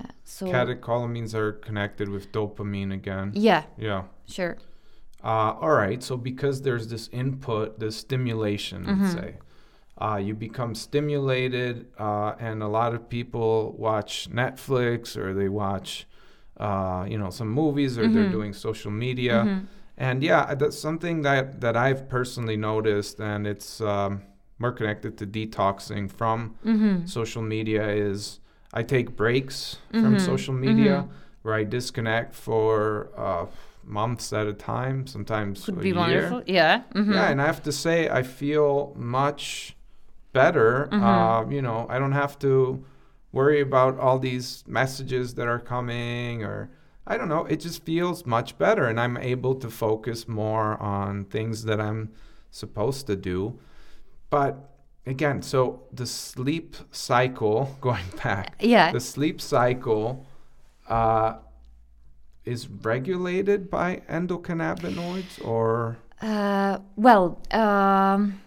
Yeah. 0.00 0.06
So 0.24 0.46
Catecholamines 0.46 1.34
are 1.34 1.52
connected 1.52 2.08
with 2.08 2.32
dopamine 2.32 2.92
again. 2.94 3.32
yeah, 3.34 3.64
Yeah. 3.76 4.04
sure. 4.26 4.56
Uh, 5.22 5.52
all 5.60 5.70
right. 5.70 6.02
So 6.02 6.16
because 6.16 6.62
there's 6.62 6.88
this 6.88 7.08
input, 7.12 7.78
this 7.78 7.96
stimulation, 7.96 8.84
let's 8.86 9.14
Mhm. 9.14 9.20
say, 9.20 9.34
uh, 10.04 10.16
you 10.26 10.34
become 10.34 10.74
stimulated, 10.74 11.86
uh, 11.98 12.32
and 12.48 12.62
a 12.62 12.68
lot 12.68 12.90
of 12.96 13.00
people 13.08 13.74
watch 13.78 14.12
Netflix 14.42 15.16
or 15.16 15.32
they 15.40 15.48
watch, 15.64 16.06
uh, 16.66 17.04
you 17.12 17.18
know, 17.20 17.30
some 17.30 17.48
movies 17.62 17.92
or 17.98 18.04
they're 18.08 18.24
Mhm. 18.24 18.38
doing 18.38 18.52
social 18.52 18.90
media. 18.90 19.38
Mhm. 19.46 19.60
And 20.08 20.22
yeah, 20.22 20.54
that's 20.60 20.78
something 20.88 21.22
that 21.22 21.60
that 21.64 21.76
I've 21.76 22.02
personally 22.08 22.56
noticed, 22.56 23.20
and 23.20 23.46
it's 23.46 23.80
um, 23.80 24.12
more 24.58 24.72
connected 24.72 25.12
to 25.18 25.26
detoxing 25.26 26.04
from 26.10 26.38
Mhm. 26.64 27.08
social 27.18 27.42
media. 27.42 27.84
Is 28.10 28.40
I 28.80 28.82
take 28.82 29.08
breaks 29.22 29.56
from 30.02 30.14
Mhm, 30.16 30.20
social 30.20 30.54
media 30.54 30.94
mhm. 31.04 31.08
where 31.42 31.54
I 31.60 31.64
disconnect 31.64 32.34
for 32.34 33.10
uh, 33.26 33.44
months 33.84 34.32
at 34.32 34.46
a 34.46 34.52
time, 34.74 35.06
sometimes 35.06 35.64
Could 35.66 35.78
a 35.78 35.82
be 35.82 35.88
year. 35.90 35.98
wonderful. 35.98 36.42
Yeah. 36.46 36.82
mhm. 36.94 37.12
Yeah, 37.14 37.30
and 37.30 37.38
I 37.42 37.46
have 37.46 37.62
to 37.62 37.72
say, 37.72 38.08
I 38.20 38.22
feel 38.22 38.94
much 38.96 39.76
better. 40.32 40.88
Mhm. 40.90 41.02
Uh, 41.02 41.50
you 41.50 41.62
know, 41.62 41.86
I 41.88 41.98
don't 41.98 42.12
have 42.12 42.38
to 42.40 42.84
worry 43.32 43.60
about 43.60 43.98
all 43.98 44.18
these 44.18 44.64
messages 44.66 45.34
that 45.34 45.48
are 45.48 45.58
coming, 45.58 46.42
or 46.44 46.70
I 47.06 47.16
don't 47.16 47.28
know. 47.28 47.44
It 47.46 47.60
just 47.60 47.84
feels 47.84 48.26
much 48.26 48.58
better, 48.58 48.84
and 48.86 49.00
I'm 49.00 49.16
able 49.16 49.54
to 49.56 49.70
focus 49.70 50.28
more 50.28 50.80
on 50.82 51.24
things 51.26 51.64
that 51.64 51.80
I'm 51.80 52.10
supposed 52.50 53.06
to 53.06 53.16
do. 53.16 53.58
But 54.30 54.68
again, 55.06 55.42
so 55.42 55.82
the 55.92 56.06
sleep 56.06 56.76
cycle, 56.90 57.76
going 57.80 58.04
back, 58.22 58.54
yeah. 58.60 58.92
the 58.92 59.00
sleep 59.00 59.40
cycle 59.40 60.26
uh, 60.88 61.34
is 62.44 62.68
regulated 62.68 63.70
by 63.70 64.02
endocannabinoids 64.08 65.44
or 65.44 65.96
Uh, 66.20 66.78
well, 66.96 67.40
um, 67.50 68.40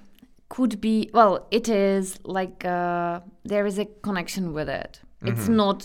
could 0.55 0.79
be. 0.87 0.95
Well, 1.13 1.33
it 1.51 1.67
is 1.69 2.05
like 2.23 2.57
uh, 2.65 3.19
there 3.51 3.65
is 3.71 3.77
a 3.79 3.85
connection 4.07 4.45
with 4.57 4.69
it. 4.83 4.91
It's 5.29 5.47
Mhm. 5.49 5.55
not 5.63 5.79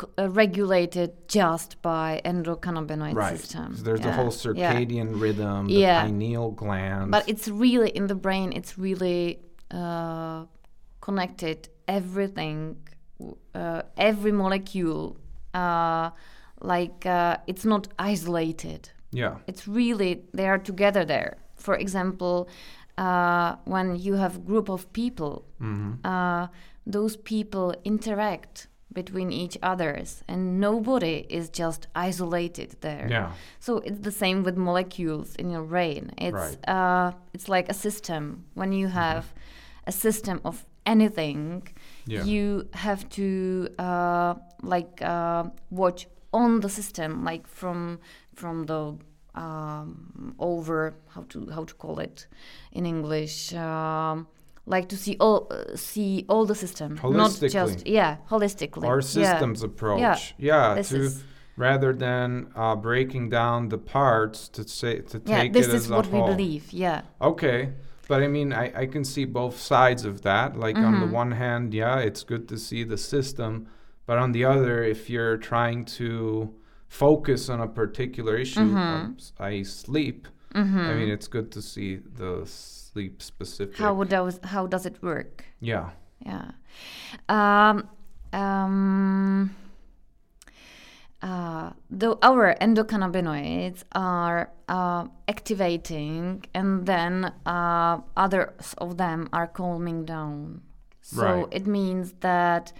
c- 0.00 0.06
uh, 0.22 0.28
regulated 0.42 1.10
just 1.38 1.70
by 1.82 2.08
endocannabinoid 2.24 3.14
right 3.14 3.38
system. 3.38 3.66
'cause 3.68 3.82
there's 3.86 4.00
the 4.00 4.08
Yeah, 4.08 4.16
whole 4.20 4.32
yeah. 4.32 4.72
circadian 4.72 5.08
rhythm 5.24 5.62
the 5.68 5.74
Yeah. 5.86 6.02
pineal 6.02 6.50
gland 6.62 7.10
But 7.16 7.24
it's 7.32 7.46
really 7.64 7.90
in 8.00 8.06
the 8.12 8.18
brain. 8.26 8.48
It's 8.58 8.72
really 8.86 9.22
uh, 9.80 10.40
connected. 11.06 11.58
Everything, 11.88 12.58
uh, 13.60 13.82
every 14.10 14.32
molecule, 14.44 15.04
uh, 15.62 16.06
like 16.74 17.00
uh, 17.18 17.36
it's 17.50 17.64
not 17.64 17.84
isolated. 18.12 18.82
yeah 19.22 19.34
It's 19.50 19.62
really 19.80 20.12
they 20.38 20.46
are 20.52 20.58
together 20.70 21.04
there. 21.14 21.32
For 21.66 21.74
example, 21.84 22.36
uh, 22.98 23.56
when 23.64 23.96
you 23.96 24.14
have 24.14 24.44
group 24.44 24.68
of 24.68 24.92
people, 24.92 25.44
hmm 25.58 25.92
uh, 26.04 26.46
those 26.92 27.16
people 27.16 27.74
interact 27.84 28.68
between 28.92 29.30
each 29.32 29.58
others, 29.62 30.22
and 30.28 30.60
nobody 30.60 31.26
is 31.28 31.50
just 31.50 31.86
isolated 31.94 32.76
there. 32.80 33.06
yeah 33.10 33.32
So 33.60 33.78
it's 33.78 34.00
the 34.00 34.12
same 34.12 34.42
with 34.42 34.56
molecules 34.56 35.36
in 35.36 35.50
your 35.50 35.64
brain. 35.64 36.12
It's 36.16 36.56
uh, 36.68 37.12
it's 37.34 37.48
like 37.48 37.68
a 37.68 37.74
system. 37.74 38.44
When 38.54 38.72
you 38.72 38.88
have 38.88 39.24
a 39.86 39.92
system 39.92 40.40
of 40.44 40.64
anything, 40.84 41.62
yeah 42.06 42.24
you 42.24 42.68
have 42.72 43.08
to 43.18 43.68
uh, 43.78 44.34
like 44.62 45.02
uh, 45.02 45.44
watch 45.70 46.06
on 46.32 46.60
the 46.60 46.68
system, 46.68 47.24
like 47.24 47.46
from 47.46 47.98
from 48.34 48.66
the 48.66 48.96
um, 49.36 50.34
over 50.38 50.94
how 51.08 51.22
to 51.28 51.48
how 51.50 51.64
to 51.64 51.74
call 51.74 51.98
it 52.00 52.26
in 52.72 52.86
English. 52.86 53.54
Um, 53.54 54.26
like 54.68 54.88
to 54.88 54.96
see 54.96 55.16
all 55.20 55.46
uh, 55.50 55.76
see 55.76 56.24
all 56.28 56.44
the 56.44 56.54
system, 56.54 56.94
not 56.94 57.02
Holistically. 57.02 57.52
just 57.52 57.86
yeah, 57.86 58.16
holistically. 58.28 58.86
our 58.86 58.96
yeah. 58.96 59.00
systems 59.32 59.62
approach 59.62 60.34
yeah, 60.38 60.74
This 60.74 60.88
to 60.88 61.10
rather 61.56 61.92
than 61.92 62.48
uh, 62.56 62.74
breaking 62.76 63.30
down 63.30 63.68
the 63.68 63.78
parts 63.78 64.48
to 64.48 64.66
say 64.66 64.98
to 65.00 65.22
yeah. 65.24 65.40
take 65.40 65.52
This 65.52 65.68
it 65.68 65.74
is 65.74 65.84
as 65.84 65.90
what 65.90 66.06
a 66.06 66.10
we 66.10 66.18
believe. 66.20 66.72
Yeah. 66.72 67.02
Okay. 67.20 67.72
But 68.08 68.22
I 68.22 68.28
mean, 68.28 68.52
I, 68.52 68.72
I 68.82 68.86
can 68.86 69.04
see 69.04 69.24
both 69.24 69.58
sides 69.58 70.04
of 70.04 70.22
that. 70.22 70.56
Like, 70.56 70.76
on 70.76 71.00
the 71.00 71.06
Mhm. 71.06 71.10
one 71.22 71.32
hand, 71.32 71.74
yeah, 71.74 71.98
it's 71.98 72.22
good 72.22 72.46
to 72.48 72.56
see 72.56 72.84
the 72.84 72.96
system. 72.96 73.66
But 74.06 74.18
on 74.18 74.30
the 74.30 74.44
other, 74.44 74.84
if 74.84 75.10
you're 75.10 75.36
trying 75.36 75.84
to 75.98 76.54
focus 76.88 77.48
on 77.48 77.60
a 77.60 77.66
particular 77.68 78.36
issue, 78.36 78.60
Mhm. 78.76 78.94
um, 78.94 79.16
i.e., 79.40 79.64
sleep, 79.64 80.28
hmm 80.54 80.88
I 80.88 80.94
mean, 80.94 81.08
it's 81.10 81.28
good 81.28 81.50
to 81.52 81.60
see 81.62 81.96
the 81.96 82.42
sleep 82.46 83.20
specific. 83.22 83.76
how 83.76 83.92
would 83.94 84.08
those, 84.08 84.38
how 84.44 84.66
does 84.66 84.86
it 84.86 85.02
work? 85.02 85.44
yeah. 85.60 85.90
Yeah. 86.24 86.52
Um, 87.28 87.88
um, 88.32 89.50
uh, 91.22 91.70
the, 91.90 92.16
our 92.22 92.54
endocannabinoids 92.60 93.82
are 93.92 94.50
uh, 94.68 95.06
activating, 95.28 96.44
and 96.54 96.86
then 96.86 97.32
uh, 97.46 98.00
others 98.16 98.74
of 98.78 98.96
them 98.96 99.28
are 99.32 99.46
calming 99.46 100.04
down. 100.04 100.62
So 101.00 101.22
Right. 101.22 101.46
it 101.50 101.66
means 101.66 102.12
that 102.20 102.72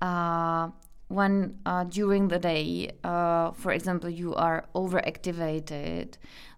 uh, 0.00 0.70
when 1.10 1.34
uh, 1.66 1.84
during 1.98 2.28
the 2.28 2.38
day, 2.38 2.90
uh, 3.02 3.50
for 3.62 3.72
example, 3.72 4.08
you 4.22 4.30
are 4.46 4.64
overactivated, 4.74 6.08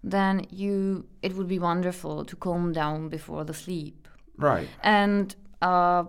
then 0.05 0.47
you 0.51 1.07
it 1.23 1.35
would 1.37 1.49
be 1.49 1.59
wonderful 1.59 2.25
to 2.25 2.37
calm 2.37 2.73
down 2.73 3.09
before 3.09 3.45
the 3.45 3.55
sleep 3.55 4.09
Right. 4.37 4.69
and 4.83 5.35
uh, 5.63 6.05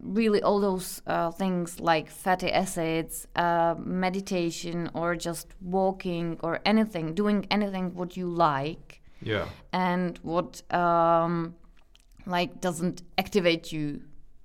really 0.00 0.42
all 0.42 0.60
those 0.60 1.00
uh, 1.06 1.30
things 1.30 1.80
like 1.80 2.10
fatty 2.10 2.50
acids, 2.52 3.26
uh, 3.36 3.74
meditation, 3.78 4.90
or 4.94 5.16
just 5.16 5.46
walking, 5.60 6.38
or 6.42 6.60
anything, 6.64 7.14
doing 7.14 7.46
anything 7.50 7.94
what 7.94 8.16
you 8.16 8.26
like, 8.28 9.00
Yeah. 9.22 9.46
and 9.72 10.18
what 10.22 10.50
um, 10.74 11.54
like 12.26 12.60
doesn't 12.60 13.02
activate 13.16 13.72
you 13.72 14.02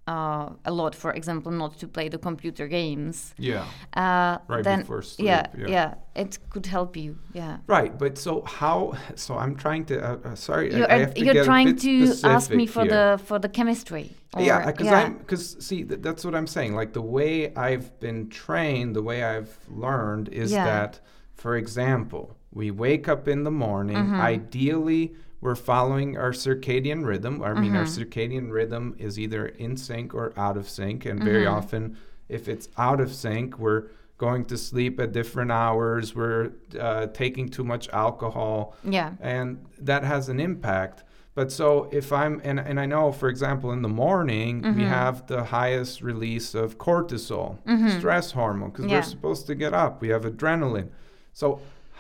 uh, 0.08 0.50
a 0.66 0.72
lot. 0.72 0.96
For 0.96 1.12
example, 1.12 1.52
not 1.52 1.78
to 1.80 1.88
play 1.88 2.10
the 2.10 2.18
computer 2.18 2.68
games. 2.68 3.34
Yeah. 3.38 3.66
Uh, 3.94 4.38
Right 4.48 4.64
then, 4.64 4.80
before 4.80 5.02
sleep. 5.02 5.28
yeah, 5.28 5.46
yeah. 5.58 5.68
yeah, 5.68 5.94
it 6.16 6.40
could 6.50 6.66
help 6.66 6.96
you. 6.96 7.18
Yeah. 7.34 7.58
Right, 7.68 7.98
but 7.98 8.18
so 8.18 8.42
how? 8.46 8.94
So 9.16 9.38
I'm 9.38 9.56
trying 9.56 9.86
to. 9.86 9.96
Uh, 10.02 10.18
uh, 10.30 10.36
sorry, 10.36 10.74
I- 10.74 10.78
You're, 10.78 10.92
I 10.92 10.98
have 11.00 11.14
to 11.14 11.26
you're 11.26 11.44
trying 11.44 11.76
to 11.76 12.14
ask 12.24 12.52
me 12.52 12.66
for 12.68 12.84
here. 12.84 12.92
the 13.18 13.24
for 13.24 13.40
the 13.40 13.50
chemistry. 13.50 14.10
yeah, 14.38 14.64
or- 14.64 14.72
because 14.72 14.88
I'm 14.88 15.18
because 15.18 15.58
see 15.68 15.84
th- 15.84 16.02
that's 16.02 16.24
what 16.26 16.34
I'm 16.36 16.48
saying. 16.48 16.76
Like 16.76 16.94
the 16.94 17.02
way 17.18 17.54
I've 17.56 17.88
been 18.00 18.30
trained, 18.30 18.96
the 18.96 19.04
way 19.04 19.24
I've 19.24 19.58
learned 19.70 20.30
is 20.30 20.52
Yeah. 20.52 20.66
that, 20.66 21.00
for 21.36 21.56
example, 21.58 22.24
we 22.52 22.72
wake 22.72 23.08
up 23.14 23.28
in 23.28 23.44
the 23.44 23.52
morning. 23.52 23.98
Mhm. 23.98 24.20
Ideally, 24.20 25.14
we're 25.42 25.56
following 25.56 26.18
our 26.18 26.32
circadian 26.32 27.06
rhythm. 27.06 27.44
I 27.44 27.54
mean, 27.54 27.76
our 27.76 27.84
Mhm. 27.86 28.06
circadian 28.06 28.52
rhythm 28.52 28.96
is 28.98 29.20
either 29.20 29.46
in 29.48 29.78
sync 29.78 30.14
or 30.14 30.34
out 30.38 30.58
of 30.58 30.68
sync, 30.68 31.06
and 31.06 31.24
very 31.24 31.46
Mhm. 31.46 31.52
often, 31.52 31.98
if 32.28 32.48
it's 32.48 32.70
out 32.78 33.00
of 33.00 33.14
sync, 33.14 33.58
we're 33.60 33.84
going 34.18 34.44
to 34.46 34.58
sleep 34.58 35.00
at 35.00 35.12
different 35.12 35.52
hours, 35.52 36.16
we're 36.16 36.50
uh, 36.80 37.06
taking 37.08 37.48
too 37.50 37.64
much 37.64 37.88
alcohol, 37.90 38.76
Yeah. 38.84 39.12
and 39.22 39.64
that 39.80 40.04
has 40.04 40.28
an 40.28 40.40
impact. 40.40 41.04
But 41.36 41.52
so 41.52 41.88
if 41.92 42.12
I'm 42.12 42.42
and 42.44 42.60
and 42.60 42.80
I 42.80 42.88
know, 42.88 43.12
for 43.12 43.30
example, 43.30 43.72
in 43.72 43.84
the 43.84 43.90
morning 43.90 44.64
we 44.64 44.82
Mhm. 44.86 44.88
have 44.88 45.28
the 45.28 45.44
highest 45.44 46.02
release 46.02 46.56
of 46.56 46.80
cortisol, 46.80 47.60
Mhm. 47.68 48.00
stress 48.00 48.32
hormone, 48.32 48.72
because 48.72 48.86
Yeah. 48.86 48.98
we're 48.98 49.04
supposed 49.04 49.46
to 49.46 49.54
get 49.54 49.72
up. 49.72 50.02
We 50.02 50.08
have 50.08 50.24
adrenaline. 50.24 50.88
So 51.34 51.60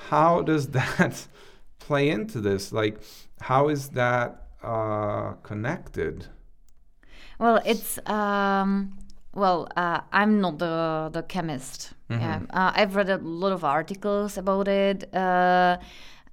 how 0.09 0.41
does 0.41 0.69
that 0.79 1.27
play 1.87 2.09
into 2.09 2.41
this? 2.41 2.71
Like, 2.71 2.99
how 3.41 3.69
is 3.69 3.89
that 3.89 4.29
uh, 4.63 5.33
connected? 5.43 6.27
Well, 7.39 7.61
it's 7.65 7.99
um, 8.07 8.97
well, 9.33 9.67
uh, 9.75 10.01
I'm 10.11 10.41
not 10.41 10.57
the 10.59 11.09
the 11.13 11.23
chemist. 11.23 11.93
Yeah, 12.09 12.39
uh, 12.53 12.71
I've 12.79 12.95
read 12.95 13.09
a 13.09 13.17
lot 13.17 13.51
of 13.51 13.63
articles 13.63 14.37
about 14.37 14.67
it, 14.67 15.13
uh, 15.13 15.77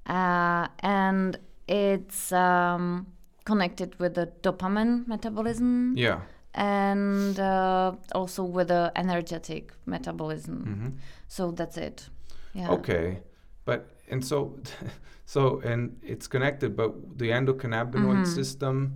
uh, 0.07 0.69
and 0.81 1.37
it's 1.67 2.33
um, 2.33 3.07
connected 3.45 3.99
with 3.99 4.15
the 4.15 4.27
dopamine 4.43 5.07
metabolism 5.09 5.95
Yeah. 5.97 6.21
and 6.55 7.39
uh, 7.39 7.93
also 8.15 8.45
with 8.45 8.69
the 8.69 8.93
energetic 8.97 9.73
metabolism. 9.87 10.57
hmm 10.65 10.89
So 11.29 11.51
that's 11.51 11.77
it. 11.77 12.09
Yeah. 12.55 12.71
Okay, 12.71 13.19
but 13.65 13.81
and 14.11 14.25
so, 14.25 14.59
so 15.27 15.61
and 15.65 15.97
it's 16.03 16.27
connected, 16.29 16.77
but 16.77 17.19
the 17.19 17.31
endocannabinoid 17.31 18.21
Mhm. 18.23 18.27
system 18.27 18.95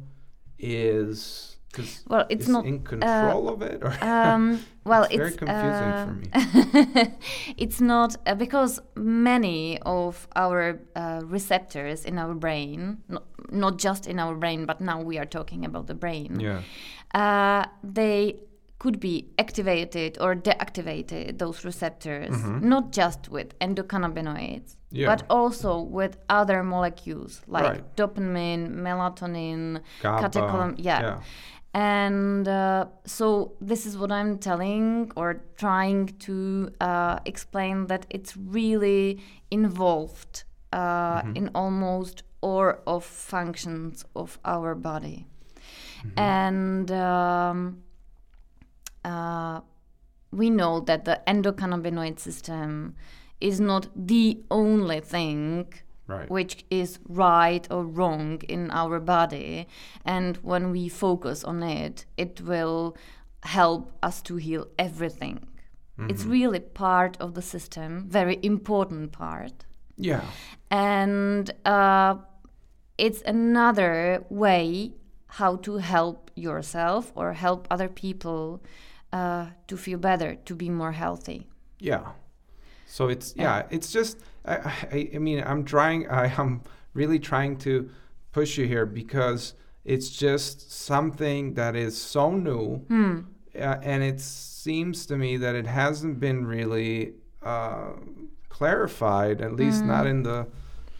is 0.58 1.54
Well, 2.08 2.26
it's 2.28 2.44
is 2.46 2.48
not. 2.48 2.64
in 2.64 2.82
control 2.82 3.48
of 3.48 3.62
it, 3.62 3.82
or 3.84 3.92
Um, 4.02 4.60
well, 4.84 5.04
It's 5.04 5.16
very 5.16 5.28
it's 5.28 5.36
confusing 5.38 5.92
uh, 5.92 6.04
for 6.04 6.12
me. 6.12 6.26
it's 7.56 7.80
not 7.80 8.16
uh, 8.26 8.34
because 8.34 8.80
many 8.96 9.78
of 9.82 10.26
our 10.34 10.80
uh, 10.96 11.20
receptors 11.24 12.04
in 12.04 12.18
our 12.18 12.34
brain, 12.34 12.98
not, 13.08 13.24
not 13.50 13.78
just 13.78 14.06
in 14.06 14.18
our 14.18 14.34
brain, 14.34 14.66
but 14.66 14.80
now 14.80 15.00
we 15.02 15.18
are 15.18 15.26
talking 15.28 15.64
about 15.64 15.86
the 15.86 15.94
brain. 15.94 16.40
yeah, 16.40 16.62
Uh, 17.14 17.64
they 17.82 18.40
could 18.78 18.98
be 19.00 19.26
activated 19.38 20.18
or 20.20 20.34
deactivated 20.36 21.38
those 21.38 21.64
receptors, 21.64 22.30
not 22.62 22.92
just 22.92 23.28
with 23.28 23.58
endocannabinoids, 23.58 24.70
Mm-hmm. 24.72 24.77
Yeah. 24.90 25.06
but 25.06 25.22
also 25.28 25.80
with 25.80 26.16
other 26.30 26.62
molecules 26.62 27.42
like 27.46 27.64
Right. 27.64 27.96
dopamine, 27.96 28.70
melatonin, 28.86 29.80
catecholamine. 30.02 30.76
Yeah. 30.78 31.00
yeah. 31.02 31.20
And 31.74 32.48
uh, 32.48 32.86
so 33.04 33.52
this 33.60 33.84
is 33.86 33.96
what 33.98 34.10
I'm 34.10 34.38
telling 34.38 35.12
or 35.14 35.42
trying 35.56 36.06
to 36.20 36.70
uh, 36.80 37.18
explain 37.26 37.86
that 37.88 38.06
it's 38.10 38.36
really 38.36 39.20
involved 39.50 40.44
uh, 40.72 40.76
Mm-hmm. 41.22 41.36
in 41.36 41.50
almost 41.54 42.22
all 42.40 42.72
of 42.86 43.04
functions 43.04 44.04
of 44.14 44.38
our 44.44 44.74
body. 44.74 45.26
Mm-hmm. 45.98 46.18
And 46.18 46.90
um, 46.92 47.82
uh, 49.04 49.60
we 50.30 50.50
know 50.50 50.80
that 50.80 51.04
the 51.04 51.20
endocannabinoid 51.26 52.18
system 52.18 52.94
is 53.40 53.60
not 53.60 53.88
the 53.94 54.38
only 54.50 55.00
thing 55.00 55.72
Right. 56.06 56.30
which 56.30 56.64
is 56.70 56.98
right 57.06 57.66
or 57.70 57.84
wrong 57.84 58.40
in 58.48 58.70
our 58.70 58.98
body. 58.98 59.68
And 60.06 60.38
when 60.38 60.70
we 60.70 60.88
focus 60.88 61.44
on 61.44 61.62
it, 61.62 62.06
it 62.16 62.40
will 62.40 62.96
help 63.42 63.92
us 64.02 64.22
to 64.22 64.36
heal 64.36 64.68
everything. 64.78 65.46
It's 66.08 66.24
really 66.24 66.60
part 66.60 67.16
of 67.20 67.34
the 67.34 67.42
system, 67.42 68.06
very 68.08 68.38
important 68.42 69.10
part. 69.10 69.64
Yeah. 69.96 70.22
And 70.70 71.50
uh, 71.64 72.14
it's 72.96 73.20
another 73.22 74.24
way 74.30 74.92
how 75.26 75.56
to 75.56 75.78
help 75.78 76.30
yourself 76.36 77.12
or 77.16 77.32
help 77.32 77.66
other 77.68 77.88
people 77.88 78.62
uh, 79.12 79.46
to 79.66 79.76
feel 79.76 79.98
better, 79.98 80.36
to 80.44 80.54
be 80.54 80.70
more 80.70 80.92
healthy. 80.92 81.48
Yeah. 81.80 82.12
So 82.96 83.08
it's 83.08 83.34
yeah, 83.36 83.66
it's 83.70 83.92
just 83.92 84.14
I, 84.44 84.54
I 84.96 85.10
I 85.16 85.18
mean 85.18 85.40
I'm 85.50 85.62
trying 85.64 86.00
I 86.08 86.26
am 86.42 86.62
really 86.94 87.18
trying 87.18 87.56
to 87.58 87.72
push 88.32 88.58
you 88.58 88.66
here 88.66 88.86
because 88.86 89.54
it's 89.84 90.08
just 90.10 90.72
something 90.72 91.54
that 91.54 91.74
is 91.76 91.94
so 92.14 92.24
new, 92.32 92.66
Hmm. 92.88 93.16
uh, 93.54 93.76
and 93.92 94.02
it 94.02 94.20
seems 94.20 95.06
to 95.06 95.16
me 95.16 95.38
that 95.44 95.54
it 95.54 95.66
hasn't 95.66 96.18
been 96.20 96.46
really 96.46 97.12
uh, 97.42 97.92
clarified, 98.48 99.40
at 99.40 99.52
least 99.54 99.84
not 99.84 100.02
Hmm. 100.04 100.10
in 100.12 100.22
the 100.24 100.46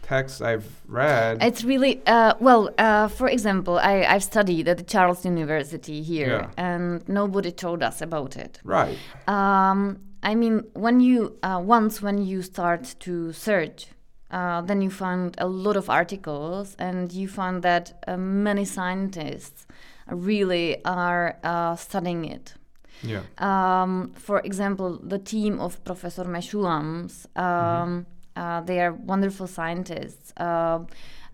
texts 0.01 0.41
I've 0.41 0.69
read. 0.87 1.37
It's 1.43 1.63
really 1.63 2.01
uh, 2.07 2.33
well. 2.39 2.69
Uh, 2.77 3.07
for 3.09 3.27
example, 3.27 3.77
I, 3.77 4.03
I've 4.13 4.23
studied 4.23 4.67
at 4.67 4.77
the 4.77 4.83
Charles 4.83 5.23
University 5.25 6.01
here, 6.01 6.49
Yeah. 6.57 6.65
and 6.67 7.07
nobody 7.07 7.51
told 7.51 7.83
us 7.83 8.01
about 8.01 8.37
it. 8.37 8.59
right. 8.63 8.97
Um, 9.27 9.99
I 10.21 10.35
mean, 10.35 10.63
when 10.73 10.99
you 10.99 11.37
uh, 11.43 11.61
once 11.63 12.01
when 12.01 12.17
you 12.17 12.41
start 12.41 12.95
to 12.99 13.33
search, 13.33 13.87
uh, 14.31 14.61
then 14.61 14.81
you 14.81 14.89
find 14.89 15.35
a 15.37 15.47
lot 15.47 15.77
of 15.77 15.89
articles, 15.89 16.75
and 16.77 17.11
you 17.11 17.27
find 17.27 17.63
that 17.63 18.03
uh, 18.07 18.17
many 18.17 18.65
scientists 18.65 19.65
really 20.07 20.83
are 20.85 21.37
uh, 21.43 21.75
studying 21.75 22.25
it. 22.25 22.53
Yeah. 23.01 23.21
Um, 23.37 24.11
for 24.15 24.39
example, 24.41 24.99
the 25.01 25.19
team 25.19 25.59
of 25.59 25.81
Professor 25.85 26.25
Mechoulam's, 26.25 27.27
um, 27.35 28.05
uh, 28.35 28.61
they 28.61 28.81
are 28.81 28.91
wonderful 28.91 29.47
scientists. 29.47 30.33
Uh, 30.35 30.79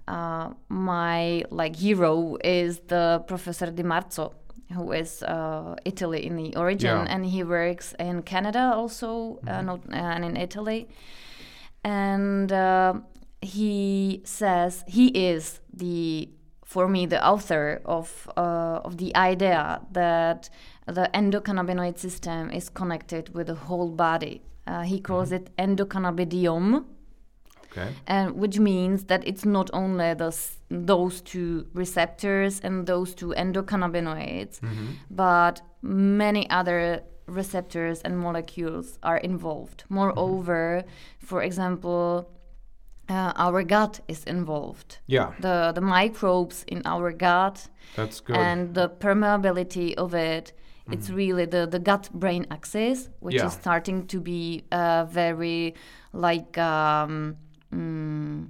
uh, 0.08 0.50
my 0.70 1.44
like 1.50 1.76
hero 1.76 2.38
is 2.44 2.80
the 2.88 3.24
Professor 3.28 3.72
Di 3.72 3.84
Marzo, 3.84 4.34
who 4.74 4.92
is 4.92 5.24
uh, 5.24 5.76
Italy 5.86 6.26
in 6.26 6.36
the 6.36 6.56
origin, 6.56 6.98
Yeah. 6.98 7.06
and 7.14 7.26
he 7.26 7.44
works 7.44 7.94
in 8.00 8.24
Canada 8.24 8.72
also, 8.76 9.40
uh, 9.48 9.62
not, 9.62 9.80
and 9.92 10.26
in 10.26 10.36
Italy. 10.38 10.88
And 11.84 12.52
uh, 12.52 12.94
he 13.42 14.22
says 14.26 14.84
he 14.88 15.08
is 15.08 15.60
the 15.74 16.30
for 16.64 16.88
me 16.88 17.06
the 17.06 17.24
author 17.26 17.82
of 17.86 18.28
uh, 18.38 18.80
of 18.84 18.98
the 18.98 19.16
idea 19.16 19.82
that 19.92 20.50
the 20.88 21.10
endocannabinoid 21.14 21.98
system 21.98 22.50
is 22.50 22.70
connected 22.70 23.34
with 23.36 23.48
the 23.48 23.56
whole 23.56 23.90
body. 23.90 24.42
Uh, 24.68 24.82
he 24.82 25.00
calls 25.00 25.32
it 25.32 25.56
endocannabinoidome, 25.58 26.86
Okay. 27.78 27.90
and 28.08 28.36
which 28.36 28.58
means 28.60 29.04
that 29.06 29.28
it's 29.28 29.44
not 29.46 29.70
only 29.74 30.14
those 30.14 30.58
those 30.70 31.22
two 31.22 31.66
receptors 31.74 32.60
and 32.62 32.86
those 32.88 33.14
two 33.16 33.34
endocannabinoids, 33.38 34.60
but 35.10 35.62
many 35.82 36.50
other 36.50 37.02
receptors 37.28 38.02
and 38.02 38.18
molecules 38.18 38.98
are 39.04 39.18
involved. 39.18 39.84
Moreover, 39.90 40.84
for 41.20 41.42
example, 41.42 42.30
uh, 43.10 43.34
our 43.36 43.64
gut 43.64 44.00
is 44.08 44.24
involved. 44.24 45.00
Yeah. 45.08 45.34
The 45.40 45.72
the 45.76 45.82
microbes 45.82 46.64
in 46.68 46.82
our 46.86 47.12
gut 47.12 47.68
That's 47.96 48.22
good. 48.22 48.38
and 48.38 48.74
the 48.74 48.90
permeability 48.90 49.94
of 49.96 50.14
it. 50.14 50.54
It's 50.92 51.10
really 51.10 51.46
the, 51.48 51.66
the 51.66 51.80
gut 51.80 52.10
brain 52.14 52.46
axis, 52.52 53.10
which 53.20 53.34
Yeah. 53.36 53.48
is 53.48 53.54
starting 53.54 54.06
to 54.08 54.20
be 54.22 54.66
uh, 54.72 55.06
very 55.10 55.74
like 56.14 56.60
um, 56.60 57.38
mm, 57.74 58.48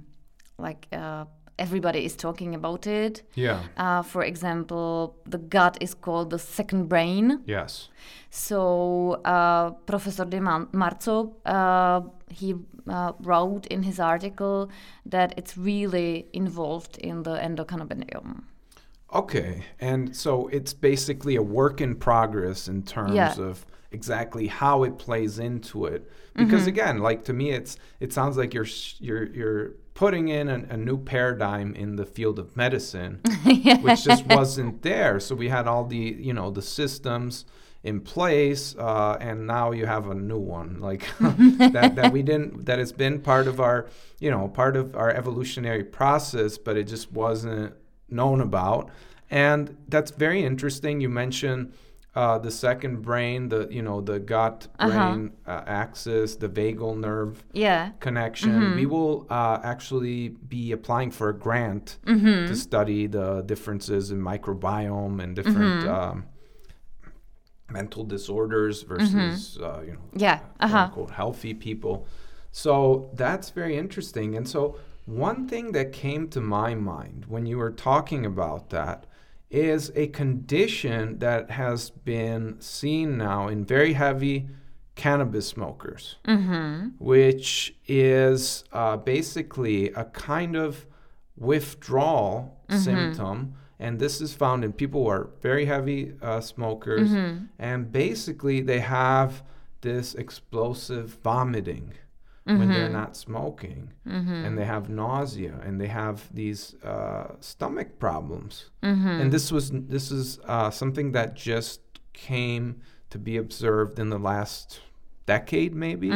like 0.58 0.86
uh, 0.92 1.24
everybody 1.58 2.04
is 2.04 2.16
talking 2.16 2.54
about 2.54 2.86
it. 2.86 3.22
yeah. 3.34 3.60
Uh, 3.76 4.02
for 4.02 4.22
example, 4.22 5.16
the 5.24 5.38
gut 5.38 5.76
is 5.80 5.94
called 5.94 6.30
the 6.30 6.38
second 6.38 6.88
brain. 6.88 7.40
Yes. 7.46 7.88
So 8.30 9.20
uh, 9.24 9.70
Professor 9.86 10.24
Di 10.24 10.40
Marzo, 10.72 11.32
uh, 11.46 12.00
he 12.30 12.54
uh, 12.88 13.12
wrote 13.20 13.66
in 13.66 13.82
his 13.82 13.98
article 13.98 14.68
that 15.06 15.32
it's 15.38 15.56
really 15.56 16.26
involved 16.32 16.98
in 16.98 17.22
the 17.22 17.36
endocannabinoid. 17.38 18.42
Okay, 19.14 19.62
and 19.80 20.14
so 20.14 20.48
it's 20.48 20.74
basically 20.74 21.36
a 21.36 21.42
work 21.42 21.80
in 21.80 21.94
progress 21.94 22.68
in 22.68 22.82
terms 22.82 23.14
Yeah. 23.14 23.34
of 23.38 23.64
exactly 23.92 24.46
how 24.48 24.82
it 24.82 24.98
plays 24.98 25.38
into 25.38 25.86
it. 25.86 26.10
Because 26.34 26.62
Mm-hmm. 26.62 26.68
again, 26.68 26.98
like 26.98 27.24
to 27.24 27.32
me, 27.32 27.50
it's 27.52 27.76
it 28.00 28.12
sounds 28.12 28.36
like 28.36 28.52
you're 28.54 28.66
you're 28.98 29.26
you're 29.32 29.70
putting 29.94 30.28
in 30.28 30.48
an, 30.48 30.66
a 30.70 30.76
new 30.76 30.98
paradigm 30.98 31.74
in 31.74 31.96
the 31.96 32.04
field 32.04 32.38
of 32.38 32.54
medicine, 32.56 33.20
which 33.80 34.04
just 34.04 34.26
wasn't 34.26 34.82
there. 34.82 35.18
So 35.20 35.34
we 35.34 35.48
had 35.48 35.66
all 35.66 35.84
the 35.84 35.96
you 36.18 36.32
know 36.34 36.50
the 36.50 36.62
systems 36.62 37.46
in 37.82 38.00
place, 38.00 38.74
uh, 38.78 39.16
and 39.20 39.46
now 39.46 39.70
you 39.70 39.86
have 39.86 40.08
a 40.08 40.14
new 40.14 40.38
one 40.38 40.80
like 40.80 41.08
that 41.20 41.92
that 41.94 42.12
we 42.12 42.22
didn't 42.22 42.66
that 42.66 42.78
has 42.78 42.92
been 42.92 43.20
part 43.20 43.46
of 43.46 43.60
our 43.60 43.86
you 44.18 44.30
know 44.30 44.48
part 44.48 44.76
of 44.76 44.94
our 44.94 45.10
evolutionary 45.10 45.84
process, 45.84 46.58
but 46.58 46.76
it 46.76 46.84
just 46.84 47.12
wasn't 47.12 47.72
known 48.10 48.40
about. 48.40 48.90
And 49.30 49.76
that's 49.88 50.10
very 50.12 50.44
interesting. 50.44 51.00
You 51.00 51.08
mentioned 51.08 51.72
uh, 52.16 52.38
the 52.38 52.50
second 52.50 53.02
brain, 53.02 53.48
the 53.50 53.68
you 53.70 53.82
know 53.82 54.00
the 54.00 54.18
gut 54.18 54.68
Uh-huh. 54.78 54.88
brain 54.90 55.32
uh, 55.46 55.62
axis, 55.84 56.36
the 56.36 56.48
vagal 56.48 56.96
nerve 56.98 57.44
Yeah. 57.52 57.90
connection. 58.00 58.52
Mm-hmm. 58.52 58.74
We 58.80 58.86
will 58.86 59.26
uh, 59.30 59.58
actually 59.62 60.30
be 60.54 60.72
applying 60.72 61.10
for 61.12 61.28
a 61.28 61.34
grant 61.46 61.98
Mm-hmm. 62.06 62.46
to 62.48 62.54
study 62.56 63.06
the 63.06 63.42
differences 63.42 64.10
in 64.10 64.18
microbiome 64.20 65.22
and 65.22 65.36
different 65.36 65.84
Mm-hmm. 65.84 65.88
um, 65.98 66.24
mental 67.70 68.04
disorders 68.04 68.82
versus 68.82 69.58
uh, 69.60 69.82
you 69.86 69.92
know 69.92 70.08
Yeah. 70.14 70.38
quote 70.38 70.50
Uh 70.60 70.68
huh. 70.68 70.78
unquote 70.84 71.10
healthy 71.10 71.54
people. 71.54 72.06
So 72.52 73.10
that's 73.14 73.50
very 73.50 73.76
interesting. 73.76 74.36
And 74.36 74.48
so 74.48 74.76
one 75.04 75.46
thing 75.48 75.72
that 75.72 75.92
came 75.92 76.28
to 76.28 76.40
my 76.40 76.74
mind 76.74 77.26
when 77.28 77.44
you 77.46 77.58
were 77.58 77.70
talking 77.72 78.24
about 78.26 78.70
that 78.70 79.05
is 79.50 79.92
a 79.94 80.08
condition 80.08 81.18
that 81.18 81.50
has 81.50 81.90
been 81.90 82.56
seen 82.60 83.16
now 83.16 83.48
in 83.48 83.64
very 83.64 83.92
heavy 83.94 84.48
cannabis 84.96 85.46
smokers, 85.46 86.16
Mm-hmm. 86.26 86.88
which 86.98 87.74
is 87.86 88.64
uh, 88.72 88.96
basically 88.96 89.90
a 89.90 90.04
kind 90.04 90.56
of 90.56 90.86
withdrawal 91.36 92.52
Mm-hmm. 92.68 92.80
symptom. 92.80 93.54
And 93.78 93.98
this 94.00 94.20
is 94.20 94.34
found 94.34 94.64
in 94.64 94.72
people 94.72 95.04
who 95.04 95.10
are 95.10 95.30
very 95.40 95.66
heavy 95.66 96.14
uh, 96.22 96.40
smokers. 96.40 97.10
Mm-hmm. 97.10 97.44
And 97.58 97.92
basically, 97.92 98.60
they 98.62 98.80
have 98.80 99.42
this 99.82 100.14
explosive 100.14 101.18
vomiting 101.22 101.92
when 102.46 102.68
they're 102.68 102.88
not 103.02 103.16
smoking. 103.16 103.90
And 104.46 104.56
they 104.58 104.64
have 104.64 104.88
nausea 104.88 105.54
and 105.64 105.80
they 105.80 105.88
have 105.88 106.32
these 106.32 106.76
uh, 106.84 107.34
stomach 107.40 107.98
problems. 107.98 108.70
And 109.20 109.32
this 109.32 109.50
was 109.52 109.70
this 109.72 110.10
is 110.12 110.38
uh, 110.46 110.70
something 110.70 111.12
that 111.12 111.34
just 111.34 111.80
came 112.12 112.80
to 113.10 113.18
be 113.18 113.36
observed 113.36 113.98
in 113.98 114.08
the 114.10 114.18
last 114.18 114.80
decade, 115.26 115.74
maybe. 115.74 116.10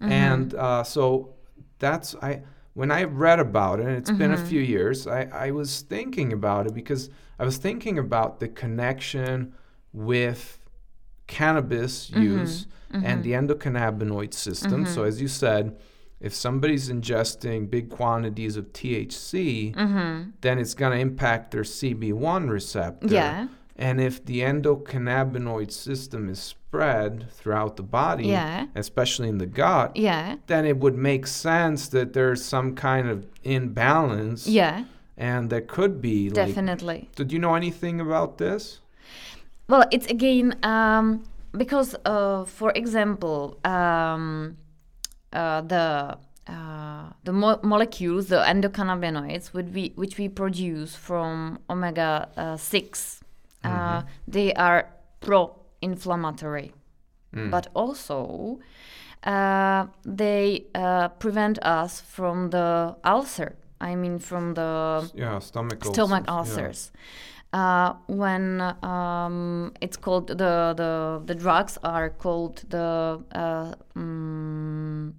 And 0.00 0.54
uh, 0.54 0.84
so 0.84 1.34
that's 1.78 2.14
I 2.22 2.42
when 2.74 2.90
I 2.92 3.02
read 3.04 3.40
about 3.40 3.80
it, 3.80 3.86
and 3.86 3.96
it's 3.96 4.10
been 4.12 4.30
a 4.32 4.36
few 4.50 4.60
years, 4.60 5.06
I, 5.08 5.22
I 5.46 5.50
was 5.50 5.80
thinking 5.82 6.32
about 6.32 6.66
it 6.68 6.74
because 6.74 7.10
I 7.40 7.44
was 7.44 7.56
thinking 7.56 7.98
about 7.98 8.38
the 8.38 8.48
connection 8.48 9.52
with 9.92 10.57
cannabis 11.28 12.10
mm-hmm. 12.10 12.22
use 12.22 12.66
and 12.90 13.22
the 13.22 13.32
mm-hmm. 13.32 13.46
endocannabinoid 13.46 14.34
system. 14.34 14.84
So 14.84 15.00
mm-hmm. 15.00 15.08
as 15.08 15.20
you 15.20 15.28
said, 15.28 15.76
if 16.20 16.34
somebody's 16.34 16.90
ingesting 16.90 17.70
big 17.70 17.90
quantities 17.90 18.56
of 18.56 18.72
THC, 18.72 19.74
then 20.40 20.58
it's 20.58 20.74
going 20.74 20.92
to 20.92 20.98
impact 20.98 21.52
their 21.52 21.62
CB1 21.62 22.50
receptor. 22.50 23.06
Yeah. 23.06 23.48
And 23.76 24.00
if 24.00 24.24
the 24.24 24.40
endocannabinoid 24.40 25.70
system 25.70 26.28
is 26.28 26.40
spread 26.40 27.30
throughout 27.30 27.76
the 27.76 27.84
body, 27.84 28.26
Yeah. 28.26 28.66
especially 28.74 29.28
in 29.28 29.38
the 29.38 29.46
gut, 29.46 29.96
Yeah. 29.96 30.36
then 30.48 30.64
it 30.64 30.78
would 30.78 30.96
make 30.96 31.28
sense 31.28 31.86
that 31.88 32.12
there's 32.12 32.44
some 32.44 32.74
kind 32.74 33.08
of 33.08 33.26
imbalance. 33.44 34.48
Yeah. 34.48 34.84
And 35.16 35.50
there 35.50 35.60
could 35.60 36.00
be 36.00 36.28
like 36.28 36.48
Definitely. 36.48 37.08
Did 37.14 37.32
you 37.32 37.38
know 37.38 37.54
anything 37.54 38.00
about 38.00 38.38
this? 38.38 38.80
Well, 39.68 39.84
it's 39.90 40.06
again 40.06 40.56
um, 40.62 41.24
because, 41.52 41.94
uh, 42.04 42.44
for 42.44 42.72
example, 42.74 43.58
um, 43.64 44.56
uh, 45.32 45.60
the 45.60 46.16
uh, 46.46 47.10
the 47.24 47.32
mo- 47.32 47.60
molecules, 47.62 48.28
the 48.28 48.36
endocannabinoids, 48.38 49.48
which 49.48 49.66
we 49.74 49.92
which 49.96 50.16
we 50.18 50.28
produce 50.28 50.94
from 50.94 51.58
omega 51.68 52.28
uh, 52.36 52.56
6 52.56 53.20
uh, 53.64 54.02
they 54.26 54.54
are 54.54 54.88
pro-inflammatory, 55.20 56.72
but 57.50 57.66
also 57.74 58.58
uh, 59.24 59.86
they 60.04 60.64
uh, 60.74 61.08
prevent 61.18 61.58
us 61.62 62.00
from 62.00 62.50
the 62.50 62.96
ulcer. 63.04 63.56
I 63.80 63.94
mean, 63.94 64.18
from 64.18 64.54
the 64.54 65.10
Yeah, 65.14 65.38
stomach 65.40 65.84
ulcers. 65.84 65.94
stomach 65.94 66.24
yeah. 66.26 66.32
Uh, 67.52 67.94
when 68.08 68.60
um, 68.82 69.72
it's 69.80 69.96
called 69.96 70.28
the, 70.28 70.74
the 70.76 71.22
the 71.24 71.34
drugs 71.34 71.78
are 71.82 72.10
called 72.10 72.62
the 72.68 73.22
uh, 73.32 73.72
mm, 73.96 75.12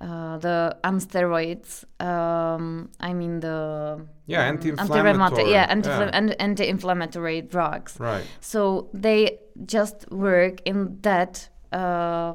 uh, 0.00 0.36
the 0.38 0.76
steroids. 0.98 1.84
Um, 1.98 2.90
I 3.00 3.14
mean 3.14 3.40
the 3.40 4.06
Yeah, 4.26 4.44
mm, 4.44 4.48
anti-inflammatory. 4.48 5.50
Yeah, 5.50 5.66
anti-infl- 5.70 6.12
Yeah. 6.12 6.34
anti-inflammatory 6.38 7.40
drugs. 7.42 7.96
Right. 7.98 8.24
So 8.40 8.90
they 8.92 9.38
just 9.64 10.10
work 10.10 10.60
in 10.66 10.98
that 11.02 11.48
uh, 11.72 12.34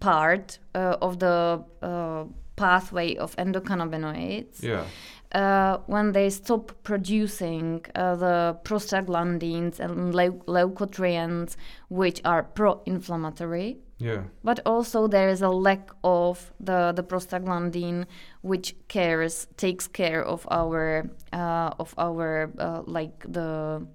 part 0.00 0.58
uh, 0.74 0.96
of 1.00 1.18
the 1.18 1.64
uh, 1.82 2.24
pathway 2.56 3.16
of 3.16 3.34
endocannabinoids. 3.36 4.62
Yeah. 4.62 4.84
Uh, 5.32 5.76
when 5.86 6.12
they 6.12 6.30
stop 6.30 6.72
producing 6.82 7.84
uh, 7.94 8.16
the 8.16 8.56
prostaglandins 8.64 9.78
and 9.78 10.14
leu- 10.14 10.42
leukotrienes, 10.46 11.54
which 11.90 12.20
are 12.24 12.42
pro-inflammatory, 12.42 13.76
Yeah. 13.98 14.22
but 14.42 14.60
also 14.64 15.06
there 15.06 15.28
is 15.28 15.42
a 15.42 15.50
lack 15.50 15.90
of 16.02 16.50
the, 16.58 16.92
the 16.96 17.02
prostaglandin, 17.02 18.06
which 18.40 18.74
cares 18.88 19.46
takes 19.56 19.86
care 19.86 20.24
of 20.24 20.46
our 20.50 21.10
uh, 21.32 21.70
of 21.78 21.94
our 21.98 22.50
uh, 22.58 22.82
like 22.86 23.24
the 23.32 23.86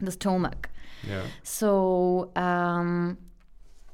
the 0.00 0.12
stomach. 0.12 0.68
Yeah. 1.08 1.22
So 1.42 2.30
um, 2.36 3.18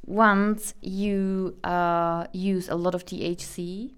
once 0.05 0.75
you 0.83 1.57
uh, 1.65 2.27
use 2.33 2.69
a 2.69 2.75
lot 2.77 2.95
of 2.95 3.05
THC, 3.05 3.93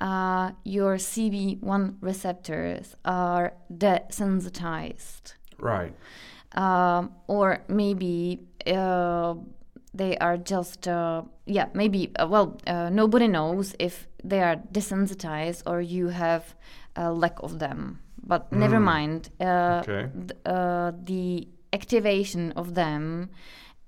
uh, 0.00 0.52
your 0.64 0.96
CB1 0.96 1.96
receptors 2.00 2.96
are 3.04 3.52
desensitized, 3.72 5.34
Right. 5.58 5.94
um, 6.52 7.12
or 7.26 7.58
maybe 7.68 8.40
uh, 8.66 9.34
they 9.94 10.16
are 10.18 10.36
just 10.36 10.86
uh, 10.88 11.22
yeah 11.46 11.66
maybe 11.74 12.10
uh, 12.18 12.26
well 12.26 12.56
uh, 12.66 12.88
nobody 12.90 13.26
knows 13.28 13.74
if 13.78 14.08
they 14.24 14.40
are 14.42 14.56
desensitized 14.72 15.62
or 15.66 15.80
you 15.80 16.08
have 16.08 16.54
a 16.96 17.12
lack 17.12 17.38
of 17.42 17.58
them. 17.58 17.98
But 18.22 18.52
never 18.52 18.78
Mm. 18.78 18.84
mind. 18.84 19.30
Uh, 19.40 19.80
Okay. 19.82 20.08
th- 20.12 20.38
uh, 20.46 20.92
the 21.04 21.48
activation 21.72 22.52
of 22.52 22.74
them 22.74 23.30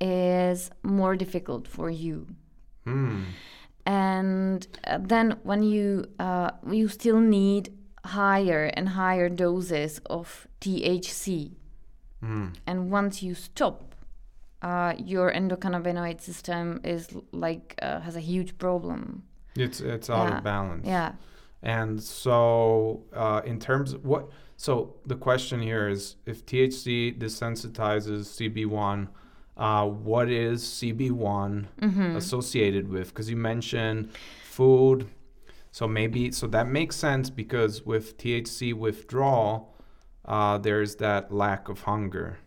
is 0.01 0.71
more 0.83 1.17
difficult 1.17 1.69
for 1.69 1.91
you 1.91 2.27
Hmm. 2.85 3.23
And 3.87 4.67
uh, 4.87 4.99
then 5.01 5.37
when 5.43 5.63
you 5.63 6.05
uh, 6.19 6.51
you 6.71 6.89
still 6.89 7.21
need 7.21 7.73
higher 8.05 8.65
and 8.77 8.89
higher 8.91 9.29
doses 9.29 10.01
of 10.07 10.47
THC 10.61 11.53
Hmm. 12.21 12.49
and 12.69 12.91
once 12.93 13.21
you 13.23 13.35
stop 13.35 13.95
uh, 14.63 14.93
your 14.97 15.33
endocannabinoid 15.33 16.21
system 16.21 16.81
is 16.85 17.09
like 17.33 17.75
uh, 17.83 17.99
has 18.01 18.15
a 18.17 18.21
huge 18.21 18.57
problem 18.59 19.23
It's 19.57 19.81
it's 19.81 20.09
out 20.09 20.29
Yeah. 20.29 20.39
of 20.39 20.45
balance. 20.45 20.87
yeah 20.87 21.13
And 21.65 22.03
so, 22.03 23.03
uh, 23.15 23.41
in 23.45 23.59
terms 23.61 23.93
of 23.93 24.05
what, 24.05 24.23
so 24.57 24.73
the 25.07 25.15
question 25.17 25.61
here 25.63 25.89
is 25.89 26.17
if 26.27 26.45
THC 26.45 27.17
desensitizes 27.19 28.23
CB1, 28.37 29.09
uh, 29.57 29.87
what 29.87 30.29
is 30.31 30.63
CB1 30.63 31.67
Mm-hmm. 31.81 32.17
associated 32.17 32.89
with? 32.89 33.09
Because 33.09 33.29
you 33.31 33.37
mentioned 33.37 34.11
food. 34.45 35.07
So 35.71 35.89
maybe, 35.89 36.31
so 36.33 36.47
that 36.49 36.67
makes 36.69 36.97
sense 36.97 37.31
because 37.31 37.83
with 37.87 38.19
THC 38.19 38.75
withdrawal, 38.75 39.75
uh, 40.25 40.59
there's 40.59 40.97
that 40.97 41.33
lack 41.33 41.69
of 41.69 41.81
hunger. 41.83 42.39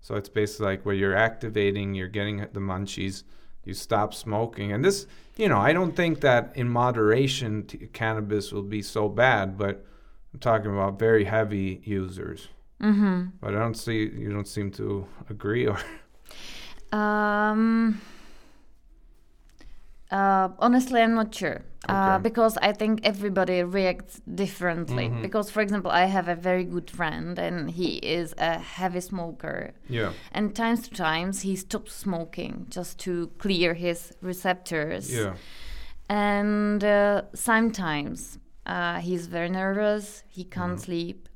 So 0.00 0.14
it's 0.14 0.28
basically 0.28 0.66
like 0.66 0.84
where 0.86 0.94
you're 0.94 1.16
activating, 1.16 1.94
you're 1.94 2.08
getting 2.08 2.38
the 2.38 2.60
munchies, 2.60 3.24
you 3.64 3.74
stop 3.74 4.14
smoking. 4.14 4.72
And 4.72 4.84
this, 4.84 5.06
you 5.36 5.48
know, 5.48 5.58
I 5.58 5.72
don't 5.72 5.96
think 5.96 6.20
that 6.20 6.52
in 6.54 6.68
moderation 6.68 7.64
t- 7.66 7.88
cannabis 7.92 8.52
will 8.52 8.62
be 8.62 8.82
so 8.82 9.08
bad, 9.08 9.56
but 9.58 9.84
I'm 10.32 10.38
talking 10.38 10.70
about 10.70 10.98
very 10.98 11.24
heavy 11.24 11.80
users. 11.82 12.48
mm-hmm. 12.80 13.30
But 13.40 13.54
I 13.56 13.58
don't 13.58 13.74
see, 13.74 14.00
you 14.06 14.30
don't 14.30 14.46
seem 14.46 14.70
to 14.72 15.06
agree 15.30 15.66
or. 15.72 15.78
Um, 16.92 18.00
uh, 20.10 20.48
honestly, 20.58 21.00
I'm 21.02 21.14
not 21.14 21.34
sure. 21.34 21.62
Uh, 21.88 22.14
Okay. 22.16 22.22
because 22.22 22.56
I 22.62 22.72
think 22.72 23.00
everybody 23.04 23.62
reacts 23.62 24.20
differently. 24.34 25.08
Mhm. 25.08 25.22
Because, 25.22 25.50
for 25.50 25.60
example, 25.60 25.90
I 25.90 26.06
have 26.06 26.26
a 26.28 26.34
very 26.34 26.64
good 26.64 26.90
friend 26.90 27.38
and 27.38 27.70
he 27.70 27.96
is 27.98 28.34
a 28.38 28.58
heavy 28.58 29.00
smoker. 29.00 29.72
Yeah. 29.88 30.12
And 30.32 30.54
times 30.54 30.88
to 30.88 30.94
times 30.94 31.42
he 31.42 31.54
stops 31.56 31.92
smoking 31.94 32.66
just 32.70 32.98
to 33.00 33.28
clear 33.38 33.74
his 33.74 34.12
receptors. 34.20 35.12
Yeah. 35.14 35.34
And 36.08 36.82
uh, 36.82 37.22
sometimes 37.34 38.38
uh, 38.64 38.98
he's 38.98 39.26
very 39.28 39.48
nervous, 39.50 40.24
he 40.28 40.42
can't 40.44 40.78
Mhm. 40.78 40.84
sleep. 40.84 41.28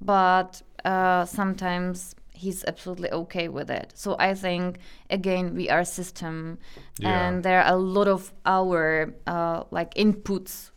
But 0.00 0.62
uh, 0.84 1.24
sometimes 1.26 2.14
he's 2.36 2.64
absolutely 2.64 3.10
okay 3.10 3.48
with 3.48 3.70
it. 3.70 3.92
So 3.94 4.16
I 4.18 4.34
think 4.34 4.78
again 5.10 5.54
we 5.54 5.70
are 5.70 5.80
a 5.80 5.84
system, 6.00 6.58
Yeah. 6.98 7.28
and 7.28 7.42
there 7.42 7.62
are 7.62 7.72
a 7.72 7.76
lot 7.76 8.08
of 8.08 8.32
our 8.44 9.14
uh, 9.26 9.64
like 9.70 9.94
inputs, 9.94 10.70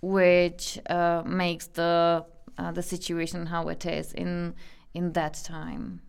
which 0.00 0.78
uh, 0.88 1.22
makes 1.26 1.66
the 1.68 2.24
uh, 2.58 2.72
the 2.72 2.82
situation 2.82 3.46
how 3.46 3.68
it 3.68 3.84
is 3.86 4.12
in 4.12 4.54
in 4.94 5.12
that 5.12 5.34
time. 5.44 6.00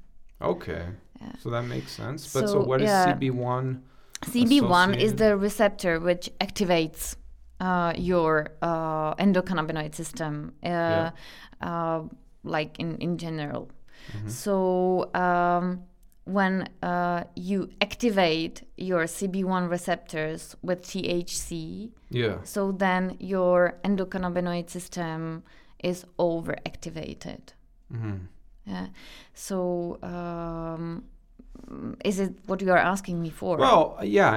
Okay. 0.42 0.86
Yeah. 1.22 1.34
So 1.40 1.50
that 1.50 1.64
makes 1.64 1.92
sense. 1.92 2.34
But 2.34 2.48
so, 2.48 2.54
So, 2.54 2.64
what 2.64 2.82
is 2.82 2.90
yeah. 2.90 3.14
CB1? 3.14 3.80
CB1 4.26 4.98
is 4.98 5.16
the 5.16 5.38
receptor 5.38 6.00
which 6.00 6.30
activates 6.40 7.16
uh, 7.60 7.94
your 7.98 8.50
uh, 8.62 9.14
endocannabinoid 9.16 9.94
system, 9.96 10.54
uh, 10.64 11.12
uh, 11.62 12.02
like 12.44 12.80
in, 12.80 12.98
in 12.98 13.18
general. 13.18 13.70
Mhm. 14.12 14.30
So 14.30 15.14
um, 15.14 15.84
when 16.26 16.70
uh, 16.82 17.24
you 17.36 17.70
activate 17.82 18.64
your 18.78 19.04
CB1 19.08 19.70
receptors 19.70 20.56
with 20.62 20.82
THC, 20.84 21.92
Yeah. 22.10 22.38
so 22.44 22.72
then 22.72 23.16
your 23.20 23.74
endocannabinoid 23.84 24.70
system 24.70 25.44
is 25.84 26.06
overactivated. 26.18 27.42
hmm 27.92 28.18
Yeah. 28.66 28.88
So 29.34 29.98
um, 30.04 31.04
is 32.06 32.20
it 32.20 32.32
what 32.48 32.62
you 32.62 32.72
are 32.72 32.78
asking 32.94 33.22
me 33.22 33.30
for? 33.30 33.58
Well, 33.58 33.98
yeah, 34.02 34.34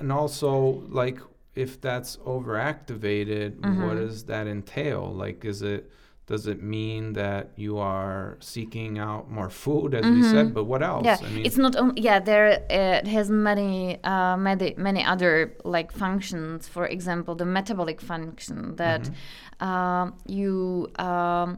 and 0.00 0.12
also 0.12 0.82
like 0.88 1.18
if 1.54 1.80
that's 1.80 2.16
overactivated, 2.18 3.56
what 3.60 3.96
Mhm. 3.96 4.00
does 4.06 4.24
that 4.24 4.46
entail? 4.46 5.02
Like, 5.24 5.44
is 5.44 5.62
it 5.62 5.90
does 6.32 6.46
it 6.46 6.60
mean 6.76 7.02
that 7.22 7.42
you 7.64 7.72
are 7.78 8.36
seeking 8.40 8.92
out 9.08 9.24
more 9.38 9.50
food, 9.50 9.88
as 9.98 10.04
we 10.16 10.22
said? 10.22 10.46
But 10.54 10.64
what 10.70 10.82
else? 10.90 11.04
yeah, 11.04 11.18
I 11.28 11.30
mean, 11.34 11.44
it's 11.46 11.58
not 11.66 11.74
only 11.82 12.00
yeah. 12.08 12.18
There 12.30 12.48
uh, 12.70 13.00
it 13.02 13.08
has 13.16 13.26
many 13.48 13.74
uh, 14.12 14.36
many 14.48 14.68
many 14.88 15.02
other 15.12 15.32
like 15.76 15.90
functions. 16.04 16.68
For 16.68 16.84
example, 16.96 17.34
the 17.42 17.48
metabolic 17.58 18.00
function 18.12 18.76
that 18.76 19.02
Mhm. 19.10 19.66
um, 19.68 20.06
you 20.38 20.86
um, 21.08 21.48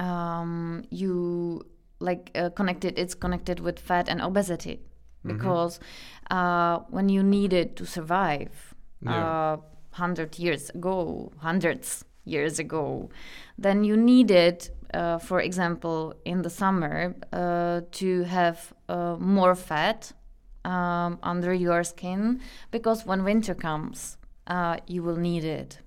um, 0.00 0.82
you 0.90 1.12
like 2.00 2.30
uh, 2.34 2.50
connected. 2.50 2.98
It's 2.98 3.14
connected 3.14 3.60
with 3.60 3.78
fat 3.78 4.08
and 4.08 4.20
obesity 4.20 4.76
Mhm. 5.24 5.28
because 5.32 5.80
uh, 6.30 6.78
when 6.90 7.08
you 7.08 7.22
need 7.22 7.52
it 7.52 7.76
to 7.76 7.84
survive, 7.86 8.52
Yeah. 9.00 9.12
uh, 9.24 9.56
hundred 9.92 10.38
years 10.38 10.70
ago, 10.70 11.32
hundreds 11.38 12.04
years 12.28 12.58
ago, 12.58 13.08
then 13.58 13.84
you 13.84 13.96
needed, 13.96 14.56
uh, 14.94 15.18
for 15.18 15.40
example, 15.40 16.14
in 16.24 16.42
the 16.42 16.50
summer, 16.50 17.14
uh, 17.32 17.80
to 18.00 18.22
have 18.24 18.72
uh, 18.88 19.16
more 19.18 19.54
fat 19.54 20.12
um, 20.64 21.18
under 21.22 21.52
your 21.52 21.82
skin 21.84 22.40
because 22.70 23.06
when 23.06 23.24
winter 23.24 23.54
comes, 23.54 24.16
uh, 24.46 24.76
you 24.86 25.02
will 25.02 25.16
need 25.16 25.44
it. 25.44 25.78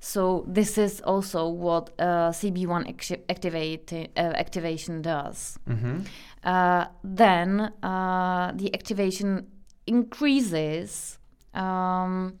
So 0.00 0.44
this 0.46 0.78
is 0.78 1.00
also 1.00 1.48
what 1.48 1.90
uh, 1.98 2.30
CB1 2.30 2.88
acti- 2.88 3.24
activate, 3.28 3.92
uh, 3.92 4.20
activation 4.44 5.02
does. 5.02 5.58
Mhm. 5.68 6.06
Uh, 6.44 6.84
then 7.02 7.72
uh, 7.82 8.52
the 8.54 8.72
activation 8.74 9.46
increases 9.86 11.18
um, 11.54 12.38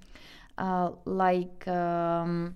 uh, 0.58 0.90
like 1.04 1.66
um, 1.68 2.54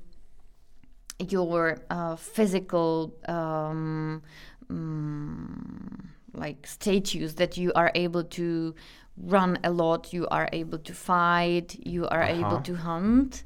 your 1.28 1.78
uh, 1.90 2.16
physical 2.16 3.14
um, 3.28 4.22
mm, 4.70 6.04
like 6.32 6.66
status 6.66 7.34
that 7.34 7.56
you 7.56 7.72
are 7.74 7.90
able 7.94 8.24
to 8.24 8.74
run 9.16 9.58
a 9.64 9.70
lot 9.70 10.12
you 10.12 10.26
are 10.28 10.48
able 10.52 10.78
to 10.78 10.94
fight 10.94 11.76
you 11.84 12.06
are 12.08 12.22
Uh-huh. 12.22 12.40
able 12.40 12.60
to 12.62 12.74
hunt 12.76 13.44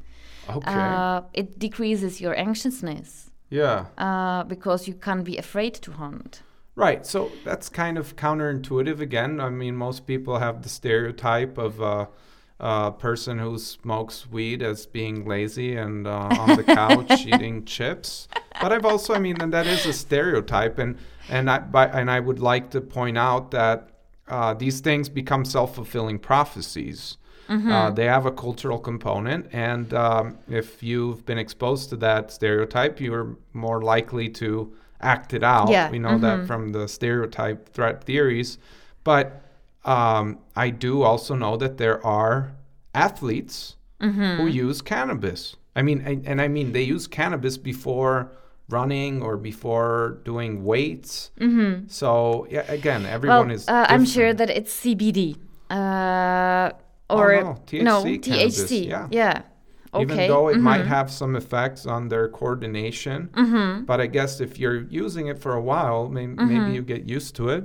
Okay. 0.49 0.71
uh, 0.71 1.23
it 1.33 1.59
decreases 1.59 2.21
your 2.21 2.35
anxiousness 2.39 3.31
yeah. 3.51 3.87
uh, 3.99 4.45
because 4.45 4.87
you 4.89 4.95
can't 4.95 5.25
be 5.25 5.37
afraid 5.39 5.75
to 5.75 5.93
hunt 5.93 6.43
Right. 6.77 7.07
So 7.07 7.31
that's 7.45 7.69
kind 7.69 7.97
of 7.99 8.17
counterintuitive 8.17 8.99
again. 8.99 9.41
I 9.41 9.49
mean, 9.49 9.77
most 9.77 10.07
people 10.09 10.41
have 10.41 10.63
the 10.63 10.69
stereotype 10.69 11.57
of 11.57 11.81
uh, 12.65 12.87
a 12.87 12.93
person 12.93 13.39
who 13.39 13.59
smokes 13.59 14.27
weed 14.31 14.63
as 14.63 14.87
being 14.87 15.27
lazy 15.27 15.77
and 15.77 16.07
uh, 16.07 16.29
on 16.41 16.57
the 16.57 16.65
couch 16.65 17.27
eating 17.27 17.63
chips. 17.67 18.27
But 18.59 18.73
I've 18.73 18.87
also, 18.87 19.13
I 19.13 19.19
mean, 19.19 19.37
and 19.43 19.53
that 19.53 19.67
is 19.67 19.85
a 19.85 19.93
stereotype, 19.93 20.79
and 20.79 20.97
and 21.29 21.51
I 21.51 21.59
by, 21.59 21.89
and 21.89 22.11
I 22.11 22.21
would 22.21 22.39
like 22.39 22.71
to 22.71 22.81
point 22.81 23.19
out 23.19 23.51
that 23.51 23.91
uh, 24.29 24.55
these 24.55 24.81
things 24.81 25.11
become 25.11 25.45
self-fulfilling 25.45 26.21
prophecies. 26.21 27.19
Uh, 27.71 27.91
they 27.91 28.07
have 28.07 28.25
a 28.25 28.33
cultural 28.33 28.79
component, 28.79 29.47
and 29.53 29.93
um, 29.93 30.39
if 30.49 30.83
you've 30.83 31.27
been 31.27 31.37
exposed 31.37 31.91
to 31.91 31.97
that 31.97 32.31
stereotype, 32.31 32.99
you're 32.99 33.37
more 33.53 33.83
likely 33.83 34.31
to 34.31 34.73
act 35.03 35.35
it 35.35 35.43
out. 35.43 35.69
Yeah, 35.69 35.91
We 35.91 35.99
know 35.99 36.17
that 36.17 36.39
mhm. 36.39 36.47
from 36.47 36.73
the 36.73 36.89
stereotype 36.89 37.69
threat 37.75 38.05
theories. 38.05 38.57
But 39.05 39.44
um, 39.85 40.39
I 40.57 40.71
do 40.71 41.03
also 41.03 41.35
know 41.35 41.57
that 41.57 41.77
there 41.79 42.05
are 42.07 42.53
athletes 42.95 43.77
Mm-hmm. 44.01 44.37
who 44.43 44.47
use 44.49 44.83
cannabis. 44.83 45.57
I 45.75 45.81
mean, 45.83 46.03
and, 46.05 46.27
and 46.27 46.41
I 46.43 46.49
mean, 46.49 46.73
they 46.73 46.83
use 46.83 47.07
cannabis 47.07 47.57
before 47.57 48.33
running 48.69 49.23
or 49.23 49.37
before 49.39 50.21
doing 50.25 50.63
weights. 50.65 51.31
Mm-hmm. 51.41 51.87
So, 51.89 52.47
yeah, 52.51 52.65
again, 52.69 53.07
everyone 53.07 53.47
well, 53.49 53.57
is. 53.57 53.67
uh, 53.69 53.87
I'm 53.89 54.05
sure 54.05 54.35
that 54.35 54.51
it's 54.51 54.73
CBD 54.81 55.37
uh, 55.71 56.71
Oh, 57.09 57.19
or 57.19 57.33
no, 57.43 57.55
THC 57.67 58.23
cannabis, 58.23 58.65
THC. 58.65 58.89
yeah. 58.89 59.09
Yeah. 59.11 59.43
Okay. 59.95 60.03
Even 60.03 60.17
though 60.29 60.49
it 60.49 60.59
might 60.59 60.83
mhm. 60.83 60.87
have 60.89 61.11
some 61.11 61.37
effects 61.37 61.87
on 61.87 62.09
their 62.09 62.29
coordination. 62.29 63.29
Mhm. 63.33 63.87
But 63.87 64.01
I 64.01 64.07
guess 64.07 64.41
if 64.41 64.59
you're 64.59 64.83
using 64.91 65.29
it 65.29 65.39
for 65.39 65.55
a 65.55 65.61
while, 65.63 66.09
may- 66.09 66.27
Mm-hmm. 66.27 66.49
maybe 66.49 66.75
you 66.75 66.83
get 66.83 67.09
used 67.09 67.37
to 67.37 67.49
it. 67.51 67.65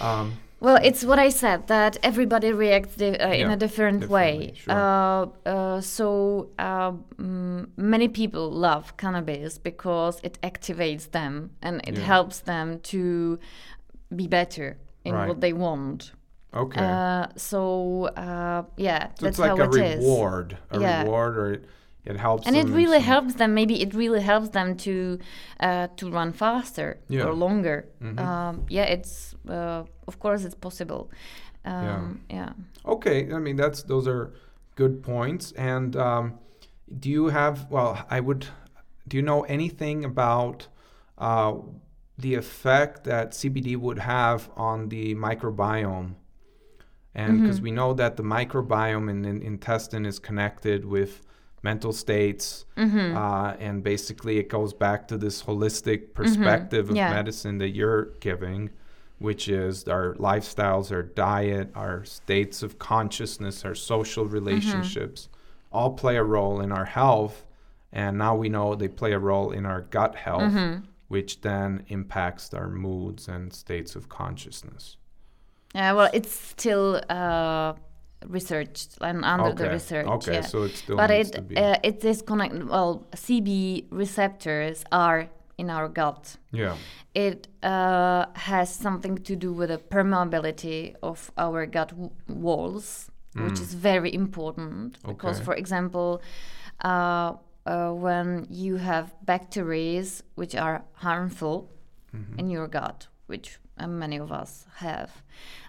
Um, 0.00 0.32
Well, 0.64 0.78
it's 0.82 1.04
what 1.04 1.18
I 1.18 1.28
said 1.28 1.66
that 1.66 1.98
everybody 2.02 2.50
reacts 2.52 2.96
di- 2.96 3.18
uh, 3.18 3.32
in 3.42 3.50
a 3.50 3.56
different 3.56 4.08
way. 4.08 4.54
sure. 4.56 4.72
Uh, 4.74 5.26
uh, 5.54 5.80
so 5.82 6.06
uh, 6.58 6.92
mm, 7.18 7.68
many 7.76 8.08
people 8.08 8.50
love 8.50 8.96
cannabis 8.96 9.58
because 9.58 10.20
it 10.22 10.38
activates 10.42 11.10
them 11.10 11.50
and 11.60 11.74
it 11.88 11.96
Yeah. 11.98 12.04
helps 12.14 12.40
them 12.40 12.80
to 12.92 13.38
be 14.20 14.26
better 14.38 14.68
in 15.04 15.12
Right. 15.14 15.28
what 15.28 15.40
they 15.40 15.52
want. 15.52 16.12
okay. 16.64 16.80
Uh, 16.80 17.26
so 17.36 18.04
uh, 18.26 18.62
yeah, 18.76 19.00
so 19.18 19.26
that's 19.26 19.26
it's 19.26 19.38
like 19.40 19.50
how 19.58 19.64
a 19.64 19.68
it 19.68 19.74
is. 19.74 19.80
Like 19.80 19.94
a 19.96 19.98
reward. 19.98 20.48
A 20.70 20.80
Yeah. 20.80 21.02
reward, 21.02 21.32
or 21.42 21.48
it, 22.06 22.16
helps 22.16 22.46
and 22.46 22.56
it 22.56 22.66
in 22.66 22.74
really 22.74 22.98
some- 22.98 23.12
helps 23.12 23.34
them 23.34 23.54
maybe 23.54 23.74
it 23.82 23.94
really 23.94 24.20
helps 24.20 24.48
them 24.50 24.76
to 24.76 25.18
uh, 25.60 25.86
to 25.96 26.10
run 26.10 26.32
faster 26.32 26.98
Yeah. 27.08 27.24
or 27.26 27.32
longer 27.34 27.86
Mhm. 28.02 28.18
um, 28.18 28.64
yeah 28.68 28.84
it's 28.84 29.34
uh, 29.48 29.82
of 30.06 30.18
course 30.18 30.44
it's 30.46 30.54
possible 30.54 31.10
um, 31.66 32.20
yeah. 32.30 32.52
Okay, 32.84 33.32
I 33.32 33.38
mean 33.38 33.56
that's 33.56 33.82
those 33.84 34.06
are 34.06 34.32
good 34.76 35.02
points. 35.02 35.52
And 35.52 35.96
um, 35.96 36.34
do 36.98 37.08
you 37.08 37.28
have? 37.28 37.70
Well, 37.70 38.04
I 38.10 38.20
would. 38.20 38.46
Do 39.08 39.16
you 39.16 39.22
know 39.22 39.42
anything 39.44 40.04
about 40.04 40.68
uh, 41.16 41.54
the 42.18 42.34
effect 42.34 43.04
that 43.04 43.30
CBD 43.32 43.78
would 43.78 43.98
have 44.00 44.50
on 44.56 44.88
the 44.90 45.14
microbiome? 45.14 46.16
And 47.14 47.40
because 47.40 47.60
we 47.62 47.70
know 47.70 47.94
that 47.94 48.16
the 48.16 48.22
microbiome 48.24 49.08
in 49.08 49.22
the 49.22 49.46
intestine 49.46 50.04
is 50.04 50.18
connected 50.18 50.84
with 50.84 51.22
mental 51.64 51.92
states, 51.92 52.66
Mm-hmm. 52.76 53.16
uh, 53.16 53.54
and 53.66 53.82
basically 53.82 54.38
it 54.38 54.48
goes 54.48 54.72
back 54.74 55.08
to 55.08 55.16
this 55.18 55.42
holistic 55.42 56.12
perspective 56.14 56.90
of 56.90 56.96
Yeah. 56.96 57.10
medicine 57.10 57.58
that 57.58 57.70
you're 57.70 58.06
giving, 58.20 58.70
which 59.18 59.48
is 59.48 59.88
our 59.88 60.14
lifestyles, 60.14 60.92
our 60.92 61.02
diet, 61.02 61.70
our 61.74 62.04
states 62.04 62.62
of 62.62 62.78
consciousness, 62.78 63.64
our 63.64 63.74
social 63.74 64.26
relationships, 64.26 65.28
all 65.72 65.92
play 65.92 66.16
a 66.16 66.22
role 66.24 66.60
in 66.60 66.70
our 66.72 66.84
health. 66.84 67.46
And 67.92 68.18
now 68.18 68.34
we 68.36 68.48
know 68.48 68.74
they 68.74 68.88
play 68.88 69.12
a 69.12 69.18
role 69.18 69.50
in 69.58 69.64
our 69.66 69.82
gut 69.96 70.14
health, 70.16 70.52
Mm-hmm. 70.52 70.84
which 71.08 71.40
then 71.40 71.84
impacts 71.88 72.52
our 72.54 72.68
moods 72.68 73.28
and 73.28 73.52
states 73.52 73.94
of 73.96 74.08
consciousness. 74.08 74.96
Yeah, 75.74 75.92
well, 75.96 76.10
it's 76.12 76.32
still 76.34 77.00
uh, 77.08 77.72
researched 78.28 78.98
and 79.00 79.24
under 79.24 79.52
the 79.52 79.70
research. 79.70 80.06
Okay, 80.06 80.34
yeah. 80.34 80.40
so 80.42 80.62
it 80.64 80.76
still 80.76 80.96
but 80.96 81.10
it 81.10 81.36
uh, 81.56 81.76
it 81.82 82.04
is 82.04 82.22
connected. 82.22 82.68
Well, 82.68 83.06
CB 83.14 83.86
receptors 83.90 84.84
are 84.92 85.28
in 85.58 85.70
our 85.70 85.88
gut. 85.88 86.36
yeah. 86.52 86.76
It 87.14 87.46
uh, 87.62 88.26
has 88.34 88.74
something 88.74 89.18
to 89.18 89.36
do 89.36 89.52
with 89.52 89.68
the 89.68 89.78
permeability 89.78 90.94
of 91.00 91.30
our 91.38 91.64
gut 91.66 91.92
walls, 92.28 93.08
which 93.36 93.60
is 93.60 93.72
very 93.74 94.12
important 94.12 94.98
because, 95.06 95.40
Mm. 95.40 95.44
For 95.44 95.54
example, 95.54 96.20
uh, 96.84 97.34
uh, 97.66 97.92
when 97.92 98.46
you 98.50 98.76
have 98.78 99.14
bacteria 99.24 100.02
which 100.34 100.54
are 100.56 100.82
harmful 100.94 101.70
Mm-hmm. 102.16 102.38
in 102.40 102.50
your 102.50 102.68
gut, 102.68 103.08
which 103.26 103.58
uh, 103.78 103.88
many 103.88 104.18
of 104.20 104.30
us 104.30 104.66
have, 104.76 105.10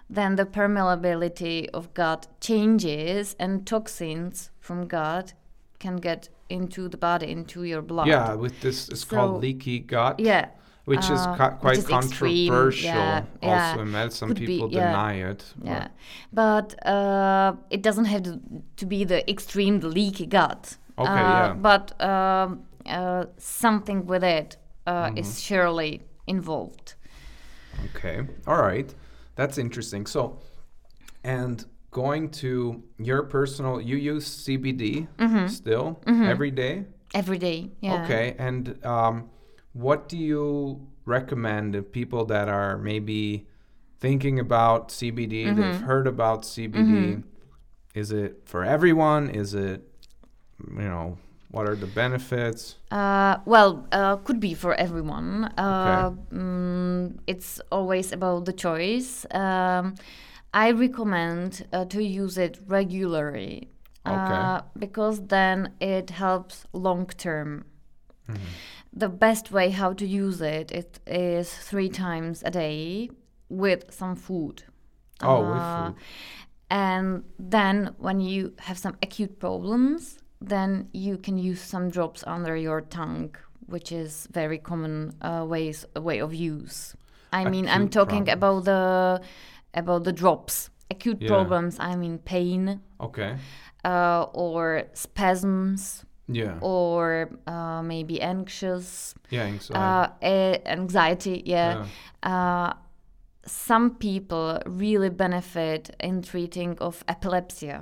then 0.08 0.36
the 0.36 0.44
permeability 0.44 1.68
of 1.74 1.92
gut 1.94 2.26
changes 2.40 3.34
and 3.38 3.66
toxins 3.66 4.50
from 4.60 4.86
gut 4.86 5.34
can 5.78 5.96
get 5.96 6.28
into 6.48 6.88
the 6.88 6.96
body, 6.96 7.30
into 7.30 7.64
your 7.64 7.82
blood. 7.82 8.06
Yeah, 8.06 8.34
with 8.34 8.60
this, 8.60 8.88
it's 8.88 9.06
So- 9.06 9.16
called 9.16 9.42
leaky 9.42 9.80
gut. 9.80 10.20
Yeah. 10.20 10.48
Which 10.84 11.10
is 11.10 11.18
uh, 11.26 11.34
ca- 11.36 11.50
which 11.50 11.60
quite 11.60 11.78
is 11.78 11.90
extreme, 11.90 12.48
controversial 12.52 12.84
yeah, 12.94 13.24
also 13.42 13.76
yeah. 13.76 13.82
in 13.82 13.90
med. 13.90 14.12
Some 14.12 14.28
Could 14.28 14.38
be, 14.38 14.46
people 14.46 14.70
yeah. 14.70 14.86
deny 14.92 15.14
it. 15.14 15.44
but- 15.58 15.66
Yeah, 15.68 15.88
but 16.32 16.86
uh, 16.86 17.56
it 17.70 17.82
doesn't 17.82 18.04
have 18.04 18.22
to, 18.22 18.40
to 18.76 18.86
be 18.86 19.02
the 19.04 19.28
extreme 19.28 19.80
the 19.80 19.88
leaky 19.88 20.26
gut. 20.26 20.76
Okay, 20.96 21.10
uh, 21.10 21.14
yeah. 21.14 21.54
But 21.54 22.00
um, 22.00 22.62
uh, 22.86 23.24
something 23.36 24.06
with 24.06 24.22
it 24.22 24.56
uh, 24.86 25.06
Mm-hmm. 25.06 25.18
is 25.18 25.40
surely 25.42 26.02
involved. 26.28 26.94
Okay. 27.96 28.20
All 28.46 28.62
right. 28.62 28.94
That's 29.36 29.58
interesting. 29.58 30.06
So, 30.06 30.40
and 31.22 31.64
going 31.90 32.30
to 32.30 32.82
your 32.98 33.22
personal, 33.22 33.80
you 33.80 33.96
use 33.96 34.28
CBD 34.44 35.06
still 35.48 36.00
every 36.06 36.50
day? 36.50 36.84
Every 37.14 37.38
day. 37.38 37.70
Yeah. 37.80 38.02
Okay. 38.04 38.34
And 38.38 38.84
um, 38.84 39.30
what 39.72 40.08
do 40.08 40.18
you 40.18 40.86
recommend 41.04 41.74
to 41.74 41.82
people 41.82 42.24
that 42.26 42.48
are 42.48 42.76
maybe 42.78 43.46
thinking 44.00 44.38
about 44.40 44.88
CBD? 44.88 45.46
Mm-hmm. 45.46 45.60
They've 45.60 45.80
heard 45.80 46.06
about 46.06 46.42
CBD. 46.42 47.22
Is 47.94 48.12
it 48.12 48.42
for 48.44 48.64
everyone? 48.64 49.30
Is 49.30 49.54
it, 49.54 49.82
you 50.68 50.82
know, 50.82 51.18
what 51.50 51.68
are 51.68 51.76
the 51.76 51.86
benefits? 51.86 52.76
Uh, 52.90 53.38
well, 53.44 53.86
uh, 53.92 54.16
could 54.16 54.40
be 54.40 54.54
for 54.54 54.74
everyone. 54.74 55.52
Uh, 55.56 56.10
mm, 56.32 57.18
it's 57.26 57.60
always 57.70 58.12
about 58.12 58.44
the 58.44 58.52
choice. 58.52 59.26
Um, 59.30 59.94
I 60.52 60.70
recommend 60.70 61.66
uh, 61.72 61.84
to 61.86 62.02
use 62.02 62.38
it 62.38 62.58
regularly 62.66 63.68
uh, 64.04 64.62
because 64.78 65.26
then 65.26 65.72
it 65.80 66.10
helps 66.10 66.64
long 66.72 67.06
term. 67.06 67.64
Mm-hmm. 68.28 68.42
The 68.92 69.08
best 69.08 69.50
way 69.52 69.70
how 69.70 69.92
to 69.92 70.06
use 70.06 70.40
it, 70.40 70.72
it 70.72 71.00
is 71.06 71.52
three 71.52 71.88
times 71.88 72.42
a 72.44 72.50
day 72.50 73.10
with 73.48 73.84
some 73.90 74.16
food. 74.16 74.64
Oh, 75.22 75.44
Uh, 75.44 75.52
with 75.52 75.94
food. 75.96 76.04
And 76.70 77.24
then 77.38 77.94
when 77.98 78.20
you 78.20 78.54
have 78.60 78.78
some 78.78 78.96
acute 79.02 79.38
problems, 79.38 80.15
then 80.40 80.88
you 80.92 81.16
can 81.18 81.38
use 81.38 81.60
some 81.60 81.90
drops 81.90 82.22
under 82.26 82.56
your 82.56 82.80
tongue, 82.80 83.34
which 83.66 83.90
is 83.92 84.28
very 84.30 84.58
common 84.58 85.14
uh, 85.22 85.44
ways 85.48 85.84
way 85.96 86.18
of 86.20 86.34
use. 86.34 86.94
I 87.32 87.48
mean, 87.50 87.68
I'm 87.68 87.88
talking 87.88 88.24
problems. 88.26 88.36
about 88.38 88.64
the 88.64 89.20
about 89.74 90.04
the 90.04 90.12
drops. 90.12 90.70
Acute 90.90 91.20
Yeah. 91.20 91.28
problems. 91.28 91.78
I 91.80 91.96
mean, 91.96 92.18
pain 92.18 92.80
Okay. 93.00 93.36
uh, 93.84 94.26
or 94.32 94.84
spasms 94.94 96.04
Yeah. 96.28 96.58
or 96.60 97.30
uh, 97.46 97.82
maybe 97.82 98.20
anxious 98.22 99.14
yeah. 99.30 99.42
Anxiety. 99.46 99.74
uh, 99.74 100.68
anxiety. 100.70 101.42
Yeah. 101.44 101.86
Uh, 102.22 102.72
some 103.44 103.90
people 103.96 104.60
really 104.66 105.08
benefit 105.10 105.90
in 106.00 106.22
treating 106.22 106.78
of 106.78 107.04
epilepsy. 107.08 107.72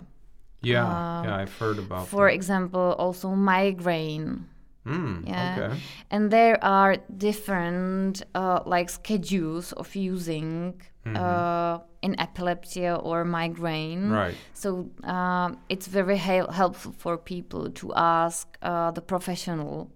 Yeah. 0.64 0.84
uh, 0.86 1.22
yeah. 1.24 1.36
I've 1.36 1.56
heard 1.58 1.78
about 1.78 2.08
For 2.08 2.26
that. 2.28 2.34
example, 2.34 2.94
also 2.98 3.28
migraine. 3.30 4.46
Mm, 4.86 5.26
Yeah. 5.26 5.56
Okay. 5.70 5.80
And 6.10 6.30
there 6.30 6.62
are 6.62 6.96
different 7.16 8.22
uh, 8.34 8.60
like 8.66 8.90
schedules 8.90 9.72
of 9.72 9.94
using 9.96 10.74
uh, 11.06 11.78
in 12.02 12.18
epilepsy 12.20 12.88
or 12.88 13.24
migraine. 13.24 14.10
Right. 14.10 14.34
So 14.54 14.90
um, 15.04 15.58
it's 15.68 15.86
very 15.86 16.16
hel- 16.16 16.50
helpful 16.50 16.92
for 16.92 17.16
people 17.18 17.70
to 17.70 17.92
ask 17.94 18.46
uh, 18.62 18.90
the 18.90 19.02
professional 19.02 19.90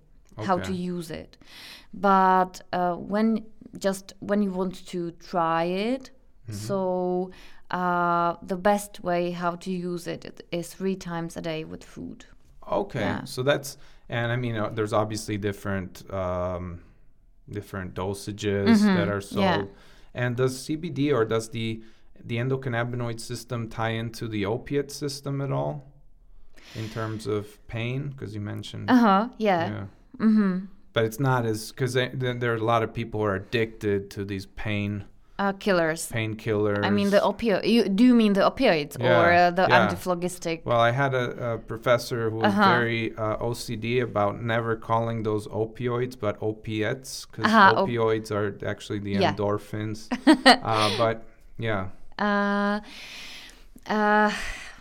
how 0.46 0.58
to 0.58 0.72
use 0.72 1.10
it. 1.10 1.36
But 1.92 2.60
uh, 2.72 2.94
when 2.94 3.44
just 3.78 4.14
when 4.20 4.42
you 4.42 4.52
want 4.52 4.86
to 4.86 5.10
try 5.12 5.64
it, 5.64 6.10
Mm-hmm. 6.48 6.66
so 6.66 7.30
uh, 7.70 8.36
the 8.42 8.56
best 8.56 9.00
way 9.00 9.30
how 9.30 9.54
to 9.56 9.70
use 9.70 10.06
it 10.06 10.46
is 10.50 10.72
three 10.72 10.96
times 10.96 11.36
a 11.36 11.42
day 11.42 11.64
with 11.64 11.84
food. 11.84 12.24
Okay. 12.70 13.00
Yeah. 13.00 13.24
So 13.24 13.42
that's 13.42 13.76
and 14.08 14.32
I 14.32 14.36
mean 14.36 14.56
uh, 14.56 14.70
there's 14.70 14.92
obviously 14.92 15.36
different 15.36 16.10
um, 16.12 16.80
different 17.50 17.94
dosages 17.94 18.80
that 18.82 19.08
are 19.08 19.20
sold. 19.20 19.44
Mm-hmm. 19.44 19.62
yeah. 19.62 19.64
And 20.14 20.36
does 20.36 20.66
CBD 20.66 21.12
or 21.12 21.24
does 21.24 21.50
the 21.50 21.82
the 22.24 22.36
endocannabinoid 22.36 23.20
system 23.20 23.68
tie 23.68 23.90
into 23.90 24.28
the 24.28 24.46
opiate 24.46 24.90
system 24.90 25.40
at 25.40 25.52
all 25.52 25.92
in 26.74 26.88
terms 26.88 27.26
of 27.26 27.66
pain? 27.68 28.08
Because 28.08 28.34
you 28.34 28.40
mentioned 28.40 28.90
Uh 28.90 28.96
huh. 28.96 29.28
Yeah. 29.38 29.68
yeah. 29.68 29.84
Mm-hmm. 30.18 30.58
But 30.94 31.04
it's 31.04 31.20
not 31.20 31.44
as 31.44 31.70
because 31.70 31.92
there 31.94 32.52
are 32.52 32.56
a 32.56 32.64
lot 32.64 32.82
of 32.82 32.92
people 32.92 33.20
who 33.20 33.26
are 33.26 33.36
addicted 33.36 34.10
to 34.12 34.24
these 34.24 34.46
pain 34.46 35.04
Uh, 35.38 35.52
killers. 35.52 36.10
painkillers. 36.10 36.84
I 36.84 36.90
mean 36.90 37.10
the 37.10 37.20
opioid. 37.20 37.62
You 37.74 37.88
do 37.88 38.02
you 38.04 38.14
mean 38.14 38.32
the 38.32 38.40
opioids 38.42 38.94
or 38.98 39.32
uh, 39.32 39.50
the 39.52 39.66
yeah. 39.68 39.78
antiphlogistic? 39.86 40.64
Well, 40.64 40.80
I 40.80 40.90
had 40.90 41.14
a, 41.14 41.52
a 41.52 41.58
professor 41.58 42.28
who 42.30 42.38
was 42.38 42.52
Uh-huh. 42.52 42.68
very 42.78 43.14
uh, 43.16 43.36
OCD 43.48 44.02
about 44.02 44.42
never 44.42 44.74
calling 44.76 45.22
those 45.22 45.46
opioids, 45.48 46.16
but 46.18 46.34
opiates, 46.42 47.26
because 47.26 47.44
Uh-huh, 47.44 47.74
op- 47.76 47.88
opioids 47.88 48.30
are 48.32 48.48
actually 48.66 48.98
the 48.98 49.12
Yeah. 49.12 49.32
endorphins. 49.32 50.08
uh, 50.72 50.90
but 50.98 51.16
yeah, 51.58 51.82
Uh, 52.18 52.80
uh, 53.86 54.30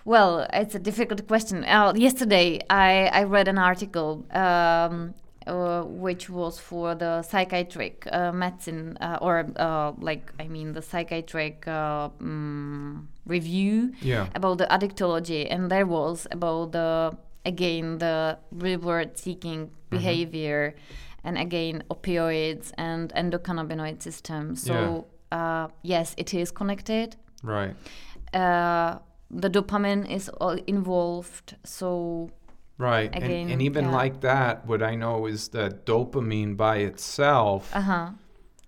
well, 0.05 0.47
it's 0.53 0.75
a 0.75 0.79
difficult 0.79 1.27
question. 1.27 1.63
Uh, 1.65 1.93
yesterday, 1.95 2.59
I, 2.69 3.09
I 3.19 3.23
read 3.23 3.47
an 3.47 3.57
article 3.59 4.25
um, 4.31 5.13
uh, 5.47 5.83
which 5.83 6.29
was 6.29 6.59
for 6.59 6.95
the 6.95 7.21
psychiatric 7.21 8.07
uh, 8.11 8.31
medicine, 8.31 8.97
uh, 9.01 9.17
or 9.21 9.45
uh, 9.55 9.93
like, 9.99 10.31
I 10.39 10.47
mean, 10.47 10.73
the 10.73 10.81
psychiatric 10.81 11.67
uh, 11.67 12.09
mm, 12.21 13.05
review 13.25 13.93
yeah, 14.01 14.27
about 14.35 14.57
the 14.57 14.65
addictology, 14.67 15.47
and 15.49 15.71
there 15.71 15.85
was 15.85 16.27
about 16.31 16.71
the 16.71 17.17
again 17.45 17.97
the 17.99 18.37
reward-seeking 18.51 19.71
behavior, 19.89 20.75
and 21.23 21.37
again 21.37 21.83
opioids 21.89 22.71
and 22.77 23.13
endocannabinoid 23.13 24.01
system. 24.01 24.55
So 24.55 25.07
uh, 25.31 25.67
yes, 25.81 26.13
it 26.17 26.33
is 26.33 26.51
connected. 26.51 27.15
right. 27.43 27.75
Uh, 28.33 28.99
the 29.29 29.49
dopamine 29.49 30.09
is 30.09 30.29
all 30.29 30.57
involved. 30.67 31.55
So 31.63 32.29
Right. 32.77 33.09
and, 33.13 33.23
Again, 33.23 33.49
and 33.49 33.61
even 33.61 33.85
yeah. 33.85 33.91
like 33.91 34.21
that, 34.21 34.65
what 34.67 34.83
I 34.83 34.95
know 34.95 35.25
is 35.25 35.47
that 35.49 35.85
dopamine 35.85 36.55
by 36.55 36.77
itself 36.77 37.71
uh 37.75 37.81
huh. 37.81 38.09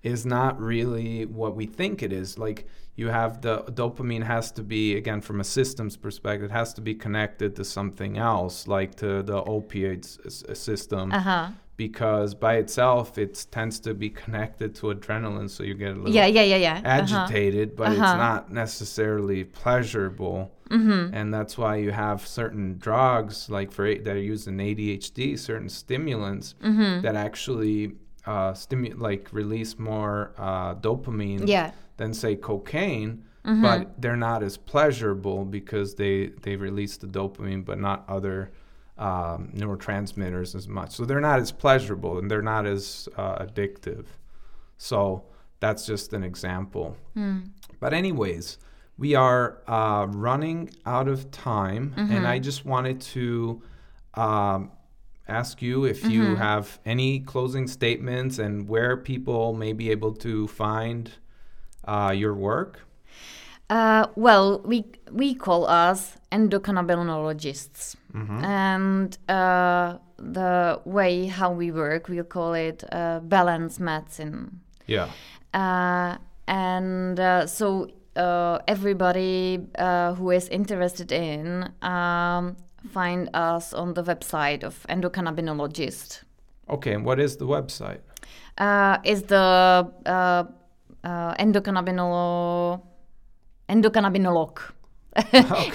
is 0.03 0.25
not 0.25 0.59
really 0.59 1.25
what 1.25 1.55
we 1.55 1.65
think 1.65 2.01
it 2.01 2.11
is. 2.11 2.37
Like 2.37 2.65
you 2.95 3.07
have 3.09 3.41
the 3.41 3.59
dopamine 3.81 4.23
has 4.23 4.51
to 4.53 4.63
be 4.63 4.95
again 4.97 5.21
from 5.21 5.39
a 5.39 5.43
systems 5.43 5.95
perspective, 5.95 6.49
it 6.49 6.53
has 6.53 6.73
to 6.73 6.81
be 6.81 6.95
connected 6.95 7.55
to 7.57 7.63
something 7.63 8.17
else, 8.17 8.67
like 8.67 8.95
to 8.95 9.21
the 9.23 9.41
opioids 9.43 10.17
s- 10.25 10.59
system, 10.59 11.11
Uh 11.11 11.19
huh. 11.19 11.47
Because 11.79 12.35
by 12.35 12.53
itself 12.63 13.17
it 13.17 13.33
tends 13.57 13.79
to 13.79 13.91
be 13.93 14.09
connected 14.09 14.69
to 14.75 14.83
adrenaline, 14.93 15.49
so 15.49 15.63
you 15.63 15.73
get 15.85 15.91
a 15.91 15.99
little 16.01 16.13
Yeah, 16.19 16.25
yeah, 16.37 16.43
yeah, 16.53 16.57
yeah. 16.67 16.73
Uh-huh. 16.83 16.97
agitated, 16.99 17.67
but 17.79 17.87
it's 17.93 18.01
Uh-huh. 18.01 18.17
not 18.29 18.51
necessarily 18.51 19.45
pleasurable. 19.45 20.39
Mm-hmm. 20.69 21.13
And 21.17 21.33
that's 21.35 21.57
why 21.57 21.73
you 21.77 21.91
have 21.91 22.19
certain 22.27 22.77
drugs, 22.77 23.49
like 23.49 23.71
for 23.71 23.85
that 24.05 24.15
are 24.19 24.27
used 24.33 24.47
in 24.51 24.57
ADHD, 24.69 25.39
certain 25.49 25.69
stimulants 25.69 26.47
Mm-hmm. 26.61 27.01
that 27.05 27.15
actually 27.15 27.79
uh, 28.25 28.51
stimu- 28.65 28.99
like 28.99 29.23
release 29.31 29.79
more 29.79 30.15
uh, 30.37 30.75
dopamine 30.75 31.47
Yeah. 31.47 31.71
than 31.97 32.13
say 32.13 32.35
cocaine, 32.35 33.11
Mm-hmm. 33.45 33.61
but 33.67 33.79
they're 34.01 34.23
not 34.29 34.43
as 34.43 34.55
pleasurable 34.57 35.39
because 35.59 35.89
they 36.01 36.15
they 36.45 36.55
release 36.67 36.95
the 37.03 37.07
dopamine, 37.19 37.63
but 37.69 37.77
not 37.79 37.99
other 38.17 38.37
um, 38.99 39.51
neurotransmitters 39.55 40.53
as 40.53 40.67
much. 40.67 40.91
So 40.91 41.05
they're 41.05 41.21
not 41.21 41.39
as 41.39 41.51
pleasurable 41.51 42.19
and 42.19 42.29
they're 42.29 42.41
not 42.41 42.67
as 42.67 43.09
uh, 43.17 43.45
addictive. 43.45 44.05
So 44.77 45.23
that's 45.59 45.85
just 45.85 46.13
an 46.13 46.23
example. 46.23 46.95
Mm. 47.17 47.49
But 47.79 47.93
anyways, 47.93 48.57
we 48.97 49.15
are 49.15 49.61
uh, 49.67 50.07
running 50.09 50.69
out 50.85 51.07
of 51.07 51.31
time, 51.31 51.93
and 51.97 52.27
I 52.27 52.39
just 52.39 52.65
wanted 52.65 52.99
to 53.01 53.61
um, 54.15 54.71
ask 55.27 55.61
you 55.61 55.85
if 55.85 56.03
you 56.03 56.35
have 56.35 56.79
any 56.85 57.19
closing 57.21 57.67
statements 57.67 58.39
and 58.39 58.67
where 58.67 58.97
people 58.97 59.53
may 59.53 59.71
be 59.71 59.91
able 59.91 60.13
to 60.15 60.47
find 60.49 61.11
uh, 61.85 62.13
your 62.15 62.33
work. 62.33 62.81
Uh, 63.69 64.07
well, 64.15 64.61
we 64.65 64.85
we 65.11 65.35
call 65.35 65.67
us 65.67 66.17
endocannabinologists, 66.31 67.95
and 68.43 69.17
uh, 69.29 69.97
the 70.17 70.81
way 70.85 71.27
how 71.27 71.51
we 71.51 71.71
work, 71.71 72.09
we'll 72.09 72.23
call 72.23 72.53
it 72.53 72.83
uh, 72.91 73.19
balance 73.19 73.79
medicine. 73.79 74.61
Yeah. 74.87 75.09
Uh, 75.53 76.17
and 76.47 77.19
uh, 77.19 77.45
so 77.45 77.87
uh, 78.15 78.59
everybody 78.67 79.59
uh, 79.77 80.13
who 80.15 80.31
is 80.31 80.49
interested 80.49 81.11
in 81.11 81.71
um, 81.81 82.57
find 82.91 83.29
us 83.33 83.73
on 83.73 83.93
the 83.93 84.03
website 84.03 84.63
of 84.63 84.85
endocannabinologist. 84.89 86.23
Okay, 86.69 86.93
and 86.93 87.05
what 87.05 87.19
is 87.19 87.37
the 87.37 87.45
website? 87.45 87.99
Uh, 88.57 88.97
is 89.03 89.23
the 89.23 89.35
uh, 90.05 90.43
uh, 91.03 91.33
endocannabinolo 91.35 92.81
endocannabinolog. 93.69 94.57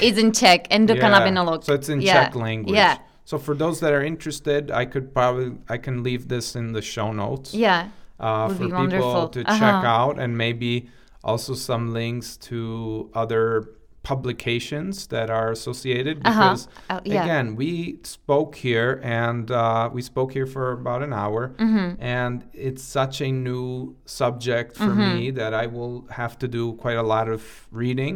it's 0.01 0.19
in 0.19 0.33
Czech, 0.33 0.69
endocannabinolog. 0.71 1.61
Yeah, 1.61 1.67
so 1.67 1.75
it's 1.75 1.89
in 1.89 2.01
Yeah, 2.01 2.13
Czech 2.25 2.35
language. 2.37 2.77
Yeah, 2.77 2.99
So 3.25 3.39
for 3.39 3.55
those 3.57 3.81
that 3.81 3.93
are 3.93 4.05
interested, 4.05 4.71
I 4.71 4.85
could 4.87 5.13
probably 5.15 5.53
I 5.69 5.79
can 5.79 6.03
leave 6.03 6.29
this 6.29 6.55
in 6.57 6.73
the 6.73 6.83
show 6.83 7.13
notes. 7.13 7.55
yeah, 7.55 7.89
uh, 8.21 8.49
for 8.49 8.55
people 8.65 8.79
wonderful. 8.79 9.29
to 9.29 9.41
Uh-huh. 9.41 9.59
check 9.59 9.85
out 9.85 10.19
and 10.19 10.37
maybe 10.37 10.89
also 11.23 11.55
some 11.55 11.93
links 11.95 12.37
to 12.49 13.11
other 13.15 13.69
publications 14.05 15.07
that 15.09 15.29
are 15.39 15.51
associated 15.51 16.17
Uh-huh. 16.25 16.41
because 16.41 16.69
Uh, 16.91 17.01
yeah. 17.05 17.23
again 17.25 17.47
we 17.57 17.99
spoke 18.03 18.53
here 18.69 19.01
and 19.03 19.51
uh, 19.51 19.89
we 19.97 20.03
spoke 20.03 20.31
here 20.39 20.47
for 20.55 20.65
about 20.81 21.03
an 21.09 21.13
hour 21.23 21.43
Mm-hmm. 21.59 21.89
and 22.21 22.37
it's 22.53 22.83
such 23.01 23.17
a 23.29 23.31
new 23.49 23.95
subject 24.21 24.71
for 24.77 24.93
Mm-hmm. 24.95 25.15
me 25.17 25.31
that 25.41 25.53
i 25.65 25.67
will 25.77 25.97
have 26.21 26.35
to 26.43 26.47
do 26.59 26.65
quite 26.85 26.99
a 27.05 27.07
lot 27.15 27.27
of 27.37 27.43
reading 27.83 28.15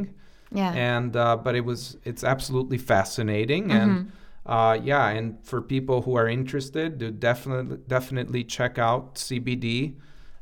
yeah. 0.61 0.72
and 0.95 1.11
uh, 1.16 1.36
but 1.45 1.53
it 1.61 1.64
was 1.70 1.80
it's 2.11 2.24
absolutely 2.34 2.78
fascinating 2.78 3.64
Mm-hmm. 3.68 3.80
and 3.82 4.12
uh, 4.55 4.74
yeah 4.93 5.16
and 5.16 5.26
for 5.51 5.61
people 5.74 5.97
who 6.05 6.14
are 6.20 6.28
interested 6.41 6.89
to 7.01 7.07
definitely 7.28 7.76
definitely 7.97 8.43
check 8.57 8.74
out 8.89 9.03
cbd 9.26 9.66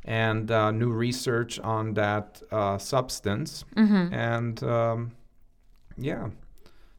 and 0.05 0.51
uh, 0.51 0.71
new 0.83 0.93
research 1.07 1.53
on 1.77 1.95
that 1.95 2.27
uh, 2.59 2.79
substance 2.79 3.51
Mm-hmm. 3.83 4.05
and 4.33 4.57
um, 4.63 4.99
yeah 5.97 6.29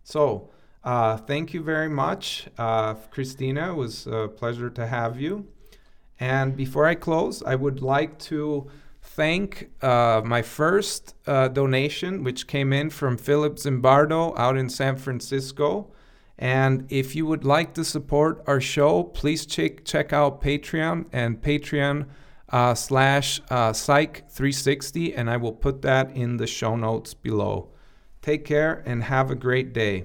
so 0.04 0.50
uh, 0.84 1.18
thank 1.18 1.54
you 1.54 1.62
very 1.62 1.89
much 1.89 2.48
uh, 2.58 2.93
christina 3.12 3.72
it 3.72 3.76
was 3.76 4.08
a 4.08 4.28
pleasure 4.28 4.70
to 4.70 4.88
have 4.88 5.20
you 5.20 5.48
and 6.20 6.56
before 6.56 6.86
I 6.86 6.95
close, 6.95 7.43
I 7.43 7.56
would 7.56 7.82
like 7.82 8.18
to 8.20 8.68
thank 9.02 9.70
uh, 9.82 10.22
my 10.26 10.41
first 10.41 11.16
uh, 11.26 11.48
donation, 11.48 12.24
which 12.24 12.48
came 12.48 12.74
in 12.74 12.89
from 12.89 13.18
Philip 13.18 13.58
Zimbardo 13.58 14.38
out 14.38 14.58
in 14.58 14.70
San 14.70 14.98
Francisco. 14.98 15.91
And 16.39 16.86
if 16.89 17.16
you 17.16 17.26
would 17.26 17.45
like 17.45 17.74
to 17.76 17.84
support 17.84 18.43
our 18.48 18.62
show, 18.62 19.04
please 19.04 19.45
check 19.45 19.86
check 19.86 20.14
out 20.14 20.41
Patreon 20.41 21.06
and 21.12 21.41
Patreon 21.41 22.08
uh, 22.50 22.76
slash 22.76 23.41
uh, 23.50 23.74
Psych 23.74 24.30
360, 24.30 25.16
and 25.16 25.30
I 25.30 25.38
will 25.38 25.54
put 25.54 25.82
that 25.82 26.12
in 26.16 26.38
the 26.38 26.48
show 26.48 26.76
notes 26.76 27.14
below. 27.14 27.70
Take 28.28 28.44
care 28.44 28.84
and 28.86 29.06
have 29.06 29.32
a 29.32 29.36
great 29.36 29.72
day. 29.72 30.04